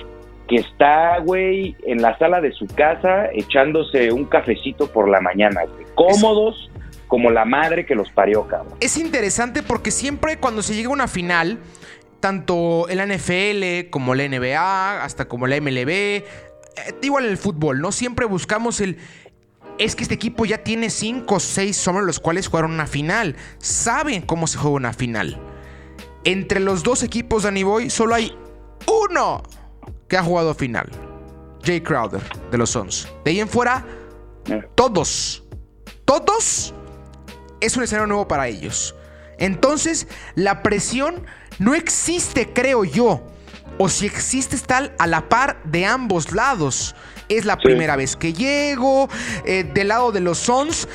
que 0.49 0.57
está, 0.57 1.19
güey, 1.19 1.77
en 1.87 2.03
la 2.03 2.17
sala 2.19 2.41
de 2.41 2.53
su 2.53 2.67
casa 2.67 3.27
echándose 3.33 4.13
un 4.13 4.25
cafecito 4.25 4.87
por 4.89 5.09
la 5.09 5.21
mañana, 5.21 5.63
cómodos 5.95 6.71
como 7.09 7.31
la 7.31 7.45
madre 7.45 7.85
que 7.85 7.95
los 7.95 8.11
parió, 8.11 8.47
cabrón. 8.47 8.75
Es 8.81 8.97
interesante 8.97 9.63
porque 9.63 9.91
siempre 9.91 10.39
cuando 10.39 10.63
se 10.63 10.75
llega 10.75 10.89
a 10.89 10.93
una 10.93 11.09
final, 11.09 11.59
tanto 12.21 12.89
el 12.89 13.01
NFL 13.07 13.91
como 13.91 14.15
la 14.15 14.27
NBA, 14.27 15.05
hasta 15.05 15.27
como 15.27 15.47
la 15.47 15.61
MLB, 15.61 15.91
eh, 15.91 16.25
igual 17.03 17.27
el 17.27 17.37
fútbol, 17.37 17.81
¿no? 17.81 17.93
Siempre 17.93 18.25
buscamos 18.25 18.81
el 18.81 18.97
es 19.85 19.97
que 19.97 20.05
este 20.05 20.15
equipo 20.15 20.45
ya 20.45 20.59
tiene 20.59 20.91
5 20.91 21.35
o 21.35 21.41
6 21.41 21.89
hombres 21.89 22.07
los 22.07 22.21
cuales 22.21 22.47
jugaron 22.47 22.73
una 22.73 22.87
final. 22.87 23.37
Saben 23.59 24.23
cómo 24.23 24.47
se 24.47 24.59
juega 24.59 24.77
una 24.77 24.93
final. 24.93 25.41
Entre 26.25 26.61
los 26.61 26.83
dos 26.83 27.03
equipos 27.03 27.43
de 27.43 27.49
Danny 27.49 27.65
Boy 27.65 27.91
solo 27.91 28.15
hay 28.15 28.37
uno 28.87 29.43
que 30.09 30.17
ha 30.17 30.23
jugado 30.23 30.55
final. 30.55 30.89
Jay 31.65 31.81
Crowder 31.81 32.23
de 32.51 32.59
los 32.59 32.71
Suns. 32.71 33.09
De 33.25 33.33
ahí 33.33 33.41
en 33.41 33.49
fuera, 33.49 33.85
todos, 34.75 35.43
todos 36.05 36.75
es 37.61 37.77
un 37.77 37.83
escenario 37.83 38.07
nuevo 38.07 38.29
para 38.29 38.49
ellos. 38.49 38.95
Entonces, 39.39 40.07
la 40.35 40.63
presión 40.63 41.25
no 41.59 41.75
existe, 41.75 42.53
creo 42.53 42.85
yo. 42.85 43.27
o 43.79 43.89
si 43.89 44.07
existe 44.07 44.59
tal 44.59 44.95
a 44.99 45.07
la 45.07 45.29
par 45.29 45.63
de 45.65 45.87
ambos 45.87 46.33
lados. 46.33 46.95
Es 47.29 47.45
la 47.45 47.57
primera 47.57 47.97
vez 47.97 48.17
que 48.17 48.33
llego. 48.33 49.09
Eh, 49.45 49.65
del 49.73 49.89
lado 49.89 50.13
de 50.13 50.21
los 50.21 50.39
Sons, 50.39 50.89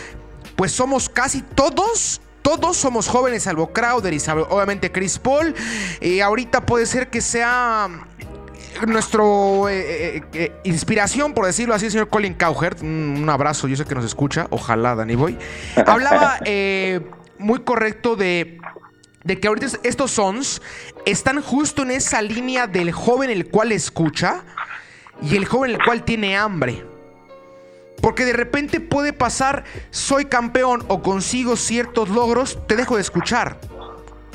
pues 0.56 0.72
somos 0.72 1.10
casi 1.10 1.42
todos 1.42 2.22
todos 2.42 2.78
somos 2.78 3.10
jóvenes, 3.10 3.44
salvo 3.44 3.74
Crowder 3.74 4.14
y 4.14 4.22
obviamente 4.50 4.90
Chris 4.90 5.20
Paul. 5.20 5.54
Y 6.00 6.22
ahorita 6.22 6.66
puede 6.66 6.86
ser 6.86 7.10
que 7.10 7.20
sea 7.20 7.90
nuestro 8.88 9.68
eh, 9.68 10.24
eh, 10.32 10.54
inspiración, 10.64 11.34
por 11.34 11.46
decirlo 11.46 11.74
así, 11.74 11.88
el 11.88 11.92
señor 11.92 12.08
Colin 12.08 12.36
Cowherd. 12.36 12.82
Un, 12.84 13.28
abrazo, 13.30 13.68
yo 13.68 13.76
sé 13.76 13.84
que 13.84 13.96
nos 13.96 14.06
escucha. 14.06 14.48
Ojalá, 14.50 14.96
Danny 14.96 15.16
Boy. 15.16 15.38
Hablaba 15.86 16.40
muy 17.38 17.60
correcto 17.60 18.16
de 18.16 18.60
de 19.28 19.40
que 19.42 19.48
ahorita 19.50 19.68
estos 19.84 20.12
sons 20.12 20.62
están 21.06 21.42
justo 21.42 21.84
en 21.84 21.92
esa 21.92 22.22
línea 22.22 22.66
del 22.66 22.94
joven 22.94 23.30
el 23.30 23.50
cual 23.50 23.74
escucha 23.74 24.44
y 25.22 25.36
el 25.36 25.46
joven 25.46 25.72
el 25.72 25.84
cual 25.84 26.04
tiene 26.04 26.38
hambre. 26.38 26.86
Porque 28.02 28.26
de 28.26 28.34
repente 28.34 28.80
puede 28.80 29.14
pasar, 29.14 29.64
soy 29.90 30.26
campeón 30.26 30.84
o 30.88 31.02
consigo 31.02 31.56
ciertos 31.56 32.10
logros, 32.10 32.60
te 32.68 32.76
dejo 32.76 32.96
de 32.96 33.02
escuchar. 33.02 33.60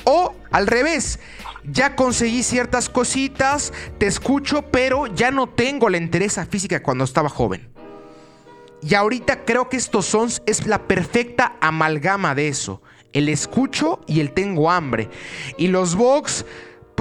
O 0.05 0.35
al 0.51 0.67
revés, 0.67 1.21
ya 1.65 1.95
conseguí 1.95 2.43
ciertas 2.43 2.89
cositas, 2.89 3.73
te 3.99 4.07
escucho, 4.07 4.63
pero 4.63 5.07
ya 5.07 5.31
no 5.31 5.49
tengo 5.49 5.89
la 5.89 5.97
entereza 5.99 6.45
física 6.45 6.83
cuando 6.83 7.05
estaba 7.05 7.29
joven. 7.29 7.73
Y 8.83 8.97
ahorita 8.97 9.45
creo 9.45 9.69
que 9.69 9.77
estos 9.77 10.07
sons 10.07 10.43
es 10.45 10.67
la 10.67 10.89
perfecta 10.89 11.57
amalgama 11.61 12.35
de 12.35 12.49
eso. 12.49 12.83
El 13.13 13.29
escucho 13.29 14.01
y 14.09 14.19
el 14.19 14.33
tengo 14.33 14.73
hambre. 14.73 15.09
Y 15.57 15.69
los 15.69 15.95
Vox, 15.95 16.45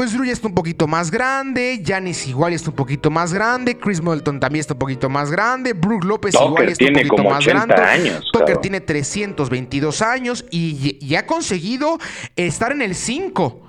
pues 0.02 0.14
Drew 0.14 0.26
ya 0.26 0.34
está 0.34 0.48
un 0.48 0.56
poquito 0.56 0.88
más 0.88 1.12
grande, 1.12 1.80
Janis 1.86 2.26
igual 2.28 2.54
está 2.54 2.72
un 2.72 2.76
poquito 2.76 3.12
más 3.12 3.32
grande, 3.32 3.78
Chris 3.78 4.02
Middleton 4.02 4.40
también 4.40 4.62
está 4.62 4.74
un 4.74 4.80
poquito 4.80 5.12
más 5.12 5.30
grande, 5.30 5.74
Brook 5.74 6.06
López 6.06 6.34
igual 6.34 6.70
está 6.70 6.86
un 6.86 6.94
poquito 6.94 7.24
más 7.24 7.46
grande. 7.46 7.76
Años, 7.76 8.28
Tucker 8.34 8.58
tiene 8.58 8.82
322 8.82 10.02
años 10.02 10.44
y, 10.50 10.98
y, 11.00 11.14
ha 11.14 11.28
conseguido 11.28 12.00
estar 12.36 12.72
en 12.72 12.82
el 12.82 12.96
5. 12.96 13.62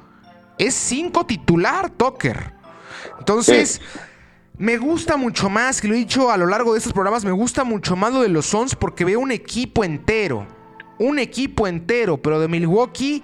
Es 0.56 0.72
5 0.72 1.26
titular, 1.26 1.90
Tucker. 1.90 2.54
Entonces... 3.18 3.82
Me 4.56 4.76
gusta 4.76 5.16
mucho 5.16 5.50
más, 5.50 5.80
que 5.80 5.88
lo 5.88 5.94
he 5.94 5.96
dicho 5.96 6.30
a 6.30 6.36
lo 6.36 6.46
largo 6.46 6.72
de 6.72 6.78
estos 6.78 6.92
programas, 6.92 7.24
me 7.24 7.32
gusta 7.32 7.64
mucho 7.64 7.96
más 7.96 8.12
lo 8.12 8.22
de 8.22 8.28
los 8.28 8.46
Sons 8.46 8.76
porque 8.76 9.04
veo 9.04 9.18
un 9.18 9.32
equipo 9.32 9.82
entero 9.82 10.46
un 10.98 11.18
equipo 11.18 11.66
entero, 11.66 12.16
pero 12.16 12.38
de 12.38 12.48
Milwaukee. 12.48 13.22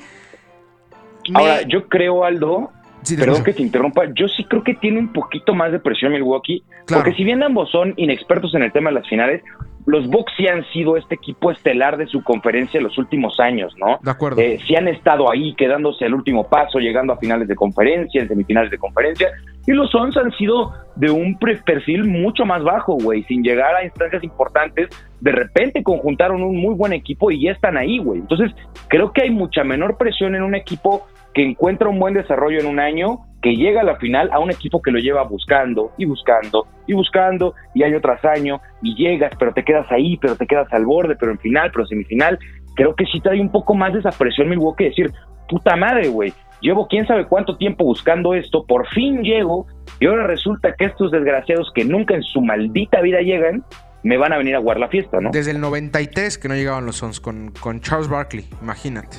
Ahora, 1.34 1.62
yo 1.62 1.86
creo, 1.88 2.24
Aldo, 2.24 2.72
perdón 3.16 3.44
que 3.44 3.52
te 3.52 3.62
interrumpa, 3.62 4.04
yo 4.14 4.28
sí 4.28 4.44
creo 4.44 4.62
que 4.62 4.74
tiene 4.74 4.98
un 4.98 5.12
poquito 5.12 5.54
más 5.54 5.72
de 5.72 5.78
presión 5.78 6.12
Milwaukee, 6.12 6.62
porque 6.86 7.12
si 7.14 7.24
bien 7.24 7.42
ambos 7.42 7.70
son 7.70 7.94
inexpertos 7.96 8.54
en 8.54 8.62
el 8.62 8.72
tema 8.72 8.90
de 8.90 8.96
las 8.96 9.08
finales, 9.08 9.42
los 9.88 10.06
Bucks 10.06 10.32
sí 10.36 10.46
han 10.46 10.66
sido 10.70 10.98
este 10.98 11.14
equipo 11.14 11.50
estelar 11.50 11.96
de 11.96 12.06
su 12.06 12.22
conferencia 12.22 12.76
en 12.76 12.84
los 12.84 12.98
últimos 12.98 13.40
años, 13.40 13.74
¿no? 13.78 13.98
De 14.02 14.10
acuerdo. 14.10 14.38
Eh, 14.38 14.58
sí 14.66 14.76
han 14.76 14.86
estado 14.86 15.32
ahí, 15.32 15.54
quedándose 15.54 16.04
el 16.04 16.12
último 16.12 16.46
paso, 16.46 16.78
llegando 16.78 17.14
a 17.14 17.16
finales 17.16 17.48
de 17.48 17.56
conferencia, 17.56 18.20
en 18.20 18.28
semifinales 18.28 18.70
de 18.70 18.76
conferencia, 18.76 19.30
y 19.66 19.72
los 19.72 19.90
Suns 19.90 20.14
han 20.18 20.30
sido 20.32 20.74
de 20.96 21.10
un 21.10 21.38
perfil 21.38 22.04
mucho 22.04 22.44
más 22.44 22.62
bajo, 22.62 22.98
güey, 23.00 23.22
sin 23.24 23.42
llegar 23.42 23.74
a 23.76 23.84
instancias 23.84 24.22
importantes. 24.22 24.90
De 25.20 25.32
repente 25.32 25.82
conjuntaron 25.82 26.42
un 26.42 26.58
muy 26.58 26.74
buen 26.74 26.92
equipo 26.92 27.30
y 27.30 27.44
ya 27.44 27.52
están 27.52 27.78
ahí, 27.78 27.98
güey. 27.98 28.20
Entonces, 28.20 28.52
creo 28.88 29.10
que 29.12 29.22
hay 29.22 29.30
mucha 29.30 29.64
menor 29.64 29.96
presión 29.96 30.34
en 30.34 30.42
un 30.42 30.54
equipo 30.54 31.06
que 31.38 31.44
encuentra 31.44 31.88
un 31.88 32.00
buen 32.00 32.14
desarrollo 32.14 32.58
en 32.58 32.66
un 32.66 32.80
año, 32.80 33.20
que 33.40 33.54
llega 33.54 33.82
a 33.82 33.84
la 33.84 33.94
final 33.98 34.28
a 34.32 34.40
un 34.40 34.50
equipo 34.50 34.82
que 34.82 34.90
lo 34.90 34.98
lleva 34.98 35.22
buscando 35.22 35.92
y 35.96 36.04
buscando 36.04 36.66
y 36.88 36.94
buscando 36.94 37.54
y 37.74 37.84
año 37.84 38.00
tras 38.00 38.24
año 38.24 38.60
y 38.82 38.96
llegas, 38.96 39.30
pero 39.38 39.52
te 39.52 39.62
quedas 39.62 39.86
ahí, 39.92 40.16
pero 40.16 40.34
te 40.34 40.48
quedas 40.48 40.66
al 40.72 40.84
borde, 40.84 41.14
pero 41.14 41.30
en 41.30 41.38
final, 41.38 41.70
pero 41.72 41.86
semifinal. 41.86 42.40
Creo 42.74 42.96
que 42.96 43.06
sí 43.06 43.20
trae 43.20 43.40
un 43.40 43.52
poco 43.52 43.76
más 43.76 43.92
de 43.92 44.00
esa 44.00 44.10
presión 44.10 44.48
Milwaukee 44.48 44.86
decir, 44.86 45.12
puta 45.48 45.76
madre, 45.76 46.08
güey, 46.08 46.34
llevo 46.60 46.88
quién 46.88 47.06
sabe 47.06 47.28
cuánto 47.28 47.56
tiempo 47.56 47.84
buscando 47.84 48.34
esto, 48.34 48.66
por 48.66 48.88
fin 48.88 49.22
llego 49.22 49.68
y 50.00 50.06
ahora 50.06 50.26
resulta 50.26 50.74
que 50.74 50.86
estos 50.86 51.12
desgraciados 51.12 51.70
que 51.72 51.84
nunca 51.84 52.16
en 52.16 52.24
su 52.24 52.40
maldita 52.40 53.00
vida 53.00 53.20
llegan, 53.20 53.62
me 54.02 54.16
van 54.16 54.32
a 54.32 54.38
venir 54.38 54.56
a 54.56 54.58
guardar 54.58 54.80
la 54.80 54.88
fiesta, 54.88 55.20
¿no? 55.20 55.30
Desde 55.30 55.52
el 55.52 55.60
93 55.60 56.36
que 56.36 56.48
no 56.48 56.56
llegaban 56.56 56.84
los 56.84 56.96
Sons 56.96 57.20
con, 57.20 57.52
con 57.60 57.80
Charles 57.80 58.08
Barkley, 58.08 58.44
imagínate. 58.60 59.18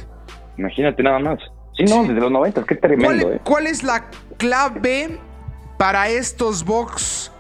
Imagínate 0.57 1.01
nada 1.01 1.20
más. 1.20 1.39
Sí, 1.80 1.86
no, 1.86 2.03
desde 2.03 2.19
los 2.19 2.32
90, 2.32 2.63
qué 2.65 2.75
tremendo, 2.75 3.23
¿Cuál, 3.23 3.36
¿eh? 3.36 3.41
¿Cuál 3.43 3.67
es 3.67 3.84
la 3.84 4.05
clave 4.38 5.17
para 5.77 6.09
estos 6.09 6.65
Bucks 6.65 7.32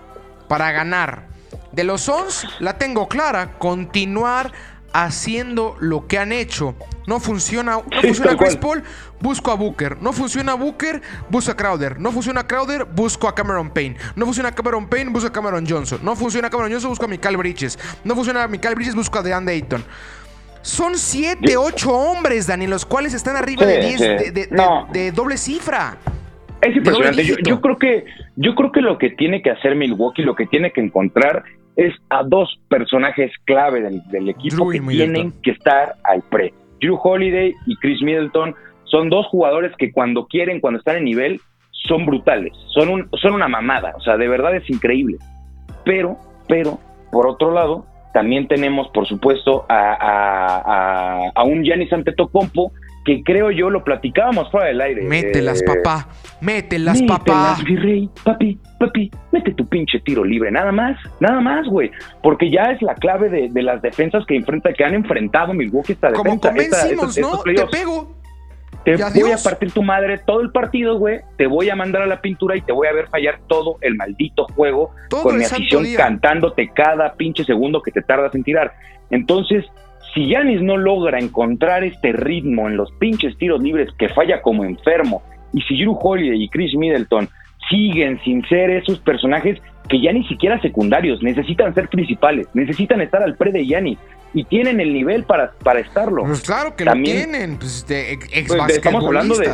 para 0.47 0.71
ganar? 0.71 1.27
De 1.73 1.83
los 1.83 2.01
Sons 2.01 2.47
la 2.59 2.77
tengo 2.77 3.09
clara, 3.09 3.57
continuar 3.57 4.53
haciendo 4.93 5.75
lo 5.79 6.07
que 6.07 6.17
han 6.17 6.31
hecho. 6.31 6.73
No 7.05 7.19
funciona, 7.19 7.73
no 7.73 8.01
funciona 8.01 8.37
Chris 8.37 8.55
Paul, 8.55 8.83
busco 9.19 9.51
a 9.51 9.55
Booker. 9.55 10.01
No 10.01 10.13
funciona 10.13 10.53
Booker, 10.53 11.01
busco 11.29 11.51
a 11.51 11.55
Crowder. 11.55 11.99
No 11.99 12.11
funciona 12.11 12.47
Crowder, 12.47 12.85
busco 12.85 13.27
a 13.27 13.35
Cameron 13.35 13.71
Payne. 13.71 13.97
No 14.15 14.25
funciona 14.25 14.53
Cameron 14.53 14.87
Payne, 14.87 15.11
busco 15.11 15.27
a 15.27 15.31
Cameron 15.33 15.65
Johnson. 15.67 15.99
No 16.01 16.15
funciona 16.15 16.49
Cameron 16.49 16.71
Johnson, 16.71 16.91
busco 16.91 17.05
a 17.05 17.07
Michael 17.07 17.37
Bridges. 17.37 17.77
No 18.03 18.15
funciona 18.15 18.47
Michael 18.47 18.75
Bridges, 18.75 18.95
busco 18.95 19.19
a 19.19 19.23
DeAndre 19.23 19.55
Ayton. 19.55 19.83
Son 20.61 20.95
7, 20.95 21.57
8 21.57 21.91
hombres, 21.91 22.47
Dani, 22.47 22.67
los 22.67 22.85
cuales 22.85 23.13
están 23.13 23.35
arriba 23.35 23.65
de 23.65 23.79
10 23.79 23.99
de, 24.91 25.11
doble 25.13 25.37
cifra. 25.37 25.97
Es 26.61 26.75
impresionante. 26.75 27.23
Yo, 27.45 27.61
creo 27.61 27.77
que, 27.77 28.05
yo 28.35 28.55
creo 28.55 28.71
que 28.71 28.81
lo 28.81 28.97
que 28.97 29.11
tiene 29.11 29.41
que 29.41 29.51
hacer 29.51 29.75
Milwaukee, 29.75 30.23
lo 30.23 30.35
que 30.35 30.45
tiene 30.45 30.71
que 30.71 30.81
encontrar 30.81 31.43
es 31.77 31.93
a 32.09 32.23
dos 32.23 32.59
personajes 32.67 33.31
clave 33.45 33.81
del, 33.81 34.29
equipo 34.29 34.69
que 34.69 34.81
tienen 34.81 35.31
que 35.41 35.51
estar 35.51 35.95
al 36.03 36.21
pre. 36.23 36.53
Drew 36.81 36.99
Holiday 37.01 37.53
y 37.65 37.75
Chris 37.77 38.01
Middleton 38.01 38.53
son 38.83 39.09
dos 39.09 39.25
jugadores 39.27 39.71
que 39.77 39.91
cuando 39.91 40.27
quieren, 40.27 40.59
cuando 40.59 40.79
están 40.79 40.97
en 40.97 41.05
nivel, 41.05 41.41
son 41.71 42.05
brutales, 42.05 42.53
son, 42.73 42.89
un, 42.89 43.09
son 43.21 43.33
una 43.33 43.47
mamada, 43.47 43.93
o 43.95 44.01
sea, 44.01 44.17
de 44.17 44.27
verdad 44.27 44.55
es 44.55 44.69
increíble. 44.69 45.17
Pero, 45.85 46.17
pero, 46.47 46.79
por 47.11 47.27
otro 47.27 47.51
lado, 47.51 47.85
también 48.13 48.47
tenemos, 48.47 48.87
por 48.89 49.07
supuesto, 49.07 49.65
a, 49.69 49.93
a, 49.93 51.31
a, 51.35 51.43
un 51.43 51.63
Giannis 51.63 51.91
Antetokounmpo 51.93 52.71
que 53.05 53.23
creo 53.23 53.49
yo 53.51 53.69
lo 53.69 53.83
platicábamos 53.83 54.51
fuera 54.51 54.67
del 54.67 54.81
aire. 54.81 55.03
Mételas, 55.03 55.61
eh, 55.61 55.65
papá. 55.65 56.09
Mételas, 56.41 57.01
papá. 57.03 57.57
virrey. 57.65 58.09
Papi, 58.23 58.59
papi, 58.79 59.09
mete 59.31 59.53
tu 59.53 59.65
pinche 59.65 59.99
tiro 60.01 60.23
libre. 60.23 60.51
Nada 60.51 60.71
más, 60.71 60.97
nada 61.19 61.39
más, 61.39 61.67
güey. 61.67 61.91
Porque 62.21 62.51
ya 62.51 62.65
es 62.65 62.81
la 62.81 62.95
clave 62.95 63.29
de, 63.29 63.63
las 63.63 63.81
defensas 63.81 64.25
que 64.25 64.35
enfrenta, 64.35 64.73
que 64.73 64.83
han 64.83 64.93
enfrentado 64.93 65.53
Milwaukee 65.53 65.93
esta 65.93 66.11
Como 66.11 66.39
convencimos, 66.39 67.17
¿no? 67.17 67.39
Te 67.41 67.65
pego. 67.67 68.18
Te 68.97 69.21
voy 69.21 69.31
a 69.31 69.37
partir 69.37 69.71
tu 69.71 69.83
madre 69.83 70.17
todo 70.17 70.41
el 70.41 70.51
partido, 70.51 70.97
güey. 70.97 71.19
Te 71.37 71.47
voy 71.47 71.69
a 71.69 71.75
mandar 71.75 72.01
a 72.01 72.07
la 72.07 72.21
pintura 72.21 72.55
y 72.55 72.61
te 72.61 72.71
voy 72.71 72.87
a 72.87 72.93
ver 72.93 73.07
fallar 73.07 73.39
todo 73.47 73.77
el 73.81 73.95
maldito 73.95 74.45
juego 74.55 74.91
con 75.09 75.37
mi 75.37 75.43
afición 75.43 75.85
cantándote 75.95 76.69
cada 76.73 77.13
pinche 77.13 77.43
segundo 77.43 77.81
que 77.81 77.91
te 77.91 78.01
tardas 78.01 78.33
en 78.35 78.43
tirar. 78.43 78.73
Entonces, 79.09 79.65
si 80.13 80.27
Yanis 80.29 80.61
no 80.61 80.77
logra 80.77 81.19
encontrar 81.19 81.83
este 81.83 82.11
ritmo 82.11 82.67
en 82.67 82.77
los 82.77 82.91
pinches 82.93 83.37
tiros 83.37 83.61
libres 83.61 83.89
que 83.97 84.09
falla 84.09 84.41
como 84.41 84.63
enfermo, 84.63 85.21
y 85.53 85.61
si 85.61 85.77
Drew 85.77 85.97
Holiday 85.99 86.43
y 86.43 86.49
Chris 86.49 86.75
Middleton 86.75 87.27
siguen 87.69 88.19
sin 88.23 88.45
ser 88.47 88.69
esos 88.69 88.99
personajes 88.99 89.59
que 89.87 90.01
ya 90.01 90.13
ni 90.13 90.23
siquiera 90.27 90.61
secundarios, 90.61 91.21
necesitan 91.23 91.73
ser 91.73 91.89
principales, 91.89 92.47
necesitan 92.53 93.01
estar 93.01 93.23
al 93.23 93.35
pre 93.35 93.51
de 93.51 93.65
Yanis 93.65 93.97
y 94.33 94.43
tienen 94.45 94.79
el 94.79 94.93
nivel 94.93 95.23
para, 95.23 95.51
para 95.63 95.79
estarlo. 95.79 96.23
Pues 96.23 96.41
claro 96.41 96.75
que 96.75 96.85
lo 96.85 96.93
tienen, 96.93 97.57
pues 97.57 97.85
de 97.87 98.13
ex 98.13 98.47
pues, 98.47 98.75
estamos 98.75 99.05
hablando 99.05 99.35
de 99.35 99.49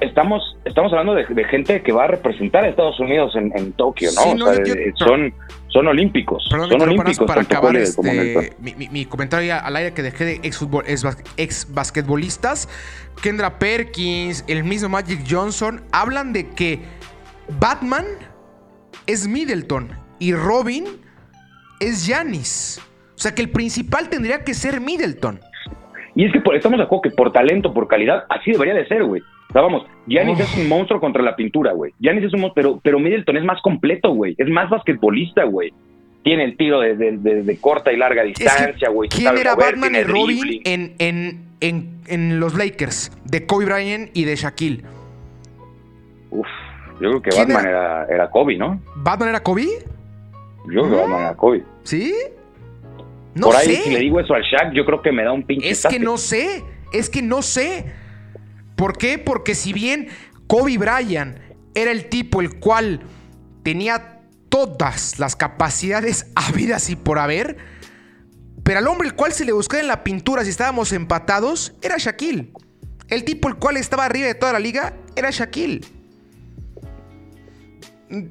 estamos, 0.00 0.56
estamos, 0.64 0.92
hablando 0.92 1.14
de, 1.14 1.44
gente 1.44 1.82
que 1.82 1.92
va 1.92 2.04
a 2.04 2.06
representar 2.06 2.64
a 2.64 2.68
Estados 2.68 2.98
Unidos 3.00 3.34
en, 3.36 3.72
Tokio, 3.72 4.10
¿no? 4.14 4.46
o 4.46 4.54
sea, 4.54 4.64
son, 4.96 5.34
son 5.68 5.86
olímpicos. 5.88 6.44
son 6.48 6.80
olímpicos 6.80 7.26
para 7.26 7.42
acabar 7.42 7.76
este, 7.76 8.54
mi, 8.60 9.04
comentario 9.06 9.54
al 9.62 9.76
aire 9.76 9.92
que 9.92 10.02
dejé 10.02 10.24
de 10.24 10.32
ex, 10.42 10.66
ex 11.36 11.74
basquetbolistas. 11.74 12.68
Kendra 13.22 13.58
Perkins, 13.58 14.44
el 14.48 14.64
mismo 14.64 14.88
Magic 14.88 15.20
Johnson, 15.28 15.82
hablan 15.92 16.32
de 16.32 16.48
que 16.48 16.80
Batman 17.60 18.06
es 19.06 19.28
Middleton 19.28 19.90
y 20.18 20.32
Robin 20.32 20.86
es 21.78 22.06
Janis. 22.06 22.80
O 23.22 23.28
sea 23.30 23.36
que 23.36 23.42
el 23.42 23.50
principal 23.50 24.08
tendría 24.08 24.42
que 24.42 24.52
ser 24.52 24.80
Middleton. 24.80 25.38
Y 26.16 26.24
es 26.24 26.32
que 26.32 26.40
por, 26.40 26.56
estamos 26.56 26.78
de 26.78 26.82
acuerdo 26.86 27.02
que 27.02 27.10
por 27.10 27.30
talento, 27.30 27.72
por 27.72 27.86
calidad, 27.86 28.24
así 28.28 28.50
debería 28.50 28.74
de 28.74 28.84
ser, 28.88 29.04
güey. 29.04 29.22
O 29.22 29.52
sea, 29.52 29.62
vamos, 29.62 29.86
Giannis 30.08 30.40
es 30.40 30.58
un 30.58 30.68
monstruo 30.68 30.98
contra 30.98 31.22
la 31.22 31.36
pintura, 31.36 31.72
güey. 31.72 31.92
Giannis 32.00 32.24
es 32.24 32.34
un 32.34 32.40
monstruo, 32.40 32.80
pero, 32.80 32.80
pero 32.82 32.98
Middleton 32.98 33.36
es 33.36 33.44
más 33.44 33.62
completo, 33.62 34.12
güey. 34.12 34.34
Es 34.38 34.48
más 34.48 34.68
basquetbolista, 34.70 35.44
güey. 35.44 35.72
Tiene 36.24 36.42
el 36.42 36.56
tiro 36.56 36.80
de, 36.80 37.58
corta 37.60 37.92
y 37.92 37.96
larga 37.96 38.24
distancia, 38.24 38.88
güey. 38.88 39.08
¿Quién 39.08 39.38
era 39.38 39.54
Batman 39.54 39.94
y 39.94 40.02
Robin 40.02 40.60
en, 40.64 40.94
en, 40.98 41.44
en, 41.60 42.00
en, 42.08 42.40
los 42.40 42.56
Lakers? 42.56 43.12
De 43.24 43.46
Kobe 43.46 43.66
Bryant 43.66 44.10
y 44.14 44.24
de 44.24 44.34
Shaquille. 44.34 44.82
Uf. 46.30 46.48
Yo 47.00 47.08
creo 47.08 47.22
que 47.22 47.30
¿Quién 47.30 47.46
Batman 47.46 47.66
era? 47.68 48.06
Era, 48.06 48.30
Kobe, 48.30 48.56
¿no? 48.56 48.80
¿Batman 48.96 49.28
era 49.28 49.40
Kobe? 49.44 49.68
Yo 50.66 50.82
creo 50.82 50.90
que 50.90 50.96
Batman 50.96 51.20
era 51.20 51.34
Kobe. 51.36 51.62
¿Sí? 51.84 52.12
No 53.34 53.46
Por 53.48 53.56
ahí, 53.56 53.66
sé. 53.76 53.82
si 53.84 53.90
le 53.90 54.00
digo 54.00 54.20
eso 54.20 54.34
al 54.34 54.42
Shaq, 54.42 54.74
yo 54.74 54.84
creo 54.84 55.00
que 55.00 55.10
me 55.12 55.24
da 55.24 55.32
un 55.32 55.44
pinche 55.44 55.70
Es 55.70 55.86
que 55.86 55.98
no 55.98 56.18
sé, 56.18 56.62
es 56.92 57.08
que 57.08 57.22
no 57.22 57.42
sé. 57.42 57.86
¿Por 58.76 58.98
qué? 58.98 59.18
Porque 59.18 59.54
si 59.54 59.72
bien 59.72 60.08
Kobe 60.46 60.76
Bryant 60.76 61.38
era 61.74 61.90
el 61.90 62.08
tipo 62.08 62.40
el 62.40 62.58
cual 62.58 63.00
tenía 63.62 64.20
todas 64.48 65.18
las 65.18 65.34
capacidades 65.36 66.30
habidas 66.34 66.90
y 66.90 66.96
por 66.96 67.18
haber, 67.18 67.56
pero 68.62 68.78
al 68.78 68.86
hombre 68.86 69.08
el 69.08 69.14
cual 69.14 69.32
se 69.32 69.44
le 69.44 69.52
buscaba 69.52 69.80
en 69.80 69.88
la 69.88 70.04
pintura 70.04 70.44
si 70.44 70.50
estábamos 70.50 70.92
empatados 70.92 71.74
era 71.82 71.96
Shaquille. 71.96 72.52
El 73.08 73.24
tipo 73.24 73.48
el 73.48 73.56
cual 73.56 73.76
estaba 73.76 74.04
arriba 74.04 74.26
de 74.26 74.34
toda 74.34 74.52
la 74.52 74.58
liga 74.58 74.94
era 75.16 75.30
Shaquille. 75.30 75.80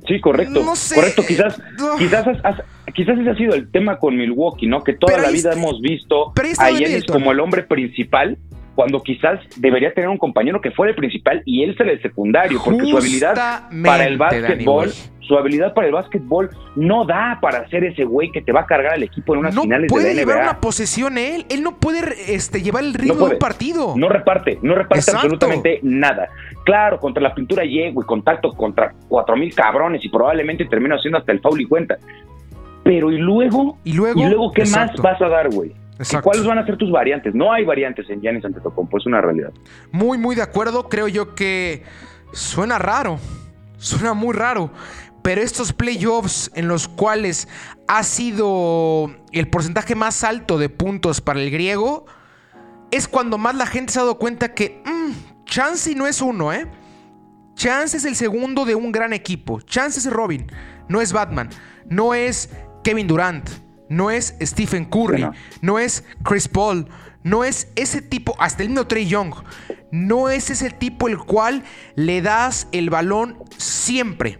Sí, 0.07 0.19
correcto. 0.21 0.63
No 0.63 0.75
sé. 0.75 0.95
Correcto, 0.95 1.23
quizás, 1.27 1.59
quizás, 1.97 2.27
has- 2.27 2.45
has- 2.45 2.63
quizás 2.93 3.17
ese 3.19 3.29
ha 3.29 3.35
sido 3.35 3.53
el 3.55 3.71
tema 3.71 3.97
con 3.97 4.15
Milwaukee, 4.15 4.67
¿no? 4.67 4.83
Que 4.83 4.93
toda 4.93 5.13
Pero 5.13 5.23
la 5.25 5.31
vida 5.31 5.53
hemos 5.53 5.81
visto 5.81 6.31
a 6.59 6.69
Giannis 6.77 7.05
como 7.13 7.31
el 7.31 7.39
hombre 7.39 7.63
principal, 7.63 8.37
cuando 8.75 9.01
quizás 9.03 9.39
debería 9.57 9.93
tener 9.93 10.09
un 10.09 10.17
compañero 10.17 10.61
que 10.61 10.71
fuera 10.71 10.91
el 10.91 10.95
principal 10.95 11.41
y 11.45 11.63
él 11.63 11.75
ser 11.77 11.89
el 11.89 12.01
secundario, 12.01 12.59
porque 12.63 12.79
su 12.91 12.97
habilidad 12.97 13.33
para 13.83 14.07
el 14.07 14.17
básquetbol. 14.17 14.91
Su 15.31 15.37
habilidad 15.37 15.73
para 15.73 15.87
el 15.87 15.93
básquetbol 15.93 16.49
no 16.75 17.05
da 17.05 17.39
para 17.41 17.65
ser 17.69 17.85
ese 17.85 18.03
güey 18.03 18.31
que 18.33 18.41
te 18.41 18.51
va 18.51 18.61
a 18.61 18.65
cargar 18.65 18.95
al 18.95 19.03
equipo 19.03 19.33
en 19.33 19.39
unas 19.39 19.55
No 19.55 19.61
finales 19.61 19.83
de 19.83 19.87
puede 19.87 20.13
la 20.13 20.19
llevar 20.19 20.41
una 20.43 20.59
posesión 20.59 21.17
él. 21.17 21.45
Él 21.49 21.63
no 21.63 21.77
puede 21.77 22.01
este, 22.27 22.61
llevar 22.61 22.83
el 22.83 22.93
ritmo 22.93 23.13
de 23.13 23.19
puede. 23.21 23.33
un 23.35 23.39
partido. 23.39 23.93
No 23.95 24.09
reparte, 24.09 24.59
no 24.61 24.75
reparte 24.75 24.99
Exacto. 24.99 25.21
absolutamente 25.21 25.79
nada. 25.83 26.27
Claro, 26.65 26.99
contra 26.99 27.23
la 27.23 27.33
pintura 27.33 27.63
llego 27.63 28.01
y 28.01 28.05
contacto 28.05 28.51
contra 28.51 28.93
cuatro 29.07 29.37
mil 29.37 29.55
cabrones 29.55 30.03
y 30.03 30.09
probablemente 30.09 30.65
termino 30.65 30.95
haciendo 30.95 31.17
hasta 31.19 31.31
el 31.31 31.39
foul 31.39 31.61
y 31.61 31.65
cuenta. 31.65 31.97
Pero 32.83 33.09
y 33.09 33.17
luego, 33.17 33.77
Y 33.85 33.93
luego, 33.93 34.19
¿y 34.19 34.25
luego 34.25 34.51
qué 34.51 34.63
exacto. 34.63 35.01
más 35.01 35.13
vas 35.13 35.21
a 35.21 35.29
dar, 35.29 35.49
güey? 35.49 35.69
¿Y 35.69 35.75
Exacto. 35.99 36.25
¿Cuáles 36.25 36.45
van 36.45 36.57
a 36.57 36.65
ser 36.65 36.75
tus 36.77 36.91
variantes? 36.91 37.33
No 37.33 37.53
hay 37.53 37.63
variantes 37.63 38.09
en 38.09 38.19
Giannis 38.21 38.43
Antetokounmpo, 38.43 38.97
es 38.97 39.05
una 39.05 39.21
realidad. 39.21 39.51
Muy, 39.91 40.17
muy 40.17 40.35
de 40.35 40.41
acuerdo. 40.41 40.89
Creo 40.89 41.07
yo 41.07 41.35
que 41.35 41.83
suena 42.33 42.77
raro. 42.79 43.19
Suena 43.77 44.13
muy 44.13 44.35
raro. 44.35 44.69
Pero 45.21 45.41
estos 45.41 45.73
playoffs 45.73 46.51
en 46.55 46.67
los 46.67 46.87
cuales 46.87 47.47
ha 47.87 48.03
sido 48.03 49.11
el 49.31 49.49
porcentaje 49.49 49.95
más 49.95 50.23
alto 50.23 50.57
de 50.57 50.69
puntos 50.69 51.21
para 51.21 51.39
el 51.39 51.51
griego, 51.51 52.05
es 52.91 53.07
cuando 53.07 53.37
más 53.37 53.55
la 53.55 53.65
gente 53.65 53.93
se 53.93 53.99
ha 53.99 54.03
dado 54.03 54.17
cuenta 54.17 54.53
que 54.53 54.81
mm, 54.85 55.45
Chance 55.45 55.95
no 55.95 56.07
es 56.07 56.21
uno, 56.21 56.51
¿eh? 56.53 56.67
Chance 57.55 57.97
es 57.97 58.05
el 58.05 58.15
segundo 58.15 58.65
de 58.65 58.75
un 58.75 58.91
gran 58.91 59.13
equipo. 59.13 59.61
Chance 59.61 59.99
es 59.99 60.11
Robin, 60.11 60.51
no 60.87 61.01
es 61.01 61.13
Batman, 61.13 61.49
no 61.87 62.13
es 62.13 62.49
Kevin 62.83 63.07
Durant, 63.07 63.49
no 63.89 64.09
es 64.09 64.35
Stephen 64.41 64.85
Curry, 64.85 65.27
no 65.61 65.77
es 65.77 66.03
Chris 66.23 66.47
Paul, 66.47 66.87
no 67.23 67.43
es 67.43 67.67
ese 67.75 68.01
tipo, 68.01 68.35
hasta 68.39 68.63
el 68.63 68.69
mismo 68.69 68.87
Trey 68.87 69.05
Young, 69.05 69.33
no 69.91 70.29
es 70.29 70.49
ese 70.49 70.69
tipo 70.71 71.07
el 71.07 71.17
cual 71.17 71.63
le 71.95 72.21
das 72.21 72.67
el 72.71 72.89
balón 72.89 73.37
siempre. 73.57 74.39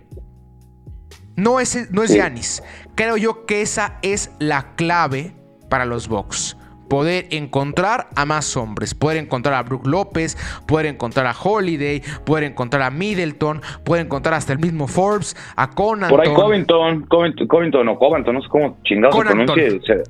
No 1.36 1.60
es, 1.60 1.92
no 1.92 2.04
es. 2.04 2.14
Giannis. 2.14 2.64
Creo 2.96 3.18
yo 3.18 3.46
que 3.46 3.62
esa 3.62 3.98
es 4.02 4.32
la 4.40 4.76
clave 4.76 5.34
para 5.70 5.86
los 5.86 6.08
Bucks. 6.08 6.58
Poder 6.90 7.28
encontrar 7.30 8.10
a 8.18 8.26
más 8.26 8.58
hombres. 8.58 8.94
Poder 8.94 9.16
encontrar 9.16 9.56
a 9.56 9.64
Brook 9.64 9.88
López. 9.88 10.38
Poder 10.68 10.88
encontrar 10.88 11.26
a 11.26 11.34
Holiday. 11.34 12.02
Poder 12.26 12.44
encontrar 12.44 12.82
a 12.84 12.92
Middleton. 12.92 13.62
Poder 13.86 14.06
encontrar 14.06 14.34
hasta 14.34 14.52
el 14.52 14.60
mismo 14.60 14.88
Forbes. 14.88 15.38
A 15.56 15.70
Conan. 15.70 16.10
Por 16.10 16.20
ahí 16.20 16.34
Covington, 16.34 17.04
Covington, 17.04 17.48
Covington 17.48 17.88
o 17.88 17.98
Covington, 17.98 18.36
no 18.36 18.42
sé 18.42 18.50
cómo 18.50 18.78
chingados 18.84 19.16
se 19.16 19.24
Connaughton. 19.24 20.04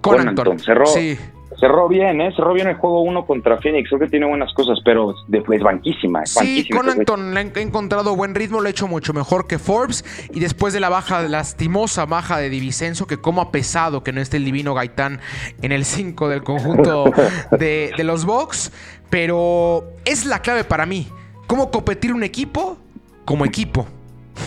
Connaughton, 0.00 0.58
cerró, 0.60 0.86
Sí. 0.86 1.18
Cerró 1.58 1.88
bien, 1.88 2.20
¿eh? 2.20 2.32
Cerró 2.34 2.54
bien 2.54 2.68
el 2.68 2.76
juego 2.76 3.02
uno 3.02 3.26
contra 3.26 3.58
Phoenix. 3.58 3.88
Creo 3.88 4.00
que 4.00 4.08
tiene 4.08 4.26
buenas 4.26 4.52
cosas, 4.54 4.78
pero 4.84 5.14
es 5.32 5.62
banquísima. 5.62 6.22
Es 6.22 6.30
Sí, 6.30 6.38
banquísima 6.38 6.82
güey. 6.82 6.88
Connaughton 6.88 7.34
le 7.34 7.40
ha 7.40 7.60
encontrado 7.60 8.16
buen 8.16 8.34
ritmo, 8.34 8.60
lo 8.60 8.66
ha 8.66 8.70
hecho 8.70 8.88
mucho 8.88 9.12
mejor 9.12 9.46
que 9.46 9.58
Forbes. 9.58 10.04
Y 10.32 10.40
después 10.40 10.72
de 10.72 10.80
la 10.80 10.88
baja, 10.88 11.22
lastimosa 11.22 12.06
baja 12.06 12.38
de 12.38 12.50
Divicenzo, 12.50 13.06
que 13.06 13.18
como 13.18 13.40
ha 13.40 13.50
pesado 13.50 14.02
que 14.02 14.12
no 14.12 14.20
esté 14.20 14.36
el 14.36 14.44
divino 14.44 14.74
Gaitán 14.74 15.20
en 15.62 15.72
el 15.72 15.84
5 15.84 16.28
del 16.28 16.42
conjunto 16.42 17.04
de, 17.58 17.92
de 17.96 18.04
los 18.04 18.24
Bucks. 18.24 18.72
Pero 19.10 19.84
es 20.04 20.26
la 20.26 20.42
clave 20.42 20.64
para 20.64 20.86
mí. 20.86 21.08
¿Cómo 21.46 21.70
competir 21.70 22.12
un 22.12 22.22
equipo 22.22 22.76
como 23.24 23.44
equipo? 23.44 23.86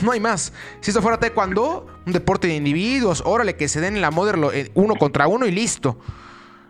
No 0.02 0.12
hay 0.12 0.20
más. 0.20 0.54
Si 0.80 0.92
esto 0.92 1.02
fuera 1.02 1.20
taekwondo, 1.20 1.88
un 2.06 2.14
deporte 2.14 2.48
de 2.48 2.56
individuos, 2.56 3.22
órale, 3.26 3.56
que 3.56 3.68
se 3.68 3.82
den 3.82 3.96
en 3.96 4.02
la 4.02 4.12
modern 4.12 4.46
eh, 4.54 4.72
uno 4.74 4.96
contra 4.96 5.28
uno 5.28 5.46
y 5.46 5.52
listo. 5.52 5.98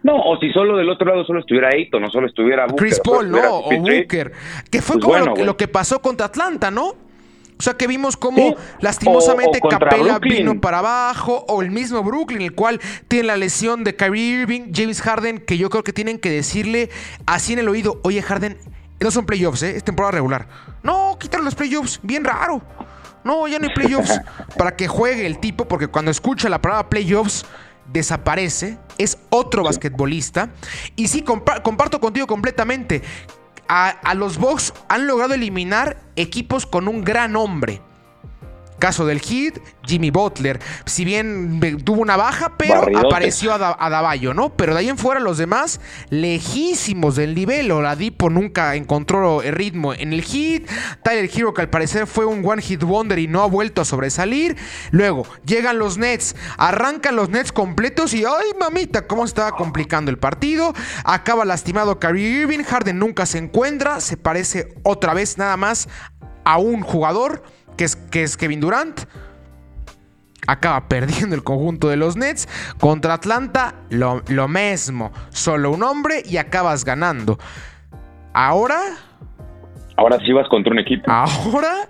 No, 0.04 0.16
o 0.16 0.38
si 0.39 0.49
solo 0.52 0.78
del 0.78 0.89
otro 0.89 1.08
lado 1.08 1.24
solo 1.26 1.39
estuviera 1.41 1.70
Ayton, 1.70 2.02
no 2.02 2.10
solo 2.10 2.28
estuviera 2.28 2.66
Booker, 2.66 2.78
Chris 2.88 2.99
Paul, 3.04 3.30
¿no? 3.30 3.38
O 3.60 3.70
CP3. 3.70 4.02
Booker. 4.02 4.32
Que 4.72 4.82
fue 4.82 4.95
Pues 4.95 5.04
como 5.04 5.14
bueno, 5.14 5.26
lo, 5.28 5.34
que, 5.34 5.39
güey. 5.41 5.45
lo 5.45 5.58
que 5.58 5.68
pasó 5.68 6.02
contra 6.02 6.26
Atlanta, 6.28 6.72
¿no? 6.72 6.88
O 6.88 7.64
sea, 7.64 7.76
que 7.76 7.86
vimos 7.86 8.18
cómo 8.18 8.38
Sí. 8.38 8.56
lastimosamente 8.80 9.60
O- 9.62 9.70
Capela 9.70 10.18
Brooklyn. 10.18 10.38
vino 10.38 10.60
para 10.62 10.80
abajo, 10.80 11.45
o 11.47 11.62
el 11.62 11.70
mismo 11.70 12.02
Brooklyn, 12.04 12.41
el 12.41 12.54
cual 12.56 12.82
tiene 13.08 13.28
la 13.28 13.38
lesión 13.38 13.84
de 13.84 13.95
Kyrie 13.95 14.41
Irving, 14.41 14.72
James 14.74 14.99
Harden, 15.04 15.38
que 15.38 15.60
yo 15.60 15.70
creo 15.70 15.84
que 15.84 15.93
tienen 15.93 16.18
que 16.18 16.32
decirle 16.32 16.89
así 17.28 17.54
en 17.54 17.60
el 17.60 17.70
oído, 17.70 17.99
oye 18.04 18.24
Harden, 18.24 18.58
no 18.99 19.12
son 19.12 19.28
playoffs, 19.28 19.62
¿eh? 19.62 19.76
es 19.78 19.84
temporada 19.84 20.14
regular. 20.14 20.47
No, 20.82 21.16
quítale 21.20 21.43
los 21.43 21.54
playoffs, 21.54 21.99
bien 22.02 22.24
raro. 22.24 22.62
No, 23.24 23.47
ya 23.47 23.60
no 23.60 23.68
hay 23.68 23.74
playoffs. 23.76 24.20
para 24.58 24.76
que 24.76 24.88
juegue 24.88 25.28
el 25.28 25.38
tipo, 25.39 25.66
porque 25.68 25.86
cuando 25.88 26.10
escucha 26.10 26.49
la 26.49 26.60
palabra 26.60 26.89
playoffs, 26.89 27.45
desaparece, 27.91 28.77
es 28.97 29.17
otro 29.29 29.63
basquetbolista. 29.63 30.49
Y 30.95 31.07
sí, 31.07 31.23
compa- 31.23 31.61
comparto 31.61 31.99
contigo 31.99 32.27
completamente. 32.27 33.01
A, 33.67 33.89
a 33.89 34.13
los 34.15 34.37
Bucks 34.37 34.73
han 34.89 35.07
logrado 35.07 35.33
eliminar 35.33 36.01
equipos 36.15 36.65
con 36.65 36.87
un 36.87 37.03
gran 37.03 37.35
hombre. 37.35 37.81
Caso 38.82 39.05
del 39.05 39.21
Heat, 39.21 39.59
Jimmy 39.86 40.09
Butler. 40.09 40.59
Si 40.86 41.05
bien 41.05 41.59
tuvo 41.86 42.01
una 42.01 42.17
baja, 42.17 42.57
pero 42.57 42.82
apareció 42.97 43.53
a 43.53 43.89
Davallo, 43.89 44.34
¿no? 44.34 44.49
Pero 44.49 44.73
de 44.73 44.79
ahí 44.79 44.89
en 44.89 44.97
fuera 44.97 45.19
los 45.19 45.38
demás, 45.38 45.79
lejísimos 46.09 47.15
del 47.15 47.36
nivel. 47.36 47.69
Oladipo 47.71 48.32
nunca 48.32 48.73
encontró 48.73 49.43
el 49.43 49.53
ritmo 49.53 49.93
en 49.93 50.13
el 50.13 50.23
Heat. 50.23 50.63
Tyler 51.03 51.29
Hero, 51.32 51.53
que 51.53 51.61
al 51.61 51.69
parecer 51.69 52.07
fue 52.07 52.25
un 52.25 52.43
one 52.43 52.59
hit 52.59 52.82
wonder 52.82 53.19
y 53.19 53.27
no 53.27 53.43
ha 53.43 53.45
vuelto 53.45 53.82
a 53.82 53.86
sobresalir. 53.86 54.57
Luego 54.89 55.27
llegan 55.45 55.77
los 55.77 55.99
Nets, 55.99 56.36
arrancan 56.57 57.15
los 57.15 57.29
Nets 57.29 57.51
completos 57.51 58.15
y 58.15 58.25
¡ay, 58.25 58.57
mamita! 58.59 59.05
¿Cómo 59.05 59.25
estaba 59.25 59.51
complicando 59.51 60.09
el 60.09 60.17
partido? 60.17 60.73
Acaba 61.03 61.45
lastimado 61.45 61.99
Kyrie 61.99 62.41
Irving. 62.41 62.63
Harden 62.63 62.97
nunca 62.97 63.27
se 63.27 63.38
encuentra. 63.38 64.01
Se 64.01 64.17
parece 64.17 64.73
otra 64.82 65.13
vez 65.13 65.38
nada 65.38 65.55
más 65.55 65.88
a 66.43 66.57
un 66.57 66.82
jugador 66.82 67.43
que 67.82 67.86
es, 67.86 67.95
que 67.95 68.21
es 68.21 68.38
Kevin 68.38 68.59
Durant. 68.59 69.01
Acaba 70.45 70.88
perdiendo 70.88 71.36
el 71.36 71.43
conjunto 71.43 71.89
de 71.89 71.95
los 71.95 72.15
Nets. 72.15 72.47
Contra 72.79 73.15
Atlanta, 73.15 73.73
lo, 73.89 74.21
lo 74.27 74.47
mismo. 74.47 75.11
Solo 75.29 75.71
un 75.71 75.82
hombre 75.82 76.21
y 76.23 76.38
acabas 76.38 76.86
ganando. 76.86 77.39
Ahora, 78.34 78.79
Ahora 79.97 80.19
sí 80.23 80.32
vas 80.32 80.47
contra 80.47 80.71
un 80.71 80.77
equipo. 80.77 81.11
ahora 81.11 81.88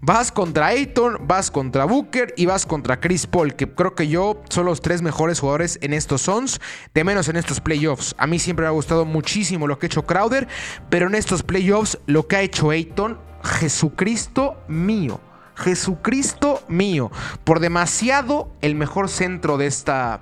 vas 0.00 0.32
contra 0.32 0.66
Ayton, 0.66 1.18
vas 1.20 1.52
contra 1.52 1.84
Booker 1.84 2.34
y 2.36 2.46
vas 2.46 2.66
contra 2.66 2.98
Chris 2.98 3.28
Paul, 3.28 3.54
que 3.54 3.72
creo 3.72 3.94
que 3.94 4.08
yo 4.08 4.42
son 4.48 4.66
los 4.66 4.80
tres 4.80 5.02
mejores 5.02 5.38
jugadores 5.38 5.78
en 5.82 5.92
estos 5.92 6.22
Suns, 6.22 6.60
de 6.92 7.04
menos 7.04 7.28
en 7.28 7.36
estos 7.36 7.60
playoffs. 7.60 8.16
A 8.18 8.26
mí 8.26 8.40
siempre 8.40 8.64
me 8.64 8.68
ha 8.68 8.72
gustado 8.72 9.04
muchísimo 9.04 9.68
lo 9.68 9.78
que 9.78 9.86
ha 9.86 9.88
hecho 9.88 10.04
Crowder, 10.04 10.48
pero 10.90 11.06
en 11.06 11.14
estos 11.14 11.44
playoffs 11.44 11.98
lo 12.06 12.26
que 12.26 12.36
ha 12.36 12.42
hecho 12.42 12.70
Ayton, 12.70 13.18
Jesucristo 13.42 14.56
mío. 14.68 15.20
Jesucristo 15.54 16.60
mío. 16.68 17.10
Por 17.44 17.60
demasiado 17.60 18.48
el 18.60 18.74
mejor 18.74 19.08
centro 19.08 19.56
de 19.58 19.66
esta. 19.66 20.20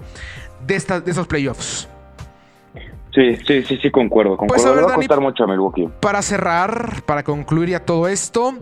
De, 0.66 0.74
esta, 0.76 1.00
de 1.00 1.10
estos 1.10 1.26
playoffs. 1.26 1.88
Sí, 3.14 3.36
sí, 3.46 3.62
sí, 3.64 3.76
sí, 3.82 3.90
concuerdo. 3.90 4.36
concuerdo. 4.36 4.62
Pues, 4.62 4.66
a 4.66 4.70
ver, 4.70 4.78
Le 4.80 4.82
va 4.86 4.88
a 4.92 4.96
Dani- 4.96 5.06
costar 5.08 5.20
mucho 5.20 5.44
a 5.44 5.46
Milwaukee. 5.48 5.88
Para 6.00 6.22
cerrar, 6.22 7.02
para 7.06 7.24
concluir 7.24 7.70
ya 7.70 7.80
todo 7.84 8.06
esto, 8.06 8.54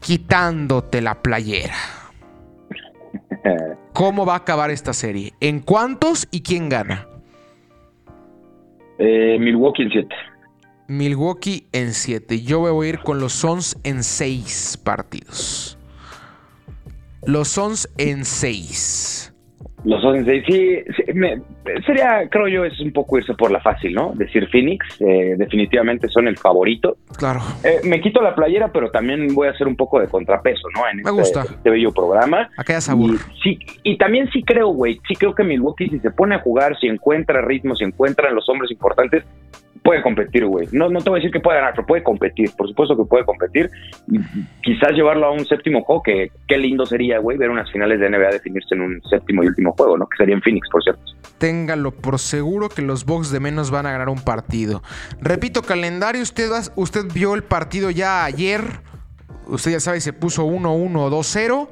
quitándote 0.00 1.00
la 1.00 1.22
playera. 1.22 1.74
¿Cómo 3.92 4.24
va 4.26 4.34
a 4.34 4.38
acabar 4.38 4.70
esta 4.70 4.92
serie? 4.92 5.34
¿En 5.40 5.60
cuántos 5.60 6.26
y 6.30 6.42
quién 6.42 6.68
gana? 6.68 7.06
Eh, 8.98 9.36
Milwaukee 9.38 9.82
en 9.82 9.90
7. 9.90 10.14
Milwaukee 10.88 11.66
en 11.72 11.92
7. 11.92 12.42
Yo 12.42 12.60
voy 12.60 12.86
a 12.86 12.88
ir 12.90 12.98
con 13.00 13.20
los 13.20 13.32
Suns 13.32 13.76
en 13.84 14.02
6 14.02 14.80
partidos. 14.84 15.78
Los 17.24 17.48
Suns 17.48 17.88
en 17.98 18.24
6. 18.24 19.32
Los 19.84 20.04
Ocean 20.04 20.24
sí, 20.24 20.42
sí 20.46 21.12
me, 21.12 21.42
sería, 21.84 22.28
creo 22.30 22.46
yo, 22.46 22.64
es 22.64 22.78
un 22.78 22.92
poco 22.92 23.18
irse 23.18 23.34
por 23.34 23.50
la 23.50 23.60
fácil, 23.60 23.94
¿no? 23.94 24.12
Decir 24.14 24.48
Phoenix, 24.48 24.86
eh, 25.00 25.34
definitivamente 25.36 26.08
son 26.08 26.28
el 26.28 26.38
favorito. 26.38 26.98
Claro. 27.18 27.40
Eh, 27.64 27.80
me 27.84 28.00
quito 28.00 28.22
la 28.22 28.34
playera, 28.34 28.70
pero 28.70 28.90
también 28.90 29.34
voy 29.34 29.48
a 29.48 29.50
hacer 29.50 29.66
un 29.66 29.74
poco 29.74 29.98
de 29.98 30.06
contrapeso, 30.06 30.68
¿no? 30.76 30.88
En 30.88 30.98
me 30.98 31.02
este, 31.02 31.10
gusta. 31.10 31.42
este 31.42 31.70
bello 31.70 31.92
programa. 31.92 32.48
Aquella 32.56 32.80
sabor. 32.80 33.10
Y, 33.10 33.40
sí, 33.42 33.58
y 33.82 33.98
también 33.98 34.30
sí 34.30 34.44
creo, 34.44 34.68
güey, 34.68 35.00
sí 35.08 35.16
creo 35.16 35.34
que 35.34 35.42
Milwaukee 35.42 35.88
si 35.88 35.98
se 35.98 36.12
pone 36.12 36.36
a 36.36 36.38
jugar, 36.38 36.78
si 36.78 36.86
encuentra 36.86 37.42
ritmo, 37.42 37.74
si 37.74 37.84
encuentra 37.84 38.30
los 38.30 38.48
hombres 38.48 38.70
importantes, 38.70 39.24
puede 39.82 40.02
competir, 40.02 40.46
güey. 40.46 40.68
No, 40.72 40.88
no 40.88 41.00
te 41.00 41.10
voy 41.10 41.18
a 41.18 41.20
decir 41.20 41.32
que 41.32 41.40
puede 41.40 41.58
ganar, 41.58 41.74
pero 41.74 41.86
puede 41.86 42.02
competir. 42.02 42.50
Por 42.56 42.68
supuesto 42.68 42.96
que 42.96 43.04
puede 43.04 43.24
competir. 43.24 43.70
Quizás 44.62 44.92
llevarlo 44.92 45.26
a 45.26 45.32
un 45.32 45.44
séptimo 45.44 45.82
juego, 45.82 46.02
que 46.02 46.30
qué 46.46 46.58
lindo 46.58 46.86
sería, 46.86 47.18
güey, 47.18 47.36
ver 47.36 47.50
unas 47.50 47.70
finales 47.70 47.98
de 48.00 48.08
NBA 48.08 48.30
definirse 48.30 48.74
en 48.74 48.82
un 48.82 49.02
séptimo 49.10 49.42
y 49.42 49.48
último 49.48 49.72
juego, 49.72 49.98
¿no? 49.98 50.06
Que 50.06 50.16
sería 50.16 50.34
en 50.34 50.42
Phoenix, 50.42 50.68
por 50.70 50.82
cierto. 50.82 51.02
Téngalo 51.38 51.90
por 51.90 52.18
seguro 52.18 52.68
que 52.68 52.82
los 52.82 53.04
Bucks 53.04 53.30
de 53.32 53.40
menos 53.40 53.70
van 53.70 53.86
a 53.86 53.92
ganar 53.92 54.08
un 54.08 54.20
partido. 54.20 54.82
Repito, 55.20 55.62
calendario, 55.62 56.22
usted, 56.22 56.50
usted 56.76 57.06
vio 57.12 57.34
el 57.34 57.42
partido 57.42 57.90
ya 57.90 58.24
ayer. 58.24 58.62
Usted 59.48 59.72
ya 59.72 59.80
sabe, 59.80 60.00
se 60.00 60.12
puso 60.12 60.46
1-1 60.46 61.10
2-0. 61.10 61.68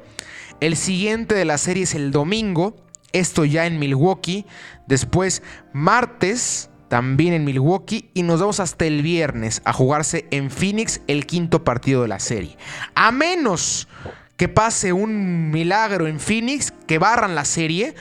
El 0.59 0.75
siguiente 0.75 1.33
de 1.35 1.45
la 1.45 1.57
serie 1.57 1.83
es 1.83 1.95
el 1.95 2.11
domingo. 2.11 2.75
Esto 3.13 3.45
ya 3.45 3.65
en 3.65 3.79
Milwaukee. 3.79 4.45
Después, 4.87 5.41
martes, 5.73 6.70
también 6.91 7.33
en 7.33 7.45
Milwaukee. 7.45 8.09
Y 8.13 8.23
nos 8.23 8.41
vamos 8.41 8.59
hasta 8.59 8.83
el 8.83 9.01
viernes 9.01 9.61
a 9.63 9.71
jugarse 9.71 10.25
en 10.29 10.51
Phoenix 10.51 10.99
el 11.07 11.25
quinto 11.25 11.63
partido 11.63 12.01
de 12.01 12.09
la 12.09 12.19
serie. 12.19 12.57
A 12.95 13.13
menos 13.13 13.87
que 14.35 14.49
pase 14.49 14.91
un 14.91 15.51
milagro 15.51 16.05
en 16.05 16.19
Phoenix, 16.19 16.73
que 16.87 16.99
barran 16.99 17.33
la 17.33 17.45
serie 17.45 17.95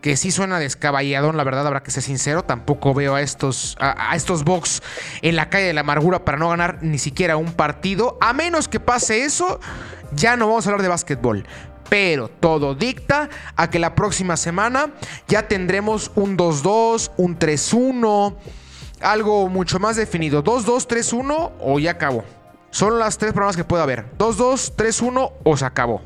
que 0.00 0.16
sí 0.16 0.32
suena 0.32 0.58
descaballadón, 0.58 1.36
la 1.36 1.44
verdad, 1.44 1.66
habrá 1.68 1.84
que 1.84 1.92
ser 1.92 2.02
sincero. 2.02 2.42
Tampoco 2.42 2.94
veo 2.94 3.14
a 3.14 3.22
estos, 3.22 3.76
a, 3.78 4.10
a 4.10 4.16
estos 4.16 4.42
Bucks 4.42 4.82
en 5.22 5.36
la 5.36 5.48
calle 5.48 5.66
de 5.66 5.72
la 5.72 5.82
amargura 5.82 6.24
para 6.24 6.36
no 6.36 6.48
ganar 6.48 6.80
ni 6.82 6.98
siquiera 6.98 7.36
un 7.36 7.52
partido. 7.52 8.18
A 8.20 8.32
menos 8.32 8.66
que 8.66 8.80
pase 8.80 9.24
eso, 9.24 9.60
ya 10.12 10.36
no 10.36 10.48
vamos 10.48 10.66
a 10.66 10.70
hablar 10.70 10.82
de 10.82 10.88
básquetbol. 10.88 11.46
Pero 11.88 12.28
todo 12.28 12.74
dicta 12.74 13.28
a 13.54 13.70
que 13.70 13.78
la 13.78 13.94
próxima 13.94 14.36
semana 14.36 14.90
ya 15.28 15.48
tendremos 15.48 16.10
un 16.14 16.36
2-2, 16.36 17.12
un 17.16 17.38
3-1, 17.38 18.34
algo 19.00 19.48
mucho 19.48 19.78
más 19.78 19.96
definido. 19.96 20.42
2-2, 20.42 20.86
3-1 20.86 21.52
o 21.60 21.78
ya 21.78 21.92
acabó. 21.92 22.24
Son 22.70 22.98
las 22.98 23.16
tres 23.18 23.32
programas 23.32 23.56
que 23.56 23.64
puede 23.64 23.82
haber. 23.82 24.06
2-2, 24.18 24.74
3-1 24.74 25.32
o 25.44 25.56
se 25.56 25.64
acabó. 25.64 26.02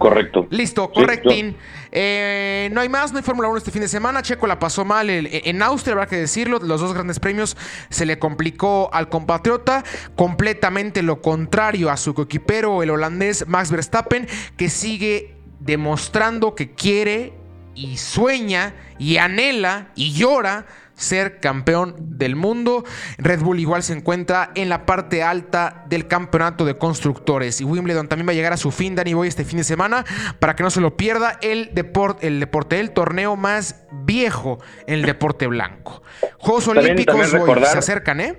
Correcto. 0.00 0.46
Listo, 0.50 0.90
correctín. 0.90 1.56
Eh, 1.92 2.70
no 2.72 2.80
hay 2.80 2.88
más, 2.88 3.12
no 3.12 3.18
hay 3.18 3.22
Fórmula 3.24 3.48
1 3.48 3.58
este 3.58 3.70
fin 3.70 3.82
de 3.82 3.88
semana. 3.88 4.22
Checo 4.22 4.46
la 4.46 4.58
pasó 4.58 4.84
mal 4.84 5.10
el- 5.10 5.28
en 5.30 5.62
Austria, 5.62 5.92
habrá 5.92 6.06
que 6.06 6.16
decirlo. 6.16 6.58
Los 6.58 6.80
dos 6.80 6.94
grandes 6.94 7.20
premios 7.20 7.56
se 7.90 8.06
le 8.06 8.18
complicó 8.18 8.88
al 8.92 9.08
compatriota. 9.10 9.84
Completamente 10.16 11.02
lo 11.02 11.20
contrario 11.20 11.90
a 11.90 11.96
su 11.96 12.14
coequipero, 12.14 12.82
el 12.82 12.90
holandés 12.90 13.46
Max 13.46 13.70
Verstappen, 13.70 14.26
que 14.56 14.70
sigue 14.70 15.36
demostrando 15.60 16.54
que 16.54 16.72
quiere 16.72 17.34
y 17.74 17.98
sueña 17.98 18.74
y 18.98 19.18
anhela 19.18 19.88
y 19.94 20.12
llora 20.12 20.66
ser 21.00 21.40
campeón 21.40 21.96
del 21.98 22.36
mundo. 22.36 22.84
Red 23.18 23.40
Bull 23.40 23.58
igual 23.58 23.82
se 23.82 23.92
encuentra 23.94 24.50
en 24.54 24.68
la 24.68 24.86
parte 24.86 25.22
alta 25.22 25.84
del 25.88 26.06
campeonato 26.06 26.64
de 26.64 26.76
constructores. 26.78 27.60
Y 27.60 27.64
Wimbledon 27.64 28.06
también 28.08 28.28
va 28.28 28.32
a 28.32 28.34
llegar 28.34 28.52
a 28.52 28.56
su 28.56 28.70
fin, 28.70 28.94
Danny 28.94 29.14
Boy, 29.14 29.28
este 29.28 29.44
fin 29.44 29.58
de 29.58 29.64
semana, 29.64 30.04
para 30.38 30.54
que 30.54 30.62
no 30.62 30.70
se 30.70 30.80
lo 30.80 30.96
pierda 30.96 31.38
el, 31.42 31.70
deporte, 31.74 32.26
el 32.26 32.38
deporte, 32.38 32.78
el 32.80 32.90
torneo 32.92 33.36
más 33.36 33.76
viejo 34.04 34.58
en 34.86 34.94
el 34.94 35.02
deporte 35.02 35.46
blanco. 35.46 36.02
Juegos 36.38 36.66
También- 36.66 36.84
Olímpicos 36.92 37.14
también 37.16 37.30
Boy, 37.30 37.40
recordar- 37.40 37.72
se 37.72 37.78
acercan, 37.78 38.20
¿eh? 38.20 38.36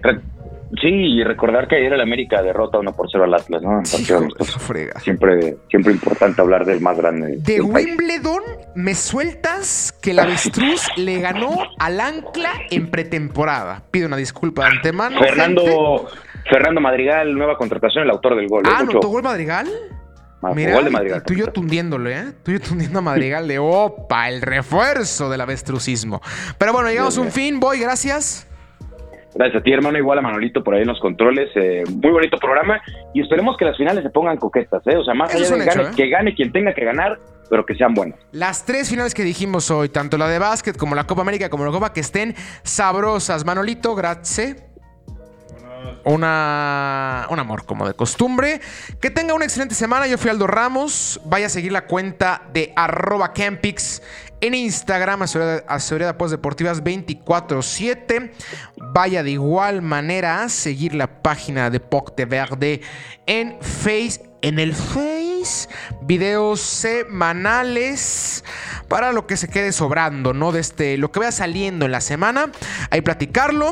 Sí, 0.79 0.87
y 0.87 1.23
recordar 1.23 1.67
que 1.67 1.75
ayer 1.75 1.91
el 1.91 2.01
América 2.01 2.41
derrota 2.41 2.79
1 2.79 2.93
por 2.93 3.09
0 3.11 3.25
al 3.25 3.33
Atlas, 3.33 3.61
¿no? 3.61 3.83
Su 3.83 4.59
frega. 4.59 4.99
Siempre, 5.01 5.57
siempre 5.69 5.91
importante 5.91 6.41
hablar 6.41 6.65
del 6.65 6.79
más 6.79 6.97
grande. 6.97 7.37
De 7.39 7.53
del 7.53 7.67
país. 7.67 7.87
Wimbledon, 7.87 8.43
me 8.75 8.95
sueltas 8.95 9.91
que 10.01 10.11
el 10.11 10.19
avestruz 10.19 10.87
le 10.97 11.19
ganó 11.19 11.57
al 11.77 11.99
ancla 11.99 12.51
en 12.69 12.89
pretemporada. 12.89 13.83
Pido 13.91 14.07
una 14.07 14.15
disculpa 14.17 14.63
de 14.63 14.77
antemano. 14.77 15.17
gente. 15.17 15.29
Fernando, 15.29 16.07
Fernando 16.49 16.81
Madrigal, 16.81 17.33
nueva 17.33 17.57
contratación, 17.57 18.05
el 18.05 18.11
autor 18.11 18.37
del 18.37 18.47
gol. 18.47 18.65
¿eh? 18.65 18.69
Ah, 18.71 18.79
¿anotó 18.79 19.09
gol 19.09 19.23
Madrigal? 19.23 19.67
Mira, 20.55 20.73
gol 20.73 20.85
de 20.85 20.89
Madrigal. 20.89 21.23
tú 21.23 21.33
y 21.33 21.37
yo 21.37 21.47
tundiéndole, 21.47 22.17
¿eh? 22.17 22.25
Tú 22.43 22.51
y 22.51 22.55
yo 22.55 22.61
tundiendo 22.61 22.99
a 22.99 23.01
Madrigal 23.01 23.47
de 23.47 23.59
opa, 23.59 24.29
el 24.29 24.41
refuerzo 24.41 25.29
del 25.29 25.41
avestrucismo. 25.41 26.21
Pero 26.57 26.73
bueno, 26.73 26.89
llegamos 26.89 27.17
a 27.17 27.21
un 27.21 27.31
fin, 27.31 27.59
voy, 27.59 27.79
gracias. 27.79 28.47
Gracias 29.33 29.61
a 29.61 29.63
ti, 29.63 29.71
hermano. 29.71 29.97
Igual 29.97 30.19
a 30.19 30.21
Manolito 30.21 30.63
por 30.63 30.73
ahí 30.75 30.81
en 30.81 30.87
los 30.87 30.99
controles. 30.99 31.49
eh, 31.55 31.83
muy 31.89 32.11
bonito 32.11 32.37
programa. 32.37 32.81
Y 33.13 33.21
esperemos 33.21 33.55
que 33.57 33.65
las 33.65 33.77
finales 33.77 34.03
se 34.03 34.09
pongan 34.09 34.37
coquetas, 34.37 34.85
¿eh? 34.87 34.97
O 34.97 35.03
sea, 35.03 35.13
más 35.13 35.33
allá 35.33 35.47
de 35.47 35.53
un 35.53 35.59
gane, 35.59 35.71
hecho, 35.71 35.89
¿eh? 35.89 35.93
que 35.95 36.09
gane 36.09 36.35
quien 36.35 36.51
tenga 36.51 36.73
que 36.73 36.83
ganar, 36.83 37.17
pero 37.49 37.65
que 37.65 37.75
sean 37.75 37.93
buenas. 37.93 38.19
Las 38.31 38.65
tres 38.65 38.89
finales 38.89 39.13
que 39.13 39.23
dijimos 39.23 39.71
hoy, 39.71 39.89
tanto 39.89 40.17
la 40.17 40.27
de 40.27 40.39
básquet 40.39 40.75
como 40.77 40.95
la 40.95 41.05
Copa 41.05 41.21
América 41.21 41.49
como 41.49 41.65
la 41.65 41.71
Copa, 41.71 41.93
que 41.93 42.01
estén 42.01 42.35
sabrosas. 42.63 43.45
Manolito, 43.45 43.95
gracias. 43.95 44.63
Una, 46.03 47.27
un 47.29 47.39
amor 47.39 47.65
como 47.65 47.87
de 47.87 47.93
costumbre. 47.93 48.59
Que 48.99 49.11
tenga 49.11 49.33
una 49.33 49.45
excelente 49.45 49.75
semana. 49.75 50.07
Yo 50.07 50.17
fui 50.17 50.29
Aldo 50.31 50.47
Ramos. 50.47 51.21
Vaya 51.25 51.45
a 51.45 51.49
seguir 51.49 51.71
la 51.71 51.85
cuenta 51.85 52.41
de 52.53 52.73
arroba 52.75 53.33
Campix 53.33 54.01
en 54.41 54.55
Instagram, 54.55 55.21
asesoría 55.21 56.07
de 56.07 56.09
apuestas 56.09 56.39
deportivas 56.39 56.83
24-7. 56.83 58.31
Vaya 58.93 59.23
de 59.23 59.31
igual 59.31 59.81
manera 59.81 60.43
a 60.43 60.49
seguir 60.49 60.95
la 60.95 61.21
página 61.21 61.69
de 61.69 61.79
Pocte 61.79 62.25
Verde 62.25 62.81
en 63.25 63.57
Face. 63.61 64.23
En 64.41 64.57
el 64.57 64.73
Face, 64.73 65.69
videos 66.01 66.61
semanales 66.61 68.43
para 68.87 69.11
lo 69.11 69.27
que 69.27 69.37
se 69.37 69.47
quede 69.47 69.71
sobrando, 69.71 70.33
¿no? 70.33 70.51
De 70.51 70.59
este, 70.59 70.97
lo 70.97 71.11
que 71.11 71.19
vaya 71.19 71.31
saliendo 71.31 71.85
en 71.85 71.91
la 71.91 72.01
semana. 72.01 72.51
Ahí 72.89 73.01
platicarlo. 73.01 73.71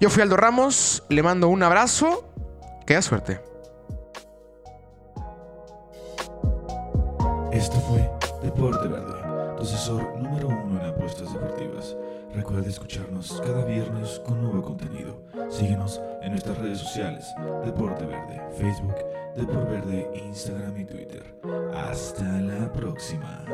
Yo 0.00 0.08
fui 0.08 0.22
Aldo 0.22 0.38
Ramos, 0.38 1.04
le 1.10 1.22
mando 1.22 1.48
un 1.48 1.62
abrazo. 1.62 2.32
Queda 2.86 3.02
suerte. 3.02 3.40
Esto 7.52 7.78
fue 7.82 8.10
Deporte 8.42 8.88
Verde, 8.88 9.11
asesor 9.62 10.18
número 10.18 10.48
uno 10.48 10.80
en 10.80 10.86
apuestas 10.86 11.32
deportivas. 11.32 11.96
Recuerda 12.34 12.68
escucharnos 12.68 13.40
cada 13.44 13.64
viernes 13.64 14.20
con 14.26 14.42
nuevo 14.42 14.62
contenido. 14.62 15.22
Síguenos 15.48 16.00
en 16.22 16.30
nuestras 16.30 16.58
redes 16.58 16.78
sociales, 16.78 17.26
Deporte 17.64 18.04
Verde, 18.04 18.42
Facebook, 18.56 18.96
Deporte 19.36 19.70
Verde, 19.70 20.10
Instagram 20.26 20.78
y 20.78 20.84
Twitter. 20.84 21.22
Hasta 21.74 22.40
la 22.40 22.72
próxima. 22.72 23.44